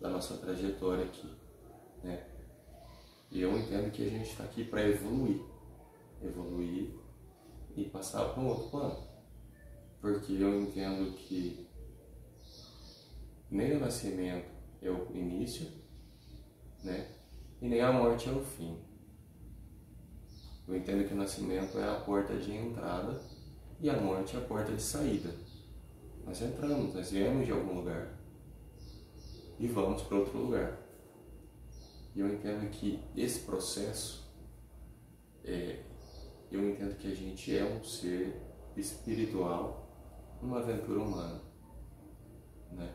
da 0.00 0.08
nossa 0.08 0.36
trajetória 0.38 1.04
aqui, 1.04 1.30
né? 2.02 2.26
E 3.30 3.40
eu 3.40 3.56
entendo 3.56 3.90
que 3.90 4.06
a 4.06 4.10
gente 4.10 4.30
está 4.30 4.44
aqui 4.44 4.64
para 4.64 4.86
evoluir, 4.88 5.42
evoluir 6.22 6.90
e 7.76 7.84
passar 7.84 8.24
para 8.30 8.42
um 8.42 8.48
outro 8.48 8.70
plano, 8.70 8.96
porque 10.00 10.32
eu 10.34 10.62
entendo 10.62 11.12
que 11.16 11.66
nem 13.50 13.76
o 13.76 13.80
nascimento 13.80 14.48
é 14.80 14.90
o 14.90 15.10
início, 15.14 15.68
né? 16.82 17.08
E 17.60 17.68
nem 17.68 17.80
a 17.80 17.92
morte 17.92 18.28
é 18.28 18.32
o 18.32 18.42
fim. 18.42 18.78
Eu 20.68 20.76
entendo 20.76 21.06
que 21.06 21.14
o 21.14 21.16
nascimento 21.16 21.78
é 21.78 21.88
a 21.88 22.00
porta 22.00 22.36
de 22.36 22.52
entrada 22.52 23.20
e 23.80 23.88
a 23.88 24.00
morte 24.00 24.36
é 24.36 24.38
a 24.38 24.44
porta 24.44 24.72
de 24.72 24.82
saída. 24.82 25.30
Nós 26.24 26.42
entramos, 26.42 26.94
nós 26.94 27.10
viemos 27.10 27.46
de 27.46 27.52
algum 27.52 27.74
lugar 27.74 28.15
e 29.58 29.66
vamos 29.66 30.02
para 30.02 30.18
outro 30.18 30.38
lugar. 30.38 30.78
E 32.14 32.20
eu 32.20 32.32
entendo 32.32 32.68
que 32.70 32.98
esse 33.16 33.40
processo, 33.40 34.30
é, 35.44 35.80
eu 36.50 36.68
entendo 36.68 36.96
que 36.96 37.10
a 37.10 37.14
gente 37.14 37.56
é 37.56 37.64
um 37.64 37.82
ser 37.84 38.40
espiritual 38.76 39.86
numa 40.40 40.60
aventura 40.60 41.00
humana. 41.00 41.40
Né? 42.72 42.90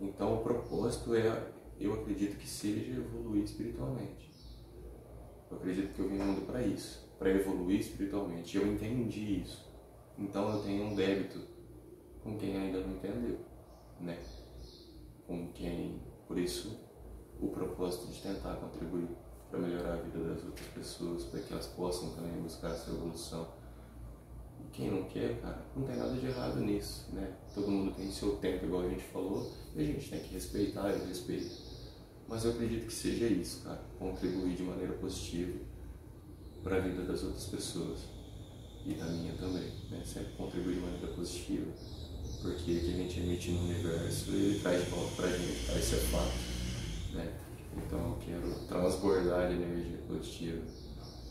Então 0.00 0.34
o 0.34 0.42
propósito 0.42 1.14
é, 1.14 1.52
eu 1.78 1.94
acredito 1.94 2.36
que 2.36 2.48
seja 2.48 2.98
evoluir 2.98 3.44
espiritualmente. 3.44 4.28
Eu 5.50 5.56
acredito 5.56 5.94
que 5.94 6.00
eu 6.00 6.08
vim 6.08 6.20
ao 6.20 6.26
mundo 6.26 6.46
para 6.46 6.62
isso, 6.62 7.08
para 7.18 7.30
evoluir 7.30 7.80
espiritualmente. 7.80 8.56
Eu 8.56 8.66
entendi 8.66 9.40
isso. 9.42 9.66
Então 10.18 10.52
eu 10.52 10.62
tenho 10.62 10.84
um 10.84 10.94
débito 10.94 11.40
com 12.22 12.36
quem 12.36 12.56
ainda 12.56 12.80
não 12.80 12.96
entendeu, 12.96 13.38
né? 14.00 14.18
Com 15.28 15.52
quem, 15.52 16.00
por 16.26 16.38
isso, 16.38 16.80
o 17.40 17.48
propósito 17.48 18.10
de 18.10 18.20
tentar 18.20 18.56
contribuir 18.56 19.08
para 19.50 19.60
melhorar 19.60 19.92
a 19.92 19.96
vida 19.96 20.18
das 20.18 20.42
outras 20.42 20.66
pessoas, 20.68 21.24
para 21.24 21.40
que 21.40 21.52
elas 21.52 21.66
possam 21.66 22.10
também 22.14 22.40
buscar 22.42 22.70
essa 22.70 22.90
evolução. 22.90 23.46
E 24.58 24.70
quem 24.72 24.90
não 24.90 25.04
quer, 25.04 25.40
cara, 25.40 25.64
não 25.76 25.84
tem 25.84 25.96
nada 25.96 26.14
de 26.14 26.26
errado 26.26 26.58
nisso, 26.60 27.06
né? 27.12 27.36
Todo 27.54 27.70
mundo 27.70 27.94
tem 27.94 28.10
seu 28.10 28.36
tempo, 28.36 28.64
igual 28.64 28.82
a 28.82 28.88
gente 28.88 29.04
falou, 29.04 29.52
e 29.76 29.82
a 29.82 29.84
gente 29.84 30.10
tem 30.10 30.20
que 30.20 30.32
respeitar 30.32 30.90
e 30.90 31.06
respeito. 31.06 31.68
Mas 32.26 32.44
eu 32.44 32.52
acredito 32.52 32.86
que 32.86 32.92
seja 32.92 33.26
isso, 33.26 33.64
cara. 33.64 33.82
Contribuir 33.98 34.56
de 34.56 34.62
maneira 34.62 34.94
positiva 34.94 35.58
para 36.62 36.76
a 36.76 36.80
vida 36.80 37.04
das 37.04 37.22
outras 37.22 37.44
pessoas. 37.46 38.00
E 38.84 38.94
da 38.94 39.06
minha 39.06 39.34
também. 39.34 39.70
Né? 39.90 40.02
Sempre 40.04 40.32
contribuir 40.32 40.76
de 40.76 40.80
maneira 40.80 41.08
positiva. 41.08 41.70
Porque 42.42 42.72
o 42.72 42.80
que 42.80 42.94
a 42.94 42.96
gente 42.96 43.20
emite 43.20 43.50
no 43.50 43.64
universo, 43.64 44.30
ele 44.30 44.60
traz 44.60 44.84
de 44.84 44.90
volta 44.90 45.14
pra 45.16 45.28
gente, 45.28 45.66
cara. 45.66 45.78
Isso 45.78 45.94
é 45.94 45.98
fato. 45.98 46.32
Né? 47.14 47.32
Então 47.76 47.98
eu 47.98 48.18
quero 48.24 48.54
transbordar 48.66 49.48
de 49.48 49.54
energia 49.54 49.98
positiva 50.06 50.62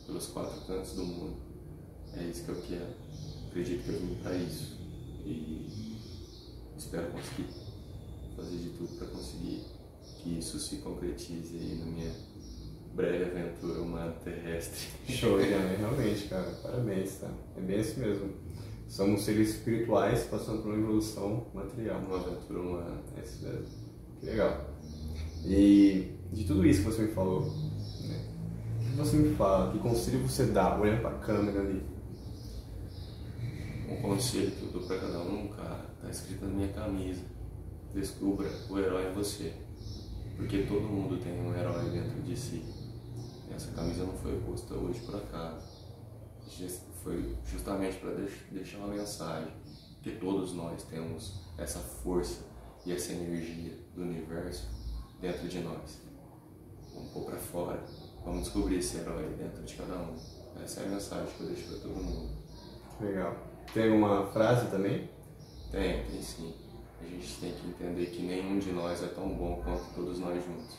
pelos 0.06 0.28
quatro 0.28 0.62
cantos 0.62 0.93
do 0.93 1.06
mundo. 1.06 1.38
É 2.16 2.24
isso 2.24 2.43
que 2.43 2.50
eu 2.50 2.62
quero. 2.62 2.93
Acredito 3.48 3.84
que 3.84 3.89
eu 3.89 4.00
vim 4.00 4.16
para 4.22 4.36
isso. 4.36 4.78
E 5.26 5.98
espero 6.78 7.12
conseguir 7.12 7.48
fazer 8.36 8.58
de 8.58 8.70
tudo 8.70 8.98
para 8.98 9.08
conseguir 9.08 9.66
que 10.22 10.39
isso 10.39 10.60
se 10.60 10.78
concretize 10.78 11.58
aí 11.58 11.76
na 11.80 11.86
minha 11.86 12.12
breve 12.93 13.26
aventura 13.26 13.82
humana 13.82 14.12
terrestre. 14.24 14.88
Show, 15.08 15.38
né? 15.38 15.76
realmente, 15.78 16.28
cara, 16.28 16.50
parabéns, 16.64 17.16
tá? 17.20 17.32
É 17.56 17.62
bem 17.62 17.80
assim 17.80 18.00
mesmo. 18.00 18.34
Somos 18.88 19.24
seres 19.24 19.50
espirituais 19.50 20.24
passando 20.26 20.62
por 20.62 20.74
uma 20.74 20.80
evolução 20.80 21.48
material. 21.54 22.00
Uma 22.00 22.18
aventura 22.18 22.60
humana. 22.60 23.02
É. 23.18 23.22
Que 24.20 24.26
legal. 24.26 24.66
E 25.46 26.14
de 26.32 26.44
tudo 26.46 26.66
isso 26.66 26.82
que 26.82 26.86
você 26.88 27.04
me 27.04 27.12
falou, 27.12 27.42
né? 27.42 28.26
o 28.80 28.90
que 28.92 28.98
você 28.98 29.18
me 29.18 29.36
fala? 29.36 29.72
Que 29.72 29.80
conselho 29.80 30.28
você 30.28 30.46
dá 30.46 30.80
olhando 30.80 31.02
pra 31.02 31.12
câmera 31.20 31.60
ali? 31.60 31.84
Um 33.90 34.02
conselho 34.02 34.52
que 34.52 34.64
eu 34.64 34.72
dou 34.72 34.82
pra 34.84 34.98
cada 34.98 35.20
um, 35.20 35.48
cara, 35.50 35.86
tá 36.02 36.10
escrito 36.10 36.46
na 36.46 36.54
minha 36.54 36.68
camisa. 36.70 37.22
Descubra 37.94 38.50
o 38.70 38.80
herói 38.80 39.10
em 39.10 39.14
você 39.14 39.54
porque 40.38 40.64
todo 40.64 40.82
mundo 40.82 41.18
tem 41.22 41.34
um 41.34 41.54
herói 41.54 41.90
dentro 41.90 42.22
de 42.22 42.38
si. 42.38 42.64
Essa 43.54 43.72
camisa 43.72 44.06
não 44.06 44.14
foi 44.14 44.40
posta 44.42 44.76
hoje 44.76 45.00
por 45.00 45.16
acaso. 45.16 45.66
Foi 47.04 47.36
justamente 47.45 47.98
para 47.98 48.12
deixar 48.52 48.78
uma 48.80 48.88
mensagem 48.89 49.52
que 50.02 50.12
todos 50.18 50.54
nós 50.54 50.84
temos 50.84 51.41
essa 51.58 51.80
força 51.80 52.41
e 52.86 52.93
essa 52.93 53.12
energia 53.14 53.78
do 53.95 54.04
universo 54.04 54.70
dentro 55.20 55.48
de 55.48 55.60
nós. 55.60 56.02
Vamos 56.93 57.12
pôr 57.12 57.26
para 57.26 57.38
fora, 57.38 57.84
vamos 58.24 58.43
descobrir 58.43 58.78
esse 58.78 58.98
herói 58.98 59.28
dentro 59.38 59.64
de 59.64 59.76
cada 59.76 59.95
um. 59.95 60.16
Essa 60.64 60.82
é 60.82 60.86
a 60.86 60.89
mensagem 60.89 61.28
que 61.36 61.43
eu 61.43 61.48
deixo 61.48 61.68
para 61.70 61.80
todo 61.80 62.04
mundo. 62.04 62.30
Legal. 63.00 63.36
Tem 63.74 63.91
alguma 63.91 64.26
frase 64.28 64.68
também? 64.72 65.10
Tem, 65.72 66.04
tem 66.06 66.22
sim. 66.22 66.54
A 67.00 67.06
gente 67.06 67.39
tem 67.39 67.54
que 67.54 67.68
entender 67.68 68.08
que 68.08 68.24
nenhum 68.24 68.58
de 68.58 68.72
nós 68.72 69.04
é 69.04 69.08
tão 69.08 69.30
bom 69.30 69.62
quanto 69.64 69.84
todos 69.93 70.20
nós 70.20 70.43
juntos. 70.43 70.78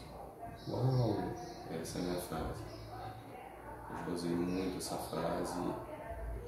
Uau! 0.69 1.17
Essa 1.71 1.99
é 1.99 2.01
a 2.01 2.05
minha 2.05 2.21
frase. 2.21 2.63
Eu 3.91 4.07
já 4.07 4.13
usei 4.13 4.31
muito 4.31 4.79
essa 4.79 4.97
frase 4.97 5.59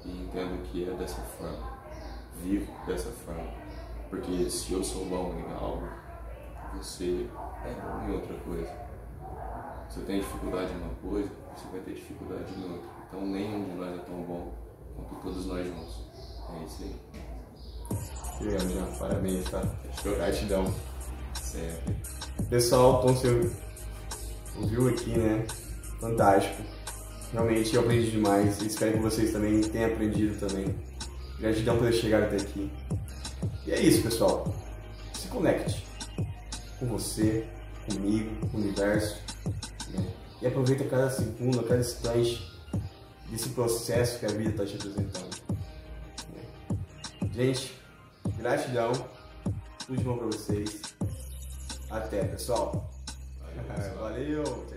e 0.04 0.10
entendo 0.22 0.62
que 0.64 0.88
é 0.88 0.92
dessa 0.94 1.20
forma. 1.22 1.80
Vivo 2.42 2.72
dessa 2.86 3.10
forma. 3.10 3.50
Porque 4.08 4.48
se 4.50 4.72
eu 4.72 4.82
sou 4.82 5.04
bom 5.06 5.34
em 5.34 5.52
algo, 5.52 5.88
você 6.76 7.28
é 7.64 7.74
bom 7.74 8.08
em 8.08 8.14
outra 8.14 8.34
coisa. 8.38 8.70
Se 9.88 9.98
eu 9.98 10.06
tenho 10.06 10.22
dificuldade 10.22 10.72
em 10.72 10.76
uma 10.76 10.94
coisa, 11.02 11.30
você 11.54 11.68
vai 11.70 11.80
ter 11.80 11.94
dificuldade 11.94 12.52
em 12.54 12.72
outra. 12.72 12.88
Então 13.08 13.26
nenhum 13.26 13.64
de 13.64 13.72
nós 13.72 13.98
é 13.98 14.02
tão 14.02 14.22
bom 14.22 14.52
quanto 14.96 15.22
todos 15.22 15.46
nós 15.46 15.66
juntos. 15.66 16.06
É 16.48 16.64
isso 16.64 16.82
aí. 16.82 16.96
Legal, 18.40 18.68
Jean. 18.68 18.86
Parabéns, 18.98 19.50
tá? 19.50 19.62
Gratidão. 20.02 20.74
Sempre. 21.34 21.96
Pessoal, 22.48 23.00
então 23.02 23.14
você 23.14 23.52
ouviu 24.56 24.88
aqui, 24.88 25.10
né? 25.10 25.46
Fantástico. 26.00 26.79
Realmente 27.32 27.74
eu 27.74 27.82
aprendi 27.82 28.10
demais. 28.10 28.60
Espero 28.60 28.92
que 28.92 28.98
vocês 28.98 29.32
também 29.32 29.60
tenham 29.60 29.92
aprendido 29.92 30.38
também. 30.38 30.74
Gratidão 31.38 31.78
por 31.78 31.86
ter 31.86 31.92
chegado 31.92 32.24
até 32.24 32.36
aqui. 32.36 32.70
E 33.66 33.72
é 33.72 33.80
isso, 33.80 34.02
pessoal. 34.02 34.52
Se 35.14 35.28
conecte 35.28 35.86
com 36.78 36.86
você, 36.86 37.46
comigo, 37.88 38.46
com 38.48 38.58
o 38.58 38.60
universo. 38.60 39.16
Né? 39.90 40.12
E 40.42 40.46
aproveita 40.46 40.84
cada 40.84 41.08
segundo, 41.10 41.62
cada 41.62 41.80
instante 41.80 42.50
desse 43.30 43.48
processo 43.50 44.18
que 44.18 44.26
a 44.26 44.30
vida 44.30 44.50
está 44.50 44.66
te 44.66 44.74
apresentando. 44.74 45.36
né? 46.34 47.30
Gente, 47.32 47.74
gratidão. 48.36 48.92
Tudo 49.86 49.98
de 49.98 50.04
bom 50.04 50.16
para 50.18 50.26
vocês. 50.26 50.82
Até, 51.88 52.24
pessoal. 52.24 52.90
Valeu, 53.40 53.64
pessoal. 53.64 53.96
Valeu. 53.98 54.70